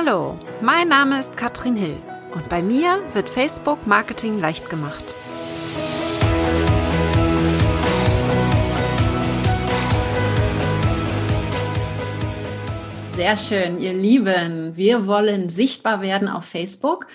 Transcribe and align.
Hallo, 0.00 0.38
mein 0.60 0.86
Name 0.86 1.18
ist 1.18 1.36
Katrin 1.36 1.74
Hill 1.74 1.96
und 2.32 2.48
bei 2.48 2.62
mir 2.62 3.02
wird 3.14 3.28
Facebook 3.28 3.84
Marketing 3.84 4.38
leicht 4.38 4.70
gemacht. 4.70 5.16
Sehr 13.16 13.36
schön, 13.36 13.80
ihr 13.80 13.92
Lieben. 13.92 14.76
Wir 14.76 15.08
wollen 15.08 15.48
sichtbar 15.48 16.00
werden 16.00 16.28
auf 16.28 16.44
Facebook. 16.44 17.08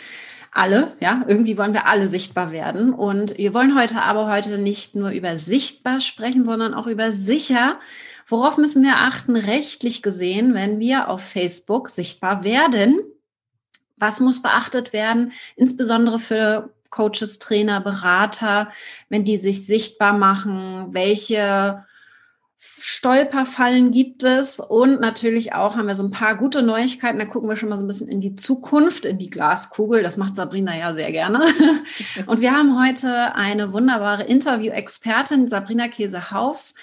Alle, 0.51 0.91
ja, 0.99 1.23
irgendwie 1.25 1.57
wollen 1.57 1.73
wir 1.73 1.87
alle 1.87 2.09
sichtbar 2.09 2.51
werden. 2.51 2.93
Und 2.93 3.37
wir 3.37 3.53
wollen 3.53 3.79
heute 3.79 4.01
aber 4.01 4.29
heute 4.29 4.57
nicht 4.57 4.93
nur 4.93 5.11
über 5.11 5.37
sichtbar 5.37 6.01
sprechen, 6.01 6.43
sondern 6.43 6.73
auch 6.73 6.87
über 6.87 7.13
sicher. 7.13 7.79
Worauf 8.33 8.57
müssen 8.57 8.81
wir 8.81 8.97
achten, 8.97 9.35
rechtlich 9.35 10.01
gesehen, 10.01 10.55
wenn 10.55 10.79
wir 10.79 11.07
auf 11.07 11.21
Facebook 11.21 11.87
sichtbar 11.87 12.43
werden? 12.43 12.99
Was 13.95 14.19
muss 14.19 14.41
beachtet 14.41 14.91
werden, 14.91 15.33
insbesondere 15.55 16.17
für 16.17 16.73
Coaches, 16.89 17.37
Trainer, 17.37 17.79
Berater, 17.79 18.69
wenn 19.07 19.23
die 19.23 19.37
sich 19.37 19.67
sichtbar 19.67 20.13
machen? 20.13 20.87
Welche 20.95 21.85
Stolperfallen 22.57 23.91
gibt 23.91 24.23
es 24.23 24.59
und 24.59 24.99
natürlich 24.99 25.53
auch 25.53 25.77
haben 25.77 25.85
wir 25.85 25.93
so 25.93 26.01
ein 26.01 26.09
paar 26.09 26.35
gute 26.35 26.63
Neuigkeiten. 26.63 27.19
Da 27.19 27.25
gucken 27.25 27.49
wir 27.49 27.55
schon 27.55 27.69
mal 27.69 27.77
so 27.77 27.83
ein 27.83 27.87
bisschen 27.87 28.07
in 28.07 28.19
die 28.19 28.35
Zukunft, 28.35 29.05
in 29.05 29.19
die 29.19 29.29
Glaskugel. 29.29 30.01
Das 30.01 30.17
macht 30.17 30.35
Sabrina 30.35 30.75
ja 30.75 30.91
sehr 30.91 31.11
gerne. 31.11 31.45
Und 32.25 32.41
wir 32.41 32.51
haben 32.51 32.81
heute 32.81 33.35
eine 33.35 33.73
wunderbare 33.73 34.23
Interview-Expertin, 34.23 35.49
Sabrina 35.49 35.87
Käse-Haufs. 35.87 36.73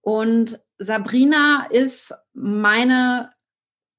Und 0.00 0.58
Sabrina 0.82 1.66
ist 1.70 2.14
meine 2.32 3.30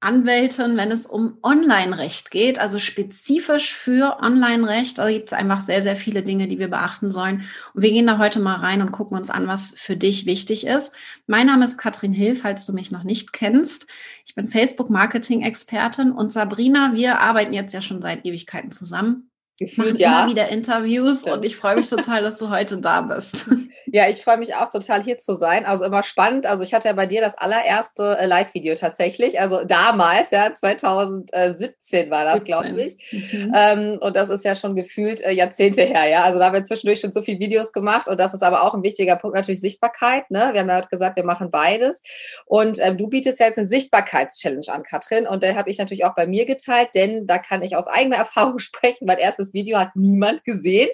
Anwältin, 0.00 0.76
wenn 0.76 0.90
es 0.90 1.06
um 1.06 1.38
Online-Recht 1.44 2.32
geht, 2.32 2.58
also 2.58 2.80
spezifisch 2.80 3.72
für 3.72 4.18
Online-Recht. 4.20 4.98
Da 4.98 5.08
gibt 5.08 5.28
es 5.28 5.32
einfach 5.32 5.60
sehr, 5.60 5.80
sehr 5.80 5.94
viele 5.94 6.24
Dinge, 6.24 6.48
die 6.48 6.58
wir 6.58 6.66
beachten 6.66 7.06
sollen. 7.06 7.44
Und 7.72 7.82
wir 7.82 7.92
gehen 7.92 8.08
da 8.08 8.18
heute 8.18 8.40
mal 8.40 8.56
rein 8.56 8.82
und 8.82 8.90
gucken 8.90 9.16
uns 9.16 9.30
an, 9.30 9.46
was 9.46 9.72
für 9.76 9.96
dich 9.96 10.26
wichtig 10.26 10.66
ist. 10.66 10.92
Mein 11.28 11.46
Name 11.46 11.64
ist 11.64 11.78
Katrin 11.78 12.12
Hill, 12.12 12.34
falls 12.34 12.66
du 12.66 12.72
mich 12.72 12.90
noch 12.90 13.04
nicht 13.04 13.32
kennst. 13.32 13.86
Ich 14.26 14.34
bin 14.34 14.48
Facebook-Marketing-Expertin 14.48 16.10
und 16.10 16.32
Sabrina, 16.32 16.94
wir 16.94 17.20
arbeiten 17.20 17.54
jetzt 17.54 17.72
ja 17.72 17.80
schon 17.80 18.02
seit 18.02 18.26
Ewigkeiten 18.26 18.72
zusammen. 18.72 19.31
Gefühlt, 19.62 19.98
ja. 19.98 20.22
immer 20.22 20.30
wieder 20.30 20.48
Interviews 20.48 21.20
Stimmt. 21.20 21.36
und 21.36 21.44
ich 21.44 21.56
freue 21.56 21.76
mich 21.76 21.88
total, 21.88 22.22
dass 22.22 22.38
du 22.38 22.50
heute 22.50 22.78
da 22.78 23.02
bist. 23.02 23.46
Ja, 23.94 24.08
ich 24.08 24.22
freue 24.22 24.38
mich 24.38 24.54
auch 24.54 24.70
total 24.70 25.02
hier 25.02 25.18
zu 25.18 25.34
sein. 25.34 25.66
Also 25.66 25.84
immer 25.84 26.02
spannend. 26.02 26.46
Also 26.46 26.62
ich 26.62 26.72
hatte 26.72 26.88
ja 26.88 26.94
bei 26.94 27.04
dir 27.04 27.20
das 27.20 27.36
allererste 27.36 28.16
äh, 28.18 28.26
Live-Video 28.26 28.74
tatsächlich. 28.74 29.38
Also 29.38 29.64
damals, 29.64 30.30
ja, 30.30 30.50
2017 30.50 32.10
war 32.10 32.24
das, 32.24 32.44
glaube 32.44 32.80
ich. 32.80 32.96
Mhm. 33.12 33.52
Ähm, 33.54 33.98
und 34.00 34.16
das 34.16 34.30
ist 34.30 34.46
ja 34.46 34.54
schon 34.54 34.76
gefühlt 34.76 35.20
äh, 35.20 35.32
Jahrzehnte 35.32 35.82
her, 35.82 36.08
ja. 36.08 36.22
Also 36.22 36.38
da 36.38 36.46
haben 36.46 36.54
wir 36.54 36.64
zwischendurch 36.64 37.00
schon 37.00 37.12
so 37.12 37.20
viele 37.20 37.38
Videos 37.38 37.72
gemacht 37.72 38.08
und 38.08 38.18
das 38.18 38.32
ist 38.32 38.42
aber 38.42 38.62
auch 38.62 38.72
ein 38.72 38.82
wichtiger 38.82 39.16
Punkt, 39.16 39.36
natürlich 39.36 39.60
Sichtbarkeit. 39.60 40.30
Ne? 40.30 40.50
Wir 40.52 40.60
haben 40.60 40.68
ja 40.68 40.76
heute 40.76 40.88
gesagt, 40.88 41.16
wir 41.16 41.24
machen 41.24 41.50
beides. 41.50 42.02
Und 42.46 42.78
ähm, 42.80 42.96
du 42.96 43.08
bietest 43.08 43.40
ja 43.40 43.46
jetzt 43.46 43.58
eine 43.58 43.66
Sichtbarkeitschallenge 43.66 44.68
an, 44.68 44.84
Katrin. 44.84 45.26
Und 45.26 45.42
da 45.42 45.54
habe 45.54 45.70
ich 45.70 45.78
natürlich 45.78 46.04
auch 46.06 46.14
bei 46.14 46.26
mir 46.26 46.46
geteilt, 46.46 46.90
denn 46.94 47.26
da 47.26 47.38
kann 47.38 47.62
ich 47.62 47.76
aus 47.76 47.88
eigener 47.88 48.16
Erfahrung 48.22 48.58
sprechen. 48.58 49.06
Mein 49.06 49.18
erstes 49.18 49.51
Video 49.54 49.78
hat 49.78 49.96
niemand 49.96 50.44
gesehen, 50.44 50.88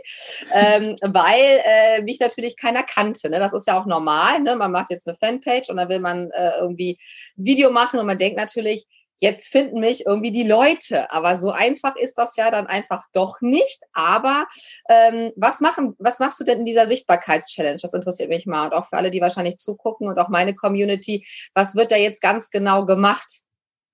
ähm, 0.55 0.97
weil 1.03 1.61
äh, 1.64 2.03
mich 2.03 2.20
natürlich 2.20 2.56
keiner 2.56 2.83
kannte. 2.83 3.31
Ne? 3.31 3.39
Das 3.39 3.53
ist 3.53 3.67
ja 3.67 3.81
auch 3.81 3.87
normal. 3.87 4.41
Ne? 4.41 4.56
Man 4.56 4.73
macht 4.73 4.91
jetzt 4.91 5.06
eine 5.09 5.17
Fanpage 5.17 5.70
und 5.70 5.77
dann 5.77 5.89
will 5.89 6.01
man 6.01 6.31
äh, 6.31 6.51
irgendwie 6.61 6.98
ein 7.36 7.45
Video 7.45 7.70
machen 7.70 8.01
und 8.01 8.06
man 8.06 8.19
denkt 8.19 8.36
natürlich, 8.36 8.86
jetzt 9.19 9.48
finden 9.48 9.81
mich 9.81 10.06
irgendwie 10.06 10.31
die 10.31 10.47
Leute. 10.47 11.11
Aber 11.11 11.39
so 11.39 11.51
einfach 11.51 11.97
ist 11.97 12.14
das 12.14 12.36
ja 12.36 12.51
dann 12.51 12.67
einfach 12.67 13.06
doch 13.12 13.41
nicht. 13.41 13.81
Aber 13.92 14.47
ähm, 14.89 15.33
was 15.36 15.61
machen, 15.61 15.95
was 15.98 16.20
machst 16.20 16.41
du 16.41 16.45
denn 16.45 16.61
in 16.61 16.67
dieser 16.67 16.86
Sichtbarkeitschallenge? 16.86 17.79
Das 17.80 17.95
interessiert 17.95 18.29
mich 18.29 18.47
mal. 18.47 18.67
Und 18.67 18.74
auch 18.74 18.89
für 18.89 18.97
alle, 18.97 19.11
die 19.11 19.20
wahrscheinlich 19.20 19.58
zugucken 19.58 20.08
und 20.08 20.18
auch 20.18 20.29
meine 20.29 20.55
Community, 20.55 21.27
was 21.55 21.74
wird 21.74 21.91
da 21.92 21.97
jetzt 21.97 22.23
ganz 22.23 22.51
genau 22.51 22.86
gemacht? 22.86 23.42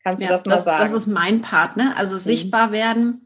Kannst 0.03 0.21
du 0.21 0.27
ja, 0.27 0.33
das 0.33 0.45
mal 0.45 0.53
das, 0.53 0.65
sagen? 0.65 0.83
Das 0.83 0.93
ist 0.93 1.07
mein 1.07 1.41
Part, 1.41 1.77
ne? 1.77 1.95
Also 1.97 2.17
mhm. 2.17 2.21
sichtbar 2.21 2.73
werden 2.73 3.24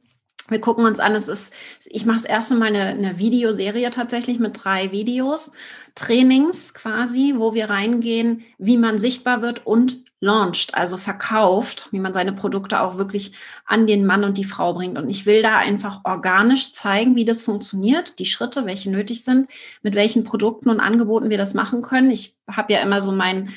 wir 0.48 0.60
gucken 0.60 0.84
uns 0.84 1.00
an, 1.00 1.14
es 1.14 1.28
ist, 1.28 1.52
ich 1.86 2.06
mache 2.06 2.18
das 2.18 2.24
erste 2.24 2.54
Mal 2.54 2.68
eine, 2.68 2.86
eine 2.86 3.18
Videoserie 3.18 3.90
tatsächlich 3.90 4.38
mit 4.38 4.64
drei 4.64 4.92
Videos, 4.92 5.52
Trainings 5.94 6.74
quasi, 6.74 7.34
wo 7.36 7.54
wir 7.54 7.70
reingehen, 7.70 8.42
wie 8.58 8.76
man 8.76 8.98
sichtbar 8.98 9.42
wird 9.42 9.66
und 9.66 10.07
launcht, 10.20 10.74
also 10.74 10.96
verkauft, 10.96 11.88
wie 11.92 12.00
man 12.00 12.12
seine 12.12 12.32
Produkte 12.32 12.80
auch 12.80 12.98
wirklich 12.98 13.32
an 13.66 13.86
den 13.86 14.04
Mann 14.04 14.24
und 14.24 14.36
die 14.36 14.44
Frau 14.44 14.74
bringt. 14.74 14.98
Und 14.98 15.08
ich 15.08 15.26
will 15.26 15.42
da 15.42 15.58
einfach 15.58 16.00
organisch 16.04 16.72
zeigen, 16.72 17.14
wie 17.14 17.24
das 17.24 17.44
funktioniert, 17.44 18.18
die 18.18 18.26
Schritte, 18.26 18.66
welche 18.66 18.90
nötig 18.90 19.22
sind, 19.22 19.48
mit 19.82 19.94
welchen 19.94 20.24
Produkten 20.24 20.70
und 20.70 20.80
Angeboten 20.80 21.30
wir 21.30 21.38
das 21.38 21.54
machen 21.54 21.82
können. 21.82 22.10
Ich 22.10 22.36
habe 22.50 22.72
ja 22.72 22.80
immer 22.80 23.00
so 23.00 23.12
meinen 23.12 23.50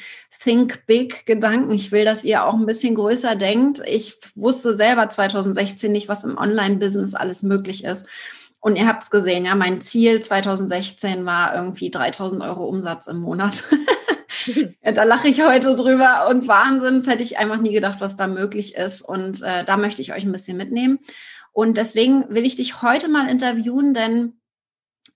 Think 0.43 0.85
Big 0.85 1.25
Gedanken. 1.25 1.71
Ich 1.71 1.91
will, 1.91 2.05
dass 2.05 2.23
ihr 2.23 2.45
auch 2.45 2.53
ein 2.53 2.67
bisschen 2.67 2.93
größer 2.93 3.35
denkt. 3.35 3.81
Ich 3.87 4.17
wusste 4.35 4.75
selber 4.75 5.09
2016 5.09 5.91
nicht, 5.91 6.09
was 6.09 6.23
im 6.23 6.37
Online-Business 6.37 7.15
alles 7.15 7.41
möglich 7.41 7.83
ist. 7.85 8.07
Und 8.59 8.75
ihr 8.75 8.85
habt 8.85 9.01
es 9.01 9.09
gesehen, 9.09 9.45
ja, 9.45 9.55
mein 9.55 9.81
Ziel 9.81 10.19
2016 10.19 11.25
war 11.25 11.55
irgendwie 11.55 11.89
3000 11.89 12.43
Euro 12.43 12.65
Umsatz 12.65 13.07
im 13.07 13.17
Monat. 13.17 13.63
ja, 14.83 14.91
da 14.91 15.03
lache 15.03 15.27
ich 15.27 15.43
heute 15.43 15.75
drüber 15.75 16.27
und 16.29 16.47
Wahnsinn, 16.47 16.97
das 16.97 17.07
hätte 17.07 17.23
ich 17.23 17.37
einfach 17.37 17.57
nie 17.57 17.71
gedacht, 17.71 18.01
was 18.01 18.15
da 18.15 18.27
möglich 18.27 18.75
ist. 18.75 19.01
Und 19.01 19.41
äh, 19.41 19.63
da 19.63 19.77
möchte 19.77 20.01
ich 20.01 20.13
euch 20.13 20.25
ein 20.25 20.31
bisschen 20.31 20.57
mitnehmen. 20.57 20.99
Und 21.53 21.77
deswegen 21.77 22.25
will 22.29 22.45
ich 22.45 22.55
dich 22.55 22.81
heute 22.81 23.09
mal 23.09 23.29
interviewen, 23.29 23.93
denn 23.93 24.40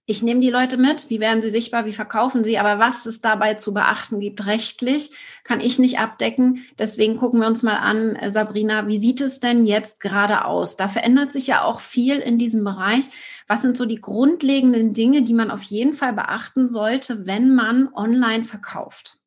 ich 0.07 0.21
nehme 0.21 0.39
die 0.39 0.51
Leute 0.51 0.77
mit, 0.77 1.09
wie 1.09 1.19
werden 1.19 1.41
sie 1.41 1.49
sichtbar, 1.49 1.85
wie 1.85 1.93
verkaufen 1.93 2.43
sie, 2.43 2.59
aber 2.59 2.77
was 2.77 3.07
es 3.07 3.21
dabei 3.21 3.55
zu 3.55 3.73
beachten 3.73 4.19
gibt 4.19 4.45
rechtlich, 4.45 5.09
kann 5.43 5.59
ich 5.59 5.79
nicht 5.79 5.97
abdecken. 5.97 6.63
Deswegen 6.77 7.17
gucken 7.17 7.39
wir 7.39 7.47
uns 7.47 7.63
mal 7.63 7.77
an, 7.77 8.15
äh, 8.15 8.29
Sabrina, 8.29 8.87
wie 8.87 8.99
sieht 8.99 9.19
es 9.21 9.39
denn 9.39 9.65
jetzt 9.65 9.99
gerade 9.99 10.45
aus? 10.45 10.77
Da 10.77 10.87
verändert 10.87 11.31
sich 11.31 11.47
ja 11.47 11.63
auch 11.63 11.79
viel 11.79 12.17
in 12.17 12.37
diesem 12.37 12.63
Bereich. 12.63 13.05
Was 13.47 13.63
sind 13.63 13.77
so 13.77 13.85
die 13.85 14.01
grundlegenden 14.01 14.93
Dinge, 14.93 15.23
die 15.23 15.33
man 15.33 15.49
auf 15.49 15.63
jeden 15.63 15.93
Fall 15.93 16.13
beachten 16.13 16.67
sollte, 16.67 17.25
wenn 17.25 17.55
man 17.55 17.89
online 17.93 18.43
verkauft? 18.43 19.17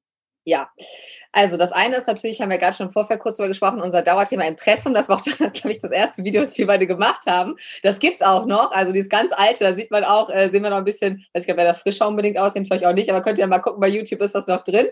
Ja, 0.48 0.70
also 1.32 1.56
das 1.56 1.72
eine 1.72 1.97
ist 1.97 2.09
natürlich, 2.09 2.41
haben 2.41 2.50
wir 2.50 2.59
gerade 2.59 2.76
schon 2.76 2.91
vorher 2.91 3.19
kurz 3.19 3.36
darüber 3.36 3.50
gesprochen, 3.50 3.81
unser 3.81 4.03
Dauerthema 4.03 4.44
Impressum. 4.44 4.94
Das 4.94 5.09
war 5.09 5.19
auch 5.19 5.22
damals, 5.38 5.53
glaube 5.53 5.72
ich, 5.72 5.78
das 5.78 5.91
erste 5.91 6.25
Video, 6.25 6.41
das 6.41 6.56
wir 6.56 6.66
beide 6.66 6.86
gemacht 6.86 7.26
haben. 7.26 7.56
Das 7.82 7.98
gibt 7.98 8.16
es 8.16 8.22
auch 8.22 8.47
noch. 8.47 8.72
Also 8.72 8.92
dieses 8.92 9.10
ganz 9.10 9.32
alte, 9.32 9.64
da 9.64 9.76
sieht 9.76 9.91
man 9.91 10.04
auch, 10.04 10.31
äh, 10.31 10.48
sehen 10.48 10.62
wir 10.62 10.70
noch 10.70 10.78
ein 10.78 10.84
bisschen, 10.84 11.26
weiß 11.34 11.44
ich, 11.44 11.50
ob 11.50 11.59
wir 11.59 11.64
da 11.64 11.75
frischer 11.75 12.09
unbedingt 12.09 12.38
aussehen, 12.38 12.64
vielleicht 12.64 12.86
auch 12.86 12.92
nicht, 12.94 13.10
aber 13.10 13.22
könnt 13.22 13.38
ihr 13.38 13.47
mal 13.47 13.59
gucken, 13.59 13.81
bei 13.81 13.88
YouTube 13.88 14.20
ist 14.22 14.34
das 14.34 14.47
noch 14.47 14.64
drin. 14.64 14.86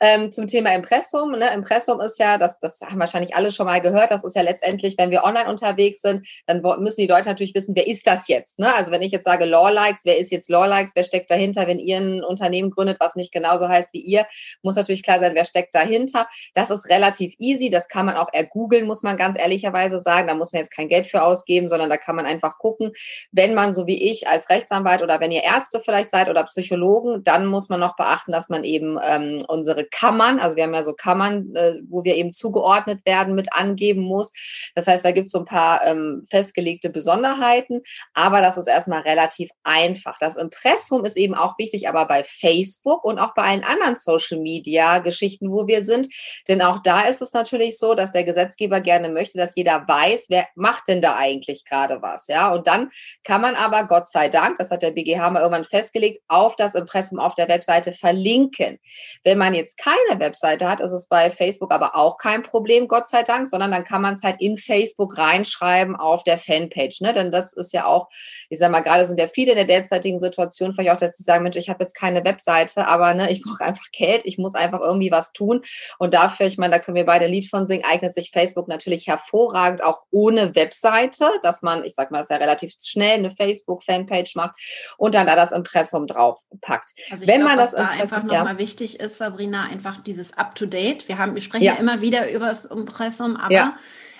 Ähm, 0.00 0.30
zum 0.30 0.46
Thema 0.46 0.74
Impressum. 0.74 1.32
Ne? 1.32 1.52
Impressum 1.54 2.00
ist 2.00 2.18
ja, 2.18 2.36
das, 2.36 2.58
das 2.60 2.80
haben 2.82 3.00
wahrscheinlich 3.00 3.34
alle 3.34 3.50
schon 3.50 3.66
mal 3.66 3.80
gehört, 3.80 4.10
das 4.10 4.24
ist 4.24 4.36
ja 4.36 4.42
letztendlich, 4.42 4.96
wenn 4.98 5.10
wir 5.10 5.24
online 5.24 5.48
unterwegs 5.48 6.02
sind, 6.02 6.26
dann 6.46 6.62
müssen 6.80 7.00
die 7.00 7.06
Leute 7.06 7.28
natürlich 7.28 7.54
wissen, 7.54 7.74
wer 7.74 7.86
ist 7.86 8.06
das 8.06 8.28
jetzt? 8.28 8.58
Ne? 8.58 8.72
Also 8.74 8.90
wenn 8.92 9.02
ich 9.02 9.12
jetzt 9.12 9.24
sage 9.24 9.46
Law-Likes, 9.46 10.04
wer 10.04 10.18
ist 10.18 10.30
jetzt 10.30 10.50
Law-Likes, 10.50 10.92
wer 10.94 11.04
steckt 11.04 11.30
dahinter? 11.30 11.66
Wenn 11.66 11.78
ihr 11.78 11.96
ein 11.96 12.22
Unternehmen 12.22 12.70
gründet, 12.70 12.98
was 13.00 13.16
nicht 13.16 13.32
genauso 13.32 13.68
heißt 13.68 13.92
wie 13.92 14.00
ihr, 14.00 14.26
muss 14.62 14.76
natürlich 14.76 14.97
klar 15.04 15.18
sein, 15.18 15.34
wer 15.34 15.44
steckt 15.44 15.74
dahinter 15.74 15.88
dahinter. 15.88 16.28
Das 16.54 16.70
ist 16.70 16.88
relativ 16.88 17.34
easy. 17.38 17.70
Das 17.70 17.88
kann 17.88 18.06
man 18.06 18.16
auch 18.16 18.28
ergoogeln, 18.32 18.86
muss 18.86 19.02
man 19.02 19.16
ganz 19.16 19.38
ehrlicherweise 19.38 20.00
sagen. 20.00 20.28
Da 20.28 20.34
muss 20.34 20.52
man 20.52 20.60
jetzt 20.60 20.74
kein 20.74 20.88
Geld 20.88 21.06
für 21.06 21.22
ausgeben, 21.22 21.68
sondern 21.68 21.90
da 21.90 21.96
kann 21.96 22.16
man 22.16 22.26
einfach 22.26 22.58
gucken. 22.58 22.92
Wenn 23.32 23.54
man 23.54 23.74
so 23.74 23.86
wie 23.86 24.10
ich 24.10 24.28
als 24.28 24.48
Rechtsanwalt 24.50 25.02
oder 25.02 25.20
wenn 25.20 25.32
ihr 25.32 25.42
Ärzte 25.42 25.80
vielleicht 25.80 26.10
seid 26.10 26.28
oder 26.28 26.44
Psychologen, 26.44 27.24
dann 27.24 27.46
muss 27.46 27.68
man 27.68 27.80
noch 27.80 27.96
beachten, 27.96 28.32
dass 28.32 28.48
man 28.48 28.64
eben 28.64 28.98
ähm, 29.02 29.38
unsere 29.48 29.86
Kammern, 29.86 30.38
also 30.38 30.56
wir 30.56 30.64
haben 30.64 30.74
ja 30.74 30.82
so 30.82 30.94
Kammern, 30.94 31.54
äh, 31.54 31.74
wo 31.88 32.04
wir 32.04 32.16
eben 32.16 32.32
zugeordnet 32.32 33.04
werden, 33.04 33.34
mit 33.34 33.52
angeben 33.52 34.02
muss. 34.02 34.32
Das 34.74 34.86
heißt, 34.86 35.04
da 35.04 35.12
gibt 35.12 35.26
es 35.26 35.32
so 35.32 35.40
ein 35.40 35.44
paar 35.44 35.84
ähm, 35.84 36.24
festgelegte 36.30 36.90
Besonderheiten, 36.90 37.82
aber 38.14 38.40
das 38.40 38.56
ist 38.56 38.66
erstmal 38.66 39.02
relativ 39.02 39.50
einfach. 39.62 40.18
Das 40.18 40.36
Impressum 40.36 41.04
ist 41.04 41.16
eben 41.16 41.34
auch 41.34 41.58
wichtig, 41.58 41.88
aber 41.88 42.06
bei 42.06 42.24
Facebook 42.24 43.04
und 43.04 43.18
auch 43.18 43.34
bei 43.34 43.42
allen 43.42 43.64
anderen 43.64 43.96
Social 43.96 44.40
Media 44.40 44.87
Geschichten, 44.96 45.50
wo 45.50 45.66
wir 45.66 45.84
sind. 45.84 46.08
Denn 46.48 46.62
auch 46.62 46.80
da 46.80 47.02
ist 47.02 47.22
es 47.22 47.32
natürlich 47.32 47.78
so, 47.78 47.94
dass 47.94 48.12
der 48.12 48.24
Gesetzgeber 48.24 48.80
gerne 48.80 49.08
möchte, 49.08 49.38
dass 49.38 49.54
jeder 49.54 49.86
weiß, 49.86 50.26
wer 50.30 50.48
macht 50.54 50.88
denn 50.88 51.02
da 51.02 51.16
eigentlich 51.16 51.64
gerade 51.64 52.02
was. 52.02 52.26
Ja, 52.26 52.52
und 52.52 52.66
dann 52.66 52.90
kann 53.24 53.40
man 53.40 53.54
aber, 53.54 53.84
Gott 53.86 54.08
sei 54.08 54.28
Dank, 54.28 54.56
das 54.58 54.70
hat 54.70 54.82
der 54.82 54.90
BGH 54.90 55.30
mal 55.30 55.40
irgendwann 55.40 55.64
festgelegt, 55.64 56.22
auf 56.28 56.56
das 56.56 56.74
Impressum 56.74 57.18
auf 57.18 57.34
der 57.34 57.48
Webseite 57.48 57.92
verlinken. 57.92 58.78
Wenn 59.24 59.38
man 59.38 59.54
jetzt 59.54 59.78
keine 59.78 60.18
Webseite 60.18 60.68
hat, 60.68 60.80
ist 60.80 60.92
es 60.92 61.08
bei 61.08 61.30
Facebook 61.30 61.72
aber 61.72 61.94
auch 61.94 62.18
kein 62.18 62.42
Problem, 62.42 62.88
Gott 62.88 63.08
sei 63.08 63.22
Dank, 63.22 63.48
sondern 63.48 63.70
dann 63.70 63.84
kann 63.84 64.02
man 64.02 64.14
es 64.14 64.22
halt 64.22 64.40
in 64.40 64.56
Facebook 64.56 65.16
reinschreiben 65.18 65.96
auf 65.96 66.24
der 66.24 66.38
Fanpage. 66.38 67.00
Ne? 67.00 67.12
Denn 67.12 67.30
das 67.32 67.52
ist 67.52 67.72
ja 67.72 67.86
auch, 67.86 68.08
ich 68.48 68.58
sag 68.58 68.70
mal, 68.70 68.80
gerade 68.80 69.06
sind 69.06 69.20
ja 69.20 69.28
viele 69.28 69.52
in 69.52 69.56
der 69.56 69.66
derzeitigen 69.66 70.20
Situation 70.20 70.72
vielleicht 70.72 70.92
auch, 70.92 70.96
dass 70.96 71.16
sie 71.16 71.22
sagen, 71.22 71.42
Mensch, 71.42 71.56
ich 71.56 71.68
habe 71.68 71.82
jetzt 71.82 71.94
keine 71.94 72.24
Webseite, 72.24 72.86
aber 72.86 73.14
ne, 73.14 73.30
ich 73.30 73.42
brauche 73.42 73.64
einfach 73.64 73.86
Geld, 73.92 74.24
ich 74.24 74.38
muss 74.38 74.54
einfach 74.54 74.67
einfach 74.68 74.84
irgendwie 74.84 75.10
was 75.10 75.32
tun. 75.32 75.62
Und 75.98 76.14
dafür, 76.14 76.46
ich 76.46 76.58
meine, 76.58 76.74
da 76.74 76.78
können 76.78 76.96
wir 76.96 77.06
beide 77.06 77.26
ein 77.26 77.32
Lied 77.32 77.48
von 77.48 77.66
singen, 77.66 77.84
eignet 77.84 78.14
sich 78.14 78.30
Facebook 78.30 78.68
natürlich 78.68 79.06
hervorragend, 79.06 79.82
auch 79.82 80.02
ohne 80.10 80.54
Webseite, 80.54 81.30
dass 81.42 81.62
man, 81.62 81.84
ich 81.84 81.94
sag 81.94 82.10
mal, 82.10 82.20
es 82.20 82.28
ja 82.28 82.36
relativ 82.36 82.74
schnell 82.82 83.18
eine 83.18 83.30
Facebook-Fanpage 83.30 84.36
macht 84.36 84.58
und 84.96 85.14
dann 85.14 85.26
da 85.26 85.36
das 85.36 85.52
Impressum 85.52 86.06
drauf 86.06 86.40
packt. 86.60 86.92
Also 87.10 87.26
Wenn 87.26 87.40
glaub, 87.40 87.50
man 87.50 87.58
das 87.58 87.72
da 87.72 87.88
einfach 87.88 88.22
nochmal 88.22 88.54
ja. 88.54 88.58
wichtig 88.58 89.00
ist, 89.00 89.18
Sabrina, 89.18 89.64
einfach 89.64 90.02
dieses 90.02 90.36
Up-to-Date. 90.36 91.08
Wir 91.08 91.18
haben, 91.18 91.34
wir 91.34 91.42
sprechen 91.42 91.64
ja, 91.64 91.74
ja 91.74 91.78
immer 91.78 92.00
wieder 92.00 92.30
über 92.30 92.46
das 92.46 92.64
Impressum, 92.66 93.36
aber 93.36 93.54
ja. 93.54 93.74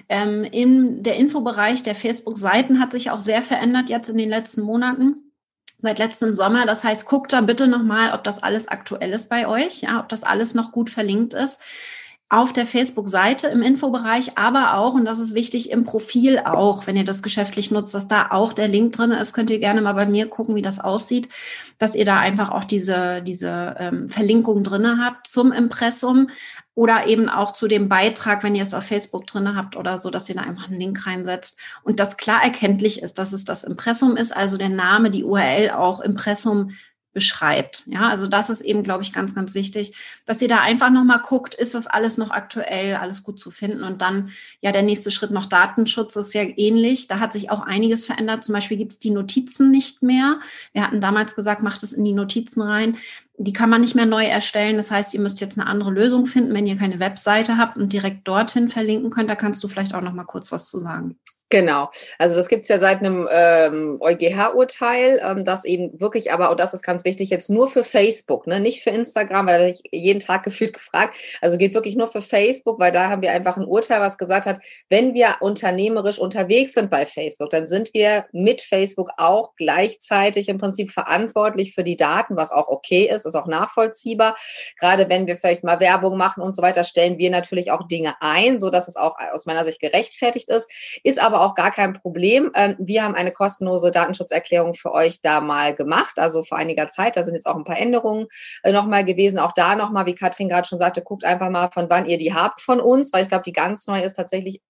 ähm, 0.09 0.45
in 0.45 1.03
der 1.03 1.17
Infobereich 1.17 1.83
der 1.83 1.95
Facebook-Seiten 1.95 2.81
hat 2.81 2.93
sich 2.93 3.11
auch 3.11 3.21
sehr 3.21 3.43
verändert 3.43 3.89
jetzt 3.91 4.09
in 4.09 4.17
den 4.17 4.31
letzten 4.31 4.63
Monaten 4.63 5.28
seit 5.79 5.99
letztem 5.99 6.35
Sommer. 6.35 6.67
Das 6.67 6.85
heißt, 6.85 7.07
guckt 7.07 7.33
da 7.33 7.41
bitte 7.41 7.69
nochmal, 7.69 8.13
ob 8.13 8.25
das 8.25 8.43
alles 8.43 8.69
aktuell 8.69 9.13
ist 9.13 9.31
bei 9.31 9.47
euch, 9.47 9.81
ja, 9.81 10.01
ob 10.01 10.09
das 10.09 10.25
alles 10.25 10.55
noch 10.55 10.73
gut 10.73 10.91
verlinkt 10.91 11.35
ist 11.35 11.61
auf 12.31 12.53
der 12.53 12.67
Facebook-Seite 12.67 13.49
im 13.49 13.63
Infobereich, 13.63 14.37
aber 14.37 14.75
auch, 14.75 14.93
und 14.93 15.07
das 15.07 15.19
ist 15.19 15.35
wichtig, 15.35 15.71
im 15.71 15.85
Profil 15.85 16.39
auch, 16.39 16.87
wenn 16.87 16.97
ihr 16.97 17.05
das 17.05 17.23
geschäftlich 17.23 17.71
nutzt, 17.71 17.95
dass 17.95 18.07
da 18.07 18.29
auch 18.31 18.53
der 18.53 18.69
Link 18.69 18.93
drin 18.93 19.13
ist, 19.13 19.33
könnt 19.33 19.49
ihr 19.49 19.59
gerne 19.59 19.81
mal 19.81 19.95
bei 19.95 20.05
mir 20.05 20.29
gucken, 20.29 20.55
wie 20.55 20.63
das 20.63 20.79
aussieht, 20.79 21.31
dass 21.79 21.95
ihr 21.95 22.05
da 22.05 22.19
einfach 22.19 22.51
auch 22.51 22.65
diese, 22.65 23.23
diese 23.23 23.77
ähm, 23.79 24.11
Verlinkung 24.11 24.63
drinne 24.63 24.99
habt 25.03 25.27
zum 25.27 25.53
Impressum 25.53 26.29
oder 26.75 27.07
eben 27.07 27.31
auch 27.31 27.53
zu 27.53 27.67
dem 27.67 27.89
Beitrag, 27.89 28.45
wenn 28.45 28.55
ihr 28.55 28.63
es 28.63 28.75
auf 28.75 28.85
Facebook 28.85 29.27
drinne 29.27 29.57
habt 29.57 29.75
oder 29.75 29.97
so, 29.97 30.11
dass 30.11 30.29
ihr 30.29 30.35
da 30.35 30.43
einfach 30.43 30.69
einen 30.69 30.79
Link 30.79 31.07
reinsetzt 31.07 31.59
und 31.83 31.99
das 31.99 32.19
klar 32.19 32.43
erkenntlich 32.43 33.03
ist, 33.03 33.19
dass 33.19 33.33
es 33.33 33.45
das 33.45 33.65
Impressum 33.65 34.17
ist, 34.17 34.37
also 34.37 34.59
der 34.59 34.69
Name, 34.69 35.11
die 35.11 35.25
URL 35.25 35.71
auch 35.71 36.01
Impressum 36.01 36.73
beschreibt. 37.13 37.85
Ja, 37.87 38.09
also 38.09 38.27
das 38.27 38.51
ist 38.51 38.61
eben, 38.61 38.83
glaube 38.83 39.03
ich, 39.03 39.13
ganz, 39.13 39.35
ganz 39.35 39.55
wichtig, 39.55 39.95
dass 40.27 40.43
ihr 40.43 40.49
da 40.49 40.61
einfach 40.61 40.91
nochmal 40.91 41.21
guckt, 41.21 41.55
ist 41.55 41.75
das 41.75 41.87
alles 41.87 42.19
noch 42.19 42.31
aktuell, 42.31 42.97
alles 42.97 43.23
gut 43.23 43.39
zu 43.39 43.51
finden 43.51 43.83
und 43.83 44.03
dann, 44.03 44.31
ja, 44.61 44.73
der 44.73 44.83
nächste 44.83 45.11
Schritt 45.11 45.31
noch 45.31 45.47
Datenschutz 45.47 46.17
ist 46.17 46.35
ja 46.35 46.43
ähnlich. 46.43 47.09
Da 47.09 47.19
hat 47.19 47.33
sich 47.33 47.51
auch 47.51 47.61
einiges 47.61 48.07
verändert. 48.07 48.45
Zum 48.45 48.53
Beispiel 48.53 48.77
gibt 48.77 48.93
es 48.93 48.99
die 48.99 49.11
Notizen 49.11 49.71
nicht 49.71 50.03
mehr. 50.03 50.41
Wir 50.73 50.83
hatten 50.83 51.01
damals 51.01 51.35
gesagt, 51.35 51.63
macht 51.63 51.83
es 51.83 51.93
in 51.93 52.05
die 52.05 52.13
Notizen 52.13 52.63
rein. 52.63 52.97
Die 53.37 53.53
kann 53.53 53.71
man 53.71 53.81
nicht 53.81 53.95
mehr 53.95 54.07
neu 54.07 54.25
erstellen. 54.25 54.77
Das 54.77 54.91
heißt, 54.91 55.15
ihr 55.15 55.21
müsst 55.21 55.41
jetzt 55.41 55.59
eine 55.59 55.69
andere 55.69 55.91
Lösung 55.91 56.27
finden, 56.27 56.55
wenn 56.55 56.67
ihr 56.67 56.77
keine 56.77 57.01
Webseite 57.01 57.57
habt 57.57 57.77
und 57.77 57.93
direkt 57.93 58.27
dorthin 58.27 58.69
verlinken 58.69 59.11
könnt. 59.11 59.31
Da 59.31 59.37
kannst 59.37 59.63
du 59.63 59.69
vielleicht 59.69 59.95
auch 59.95 60.03
noch 60.03 60.13
mal 60.13 60.25
kurz 60.25 60.53
was 60.53 60.69
zu 60.69 60.79
sagen. 60.79 61.17
Genau, 61.51 61.91
also 62.19 62.37
das 62.37 62.49
gibt 62.49 62.65
es 62.65 62.69
ja 62.69 62.79
seit 62.79 62.99
einem 62.99 63.27
ähm, 63.33 63.97
EuGH-Urteil, 64.01 65.23
ähm, 65.25 65.47
das 65.47 65.65
eben 65.65 65.99
wirklich 65.99 66.31
aber, 66.31 66.51
und 66.51 66.61
das 66.61 66.75
ist 66.75 66.83
ganz 66.83 67.07
wichtig, 67.07 67.31
jetzt 67.31 67.49
nur 67.49 67.69
für 67.69 67.85
Facebook, 67.85 68.47
ne? 68.47 68.61
nicht 68.61 68.83
für 68.83 68.91
Instagram, 68.91 69.47
weil 69.47 69.59
da 69.59 69.67
ich 69.67 69.81
jeden 69.91 70.21
Tag 70.21 70.43
gefühlt 70.45 70.75
gefragt, 70.75 71.17
also 71.41 71.57
geht 71.57 71.73
wirklich 71.73 71.97
nur 71.97 72.09
für 72.09 72.21
Facebook, 72.21 72.79
weil 72.79 72.93
da 72.93 73.09
haben 73.09 73.23
wir 73.23 73.33
einfach 73.33 73.57
ein 73.57 73.65
Urteil, 73.65 74.01
was 74.03 74.19
gesagt 74.19 74.45
hat, 74.45 74.61
wenn 74.91 75.15
wir 75.15 75.37
unternehmerisch 75.41 76.19
unterwegs 76.19 76.75
sind 76.75 76.91
bei 76.91 77.07
Facebook, 77.07 77.49
dann 77.49 77.67
sind 77.67 77.95
wir 77.95 78.27
mit 78.33 78.61
Facebook 78.61 79.09
auch 79.17 79.55
gleichzeitig 79.57 80.51
im 80.51 80.59
Prinzip 80.59 80.93
verantwortlich 80.93 81.73
für 81.73 81.83
die 81.83 81.97
Daten, 81.97 82.37
was 82.37 82.53
auch 82.53 82.69
okay 82.69 83.09
ist, 83.09 83.25
ist 83.25 83.35
auch 83.35 83.47
nachvollziehbar. 83.47 84.37
Gerade 84.79 85.09
wenn 85.09 85.27
wir 85.27 85.37
vielleicht 85.37 85.65
mal 85.65 85.81
Werbung 85.81 86.19
machen 86.19 86.43
und 86.43 86.55
so 86.55 86.61
weiter, 86.61 86.85
stellen 86.85 87.17
wir 87.17 87.31
natürlich 87.31 87.71
auch 87.71 87.89
Dinge 87.89 88.17
ein, 88.21 88.61
so 88.61 88.69
dass 88.69 88.87
es 88.87 88.97
auch 88.97 89.17
aus 89.33 89.47
meiner 89.47 89.65
Sicht 89.65 89.81
gerechtfertigt 89.81 90.51
ist, 90.51 90.71
ist 91.03 91.19
aber 91.19 91.38
aber 91.39 91.47
auch 91.47 91.55
gar 91.55 91.71
kein 91.71 91.93
Problem. 91.93 92.51
Ähm, 92.55 92.77
wir 92.79 93.05
haben 93.05 93.15
eine 93.15 93.33
kostenlose 93.33 93.91
Datenschutzerklärung 93.91 94.75
für 94.75 94.93
euch 94.93 95.23
da 95.23 95.41
mal 95.41 95.75
gemacht, 95.75 96.19
also 96.19 96.43
vor 96.43 96.59
einiger 96.59 96.89
Zeit. 96.89 97.17
Da 97.17 97.23
sind 97.23 97.35
jetzt 97.35 97.47
auch 97.47 97.57
ein 97.57 97.65
paar 97.65 97.79
Änderungen 97.79 98.27
äh, 98.63 98.73
nochmal 98.73 99.05
gewesen. 99.05 99.39
Auch 99.39 99.53
da 99.53 99.77
nochmal, 99.77 100.07
wie 100.07 100.15
Katrin 100.15 100.49
gerade 100.49 100.67
schon 100.67 100.79
sagte, 100.79 101.03
guckt 101.03 101.25
einfach 101.25 101.51
mal, 101.51 101.71
von 101.71 101.89
wann 101.89 102.07
ihr 102.07 102.19
die 102.19 102.35
habt 102.35 102.61
von 102.61 102.81
uns, 102.81 103.13
weil 103.13 103.23
ich 103.23 103.29
glaube, 103.29 103.43
die 103.45 103.53
ganz 103.53 103.87
neue 103.87 104.03
ist 104.03 104.15
tatsächlich 104.15 104.61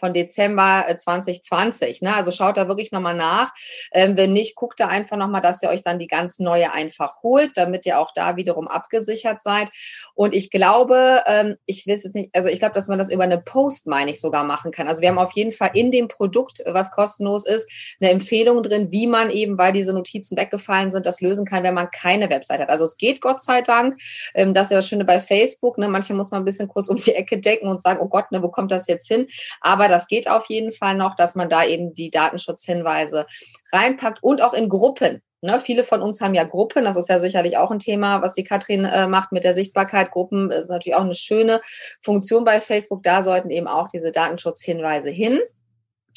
von 0.00 0.12
Dezember 0.12 0.86
2020. 0.96 2.02
Äh, 2.02 2.04
ne? 2.04 2.14
Also 2.16 2.30
schaut 2.30 2.56
da 2.56 2.66
wirklich 2.66 2.90
nochmal 2.90 3.14
nach. 3.14 3.52
Ähm, 3.92 4.16
wenn 4.16 4.32
nicht, 4.32 4.56
guckt 4.56 4.80
da 4.80 4.88
einfach 4.88 5.16
nochmal, 5.16 5.40
dass 5.40 5.62
ihr 5.62 5.68
euch 5.68 5.82
dann 5.82 5.98
die 5.98 6.08
ganz 6.08 6.38
neue 6.38 6.72
einfach 6.72 7.22
holt, 7.22 7.56
damit 7.56 7.86
ihr 7.86 7.98
auch 7.98 8.12
da 8.14 8.36
wiederum 8.36 8.66
abgesichert 8.66 9.42
seid. 9.42 9.70
Und 10.14 10.34
ich 10.34 10.50
glaube, 10.50 11.22
ähm, 11.26 11.56
ich 11.66 11.86
weiß 11.86 12.04
es 12.04 12.14
nicht, 12.14 12.30
also 12.34 12.48
ich 12.48 12.58
glaube, 12.58 12.74
dass 12.74 12.88
man 12.88 12.98
das 12.98 13.10
über 13.10 13.22
eine 13.22 13.38
Post, 13.38 13.86
meine 13.86 14.10
ich, 14.10 14.20
sogar 14.20 14.44
machen 14.44 14.72
kann. 14.72 14.88
Also 14.88 15.02
wir 15.02 15.10
haben 15.10 15.18
auf 15.18 15.32
jeden 15.32 15.52
Fall 15.52 15.70
in 15.74 15.90
dem 15.90 16.08
Produkt, 16.08 16.62
was 16.66 16.90
kostenlos 16.90 17.46
ist, 17.46 17.70
eine 18.00 18.10
Empfehlung 18.10 18.62
drin, 18.62 18.88
wie 18.90 19.06
man 19.06 19.30
eben, 19.30 19.58
weil 19.58 19.72
diese 19.72 19.92
Notizen 19.92 20.36
weggefallen 20.36 20.90
sind, 20.90 21.06
das 21.06 21.20
lösen 21.20 21.44
kann, 21.44 21.62
wenn 21.62 21.74
man 21.74 21.90
keine 21.90 22.30
Website 22.30 22.60
hat. 22.60 22.70
Also 22.70 22.84
es 22.84 22.96
geht 22.96 23.20
Gott 23.20 23.42
sei 23.42 23.62
Dank. 23.62 24.00
Ähm, 24.34 24.54
das 24.54 24.64
ist 24.64 24.70
ja 24.70 24.76
das 24.78 24.88
Schöne 24.88 25.04
bei 25.04 25.20
Facebook. 25.20 25.78
Ne? 25.78 25.88
Manchmal 25.88 26.16
muss 26.16 26.30
man 26.30 26.42
ein 26.42 26.44
bisschen 26.44 26.68
kurz 26.68 26.88
um 26.88 26.96
die 26.96 27.14
Ecke 27.14 27.38
decken 27.38 27.68
und 27.68 27.82
sagen, 27.82 28.00
oh 28.00 28.08
Gott, 28.08 28.30
ne, 28.32 28.42
wo 28.42 28.48
kommt 28.48 28.70
das 28.70 28.86
jetzt 28.86 29.08
hin? 29.08 29.28
Aber 29.60 29.88
das 29.90 30.06
geht 30.06 30.28
auf 30.28 30.46
jeden 30.48 30.72
Fall 30.72 30.96
noch, 30.96 31.16
dass 31.16 31.34
man 31.34 31.48
da 31.48 31.64
eben 31.64 31.94
die 31.94 32.10
Datenschutzhinweise 32.10 33.26
reinpackt 33.72 34.22
und 34.22 34.42
auch 34.42 34.54
in 34.54 34.68
Gruppen. 34.68 35.22
Ne, 35.42 35.58
viele 35.58 35.84
von 35.84 36.02
uns 36.02 36.20
haben 36.20 36.34
ja 36.34 36.44
Gruppen, 36.44 36.84
das 36.84 36.96
ist 36.96 37.08
ja 37.08 37.18
sicherlich 37.18 37.56
auch 37.56 37.70
ein 37.70 37.78
Thema, 37.78 38.20
was 38.20 38.34
die 38.34 38.44
Katrin 38.44 38.84
äh, 38.84 39.06
macht 39.06 39.32
mit 39.32 39.42
der 39.42 39.54
Sichtbarkeit. 39.54 40.10
Gruppen 40.10 40.50
ist 40.50 40.68
natürlich 40.68 40.96
auch 40.96 41.04
eine 41.04 41.14
schöne 41.14 41.62
Funktion 42.02 42.44
bei 42.44 42.60
Facebook. 42.60 43.02
Da 43.02 43.22
sollten 43.22 43.48
eben 43.48 43.66
auch 43.66 43.88
diese 43.88 44.12
Datenschutzhinweise 44.12 45.08
hin. 45.08 45.38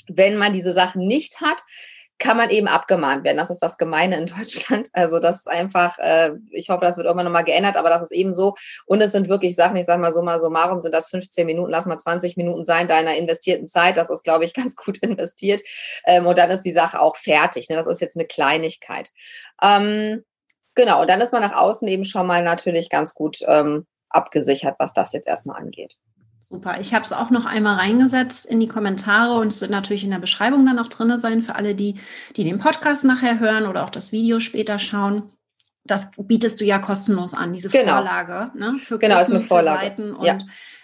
Wenn 0.10 0.36
man 0.36 0.52
diese 0.52 0.74
Sachen 0.74 1.08
nicht 1.08 1.40
hat, 1.40 1.62
kann 2.24 2.38
man 2.38 2.50
eben 2.50 2.68
abgemahnt 2.68 3.26
werden. 3.26 3.38
Das 3.38 3.50
ist 3.50 3.60
das 3.60 3.78
Gemeine 3.78 4.18
in 4.18 4.26
Deutschland. 4.38 4.90
Also 4.94 5.20
das 5.20 5.38
ist 5.38 5.48
einfach, 5.48 6.00
äh, 6.00 6.32
ich 6.52 6.70
hoffe, 6.70 6.82
das 6.82 6.96
wird 6.98 7.06
irgendwann 7.06 7.26
nochmal 7.26 7.44
geändert, 7.44 7.76
aber 7.76 7.90
das 7.90 8.02
ist 8.02 8.12
eben 8.12 8.34
so. 8.34 8.56
Und 8.86 9.02
es 9.02 9.12
sind 9.12 9.28
wirklich 9.28 9.56
Sachen, 9.56 9.76
ich 9.76 9.86
sage 9.86 10.02
mal 10.02 10.12
so, 10.12 10.22
warum 10.24 10.80
sind 10.80 10.94
das 10.94 11.10
15 11.10 11.46
Minuten, 11.46 11.70
lass 11.70 11.86
mal 11.86 11.98
20 11.98 12.38
Minuten 12.38 12.64
sein 12.64 12.88
deiner 12.88 13.18
investierten 13.18 13.68
Zeit. 13.68 13.98
Das 13.98 14.10
ist, 14.10 14.24
glaube 14.24 14.46
ich, 14.46 14.54
ganz 14.56 14.76
gut 14.76 15.00
investiert. 15.00 15.62
Ähm, 16.06 16.26
und 16.26 16.38
dann 16.38 16.50
ist 16.50 16.62
die 16.62 16.72
Sache 16.72 17.00
auch 17.00 17.18
fertig. 17.18 17.70
Ne? 17.70 17.76
Das 17.76 17.88
ist 17.88 18.00
jetzt 18.00 18.16
eine 18.16 18.26
Kleinigkeit. 18.26 19.12
Ähm, 19.62 20.24
genau, 20.76 21.02
und 21.02 21.10
dann 21.10 21.22
ist 21.22 21.34
man 21.34 21.42
nach 21.42 21.56
außen 21.56 21.88
eben 21.90 22.06
schon 22.06 22.26
mal 22.26 22.42
natürlich 22.42 22.90
ganz 22.90 23.14
gut 23.14 23.40
ähm, 23.48 23.86
abgesichert, 24.10 24.76
was 24.80 24.94
das 24.94 25.12
jetzt 25.12 25.28
erstmal 25.28 25.62
angeht. 25.62 25.98
Super. 26.54 26.80
Ich 26.80 26.94
habe 26.94 27.04
es 27.04 27.12
auch 27.12 27.32
noch 27.32 27.46
einmal 27.46 27.78
reingesetzt 27.78 28.46
in 28.46 28.60
die 28.60 28.68
Kommentare 28.68 29.40
und 29.40 29.48
es 29.48 29.60
wird 29.60 29.72
natürlich 29.72 30.04
in 30.04 30.12
der 30.12 30.20
Beschreibung 30.20 30.64
dann 30.68 30.78
auch 30.78 30.88
drin 30.88 31.18
sein 31.18 31.42
für 31.42 31.56
alle, 31.56 31.74
die, 31.74 31.96
die 32.36 32.44
den 32.44 32.60
Podcast 32.60 33.06
nachher 33.06 33.40
hören 33.40 33.66
oder 33.66 33.84
auch 33.84 33.90
das 33.90 34.12
Video 34.12 34.40
später 34.40 34.78
schauen. 34.78 35.32
Das 35.84 36.12
bietest 36.16 36.62
du 36.62 36.66
ja 36.66 36.78
kostenlos 36.78 37.34
an, 37.34 37.54
diese 37.54 37.70
genau. 37.70 37.94
Vorlage 37.94 38.52
ne? 38.56 38.78
für 38.78 39.00
genau, 39.00 39.16
Gruppen, 39.16 39.26
ist 39.26 39.32
eine 39.32 39.42
Vorlage. 39.42 39.80
für 39.80 39.84
Seiten 39.84 40.16
und 40.16 40.26
ja 40.26 40.38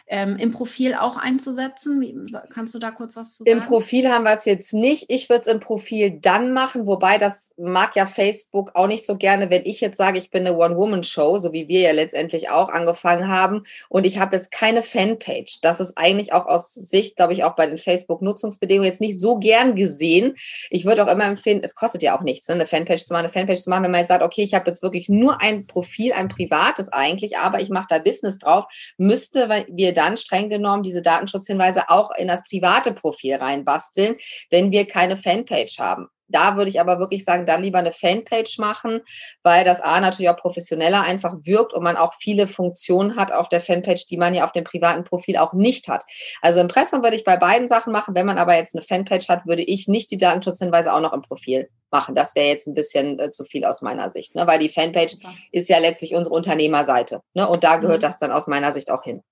ähm, 0.10 0.38
im 0.38 0.52
Profil 0.52 0.96
auch 0.96 1.18
einzusetzen? 1.18 2.02
Wie, 2.02 2.16
kannst 2.52 2.74
du 2.74 2.80
da 2.80 2.92
kurz 2.92 3.16
was 3.16 3.38
zu 3.38 3.44
sagen? 3.44 3.58
Im 3.58 3.64
Profil 3.64 4.10
haben 4.10 4.24
wir 4.24 4.34
es 4.34 4.46
jetzt 4.46 4.74
nicht. 4.74 5.06
Ich 5.08 5.30
würde 5.30 5.42
es 5.42 5.48
im 5.48 5.60
Profil 5.60 6.18
dann 6.20 6.52
machen, 6.52 6.88
wobei 6.88 7.18
das 7.18 7.54
mag 7.58 7.96
ja 7.96 8.08
Facebook 8.08 8.72
auch 8.74 8.88
nicht 8.88 9.06
so 9.06 9.18
gerne, 9.18 9.50
wenn 9.50 9.66
ich 9.66 9.82
jetzt 9.82 9.98
sage, 9.98 10.18
ich 10.18 10.32
bin 10.32 10.46
eine 10.46 10.58
One-Woman-Show, 10.58 11.38
so 11.38 11.54
wie 11.54 11.68
wir 11.68 11.82
ja 11.82 11.92
letztendlich 11.92 12.50
auch 12.50 12.70
angefangen 12.70 13.28
haben 13.28 13.64
und 13.88 14.06
ich 14.06 14.20
habe 14.20 14.36
jetzt 14.36 14.52
keine 14.52 14.82
Fanpage. 14.82 15.62
Das 15.62 15.80
ist 15.80 15.98
eigentlich 15.98 16.34
auch 16.34 16.48
aus 16.48 16.74
Sicht, 16.74 17.16
glaube 17.16 17.34
ich, 17.34 17.44
auch 17.44 17.56
bei 17.56 17.68
den 17.68 17.78
Facebook-Nutzungsbedingungen 17.78 18.90
jetzt 18.90 19.02
nicht 19.02 19.20
so 19.20 19.38
gern 19.38 19.76
gesehen. 19.76 20.36
Ich 20.72 20.86
würde 20.86 21.06
auch 21.06 21.12
immer 21.12 21.26
empfehlen, 21.26 21.62
es 21.64 21.76
kostet 21.76 22.02
ja 22.02 22.18
auch 22.18 22.22
nichts, 22.22 22.48
ne, 22.48 22.56
eine 22.56 22.66
Fanpage 22.66 23.06
zu 23.06 23.14
machen, 23.14 23.26
eine 23.26 23.34
Fanpage 23.34 23.62
zu 23.62 23.70
machen, 23.70 23.84
wenn 23.84 23.92
man 23.92 24.00
jetzt 24.00 24.08
sagt, 24.08 24.24
okay, 24.24 24.42
ich 24.42 24.56
habe 24.56 24.68
jetzt 24.68 24.82
wirklich 24.82 25.08
nur 25.08 25.42
ein 25.42 25.68
Profil, 25.68 26.14
ein 26.14 26.30
privates 26.30 26.92
eigentlich, 26.92 27.38
aber 27.38 27.62
ich 27.62 27.70
mache 27.70 27.88
da 27.90 28.00
Business 28.00 28.40
drauf, 28.40 28.66
müsste, 28.98 29.50
weil 29.50 29.66
wir 29.70 29.94
dann 30.00 30.18
streng 30.18 30.50
genommen 30.50 30.84
diese 30.84 31.02
Datenschutzhinweise 31.02 31.90
auch 31.90 32.12
in 32.18 32.28
das 32.28 32.44
private 32.46 32.94
Profil 32.94 33.36
reinbasteln, 33.36 34.18
wenn 34.50 34.72
wir 34.72 34.88
keine 34.88 35.18
Fanpage 35.18 35.78
haben. 35.80 36.08
Da 36.30 36.56
würde 36.56 36.70
ich 36.70 36.80
aber 36.80 37.00
wirklich 37.00 37.26
sagen, 37.26 37.46
dann 37.46 37.64
lieber 37.64 37.80
eine 37.80 37.92
Fanpage 37.92 38.60
machen, 38.60 39.02
weil 39.44 39.66
das 39.66 39.82
A 39.82 40.00
natürlich 40.00 40.30
auch 40.30 40.38
professioneller 40.38 41.02
einfach 41.02 41.36
wirkt 41.44 41.74
und 41.74 41.84
man 41.84 41.98
auch 41.98 42.14
viele 42.14 42.48
Funktionen 42.48 43.16
hat 43.16 43.32
auf 43.32 43.50
der 43.50 43.62
Fanpage, 43.62 44.06
die 44.06 44.18
man 44.18 44.36
ja 44.36 44.46
auf 44.46 44.52
dem 44.52 44.64
privaten 44.64 45.04
Profil 45.04 45.38
auch 45.38 45.54
nicht 45.54 45.88
hat. 45.88 46.04
Also 46.42 46.62
Impressum 46.62 47.04
würde 47.04 47.16
ich 47.16 47.24
bei 47.24 47.38
beiden 47.38 47.68
Sachen 47.68 47.92
machen. 47.92 48.16
Wenn 48.16 48.28
man 48.28 48.38
aber 48.38 48.56
jetzt 48.56 48.76
eine 48.76 48.84
Fanpage 48.84 49.28
hat, 49.28 49.46
würde 49.48 49.64
ich 49.64 49.88
nicht 49.88 50.12
die 50.12 50.18
Datenschutzhinweise 50.18 50.94
auch 50.94 51.02
noch 51.02 51.14
im 51.14 51.24
Profil 51.24 51.70
machen. 51.92 52.14
Das 52.14 52.36
wäre 52.36 52.48
jetzt 52.48 52.68
ein 52.68 52.76
bisschen 52.76 53.18
äh, 53.20 53.32
zu 53.32 53.44
viel 53.44 53.66
aus 53.66 53.82
meiner 53.82 54.12
Sicht, 54.12 54.36
ne? 54.36 54.46
weil 54.46 54.60
die 54.60 54.70
Fanpage 54.70 55.18
ist 55.52 55.70
ja 55.70 55.80
letztlich 55.80 56.14
unsere 56.14 56.36
Unternehmerseite. 56.36 57.22
Ne? 57.34 57.50
Und 57.50 57.64
da 57.64 57.78
gehört 57.78 58.02
mhm. 58.02 58.06
das 58.06 58.20
dann 58.20 58.32
aus 58.32 58.46
meiner 58.46 58.72
Sicht 58.72 58.92
auch 58.92 59.04
hin. 59.04 59.24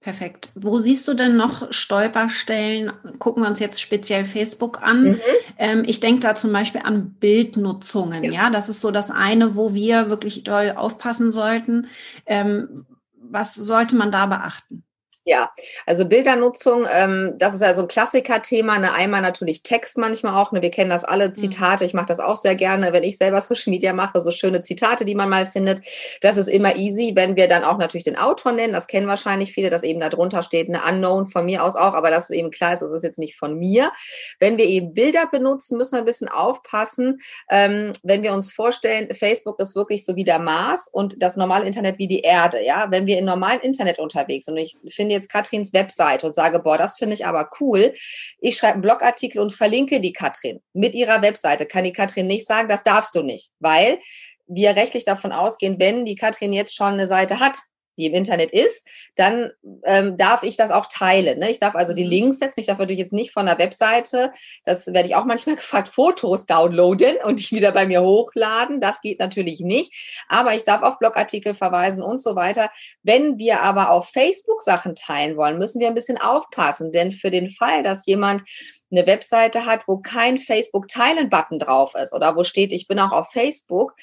Perfekt. 0.00 0.50
Wo 0.54 0.78
siehst 0.78 1.06
du 1.08 1.14
denn 1.14 1.36
noch 1.36 1.70
Stolperstellen? 1.74 2.90
Gucken 3.18 3.42
wir 3.42 3.50
uns 3.50 3.60
jetzt 3.60 3.82
speziell 3.82 4.24
Facebook 4.24 4.82
an. 4.82 5.02
Mhm. 5.02 5.20
Ähm, 5.58 5.82
ich 5.86 6.00
denke 6.00 6.22
da 6.22 6.34
zum 6.34 6.52
Beispiel 6.52 6.80
an 6.82 7.16
Bildnutzungen. 7.20 8.24
Ja. 8.24 8.32
ja. 8.32 8.50
das 8.50 8.70
ist 8.70 8.80
so 8.80 8.90
das 8.90 9.10
eine, 9.10 9.56
wo 9.56 9.74
wir 9.74 10.08
wirklich 10.08 10.42
doll 10.42 10.72
aufpassen 10.74 11.32
sollten. 11.32 11.86
Ähm, 12.24 12.86
was 13.14 13.54
sollte 13.54 13.94
man 13.94 14.10
da 14.10 14.24
beachten? 14.24 14.84
Ja, 15.24 15.50
also 15.84 16.06
Bildernutzung, 16.08 16.86
ähm, 16.90 17.34
das 17.36 17.52
ist 17.52 17.60
ja 17.60 17.74
so 17.74 17.82
ein 17.82 17.88
Klassiker-Thema. 17.88 18.78
Ne? 18.78 18.90
Einmal 18.90 19.20
natürlich 19.20 19.62
Text 19.62 19.98
manchmal 19.98 20.34
auch. 20.34 20.50
Ne? 20.50 20.62
Wir 20.62 20.70
kennen 20.70 20.88
das 20.88 21.04
alle, 21.04 21.28
mhm. 21.28 21.34
Zitate. 21.34 21.84
Ich 21.84 21.92
mache 21.92 22.06
das 22.06 22.20
auch 22.20 22.36
sehr 22.36 22.54
gerne, 22.54 22.94
wenn 22.94 23.02
ich 23.02 23.18
selber 23.18 23.42
Social 23.42 23.70
Media 23.70 23.92
mache, 23.92 24.18
so 24.22 24.30
schöne 24.30 24.62
Zitate, 24.62 25.04
die 25.04 25.14
man 25.14 25.28
mal 25.28 25.44
findet. 25.44 25.84
Das 26.22 26.38
ist 26.38 26.48
immer 26.48 26.76
easy, 26.76 27.12
wenn 27.14 27.36
wir 27.36 27.48
dann 27.48 27.64
auch 27.64 27.76
natürlich 27.76 28.04
den 28.04 28.16
Autor 28.16 28.52
nennen. 28.52 28.72
Das 28.72 28.86
kennen 28.86 29.08
wahrscheinlich 29.08 29.52
viele, 29.52 29.68
dass 29.68 29.82
eben 29.82 30.00
da 30.00 30.08
drunter 30.08 30.42
steht, 30.42 30.68
eine 30.70 30.82
Unknown 30.82 31.26
von 31.26 31.44
mir 31.44 31.64
aus 31.64 31.76
auch, 31.76 31.94
aber 31.94 32.10
das 32.10 32.30
ist 32.30 32.36
eben 32.36 32.50
klar, 32.50 32.78
das 32.80 32.90
ist 32.90 33.04
jetzt 33.04 33.18
nicht 33.18 33.36
von 33.36 33.58
mir. 33.58 33.92
Wenn 34.38 34.56
wir 34.56 34.64
eben 34.64 34.94
Bilder 34.94 35.28
benutzen, 35.30 35.76
müssen 35.76 35.96
wir 35.96 35.98
ein 35.98 36.06
bisschen 36.06 36.28
aufpassen. 36.28 37.20
Ähm, 37.50 37.92
wenn 38.02 38.22
wir 38.22 38.32
uns 38.32 38.50
vorstellen, 38.50 39.12
Facebook 39.12 39.60
ist 39.60 39.76
wirklich 39.76 40.06
so 40.06 40.16
wie 40.16 40.24
der 40.24 40.38
Mars 40.38 40.88
und 40.90 41.22
das 41.22 41.36
normale 41.36 41.66
Internet 41.66 41.98
wie 41.98 42.08
die 42.08 42.20
Erde. 42.20 42.64
Ja, 42.64 42.90
wenn 42.90 43.04
wir 43.04 43.18
in 43.18 43.26
normalen 43.26 43.60
Internet 43.60 43.98
unterwegs 43.98 44.46
sind 44.46 44.54
und 44.54 44.62
ich 44.62 44.78
finde 44.88 45.09
jetzt 45.10 45.30
Katrins 45.30 45.72
Website 45.72 46.24
und 46.24 46.34
sage, 46.34 46.60
boah, 46.60 46.78
das 46.78 46.96
finde 46.96 47.14
ich 47.14 47.26
aber 47.26 47.50
cool. 47.60 47.94
Ich 48.38 48.56
schreibe 48.56 48.74
einen 48.74 48.82
Blogartikel 48.82 49.40
und 49.40 49.52
verlinke 49.52 50.00
die 50.00 50.12
Katrin 50.12 50.60
mit 50.72 50.94
ihrer 50.94 51.22
Webseite. 51.22 51.66
Kann 51.66 51.84
die 51.84 51.92
Katrin 51.92 52.26
nicht 52.26 52.46
sagen, 52.46 52.68
das 52.68 52.82
darfst 52.82 53.14
du 53.14 53.22
nicht, 53.22 53.50
weil 53.58 53.98
wir 54.46 54.74
rechtlich 54.74 55.04
davon 55.04 55.32
ausgehen, 55.32 55.78
wenn 55.78 56.04
die 56.04 56.16
Katrin 56.16 56.52
jetzt 56.52 56.74
schon 56.74 56.94
eine 56.94 57.06
Seite 57.06 57.38
hat, 57.38 57.58
die 58.00 58.06
im 58.06 58.14
Internet 58.14 58.50
ist, 58.52 58.86
dann 59.14 59.50
ähm, 59.84 60.16
darf 60.16 60.42
ich 60.42 60.56
das 60.56 60.70
auch 60.70 60.86
teilen. 60.86 61.38
Ne? 61.38 61.50
Ich 61.50 61.60
darf 61.60 61.76
also 61.76 61.92
die 61.92 62.04
mhm. 62.04 62.10
Links 62.10 62.38
setzen. 62.38 62.60
Ich 62.60 62.66
darf 62.66 62.78
natürlich 62.78 62.98
jetzt 62.98 63.12
nicht 63.12 63.32
von 63.32 63.46
der 63.46 63.58
Webseite, 63.58 64.32
das 64.64 64.86
werde 64.88 65.08
ich 65.08 65.14
auch 65.14 65.24
manchmal 65.24 65.56
gefragt, 65.60 65.88
Fotos 65.88 66.46
downloaden 66.46 67.16
und 67.24 67.50
die 67.50 67.56
wieder 67.56 67.72
bei 67.72 67.86
mir 67.86 68.02
hochladen. 68.02 68.80
Das 68.80 69.00
geht 69.00 69.20
natürlich 69.20 69.60
nicht. 69.60 69.92
Aber 70.28 70.54
ich 70.54 70.64
darf 70.64 70.82
auf 70.82 70.98
Blogartikel 70.98 71.54
verweisen 71.54 72.02
und 72.02 72.20
so 72.20 72.34
weiter. 72.34 72.70
Wenn 73.02 73.38
wir 73.38 73.60
aber 73.60 73.90
auf 73.90 74.08
Facebook 74.08 74.62
Sachen 74.62 74.94
teilen 74.94 75.36
wollen, 75.36 75.58
müssen 75.58 75.80
wir 75.80 75.88
ein 75.88 75.94
bisschen 75.94 76.18
aufpassen. 76.18 76.92
Denn 76.92 77.12
für 77.12 77.30
den 77.30 77.50
Fall, 77.50 77.82
dass 77.82 78.06
jemand 78.06 78.42
eine 78.90 79.06
Webseite 79.06 79.66
hat, 79.66 79.86
wo 79.86 79.98
kein 79.98 80.38
Facebook-Teilen-Button 80.38 81.58
drauf 81.58 81.94
ist 81.94 82.12
oder 82.12 82.36
wo 82.36 82.44
steht, 82.44 82.72
ich 82.72 82.88
bin 82.88 82.98
auch 82.98 83.12
auf 83.12 83.30
Facebook, 83.30 83.94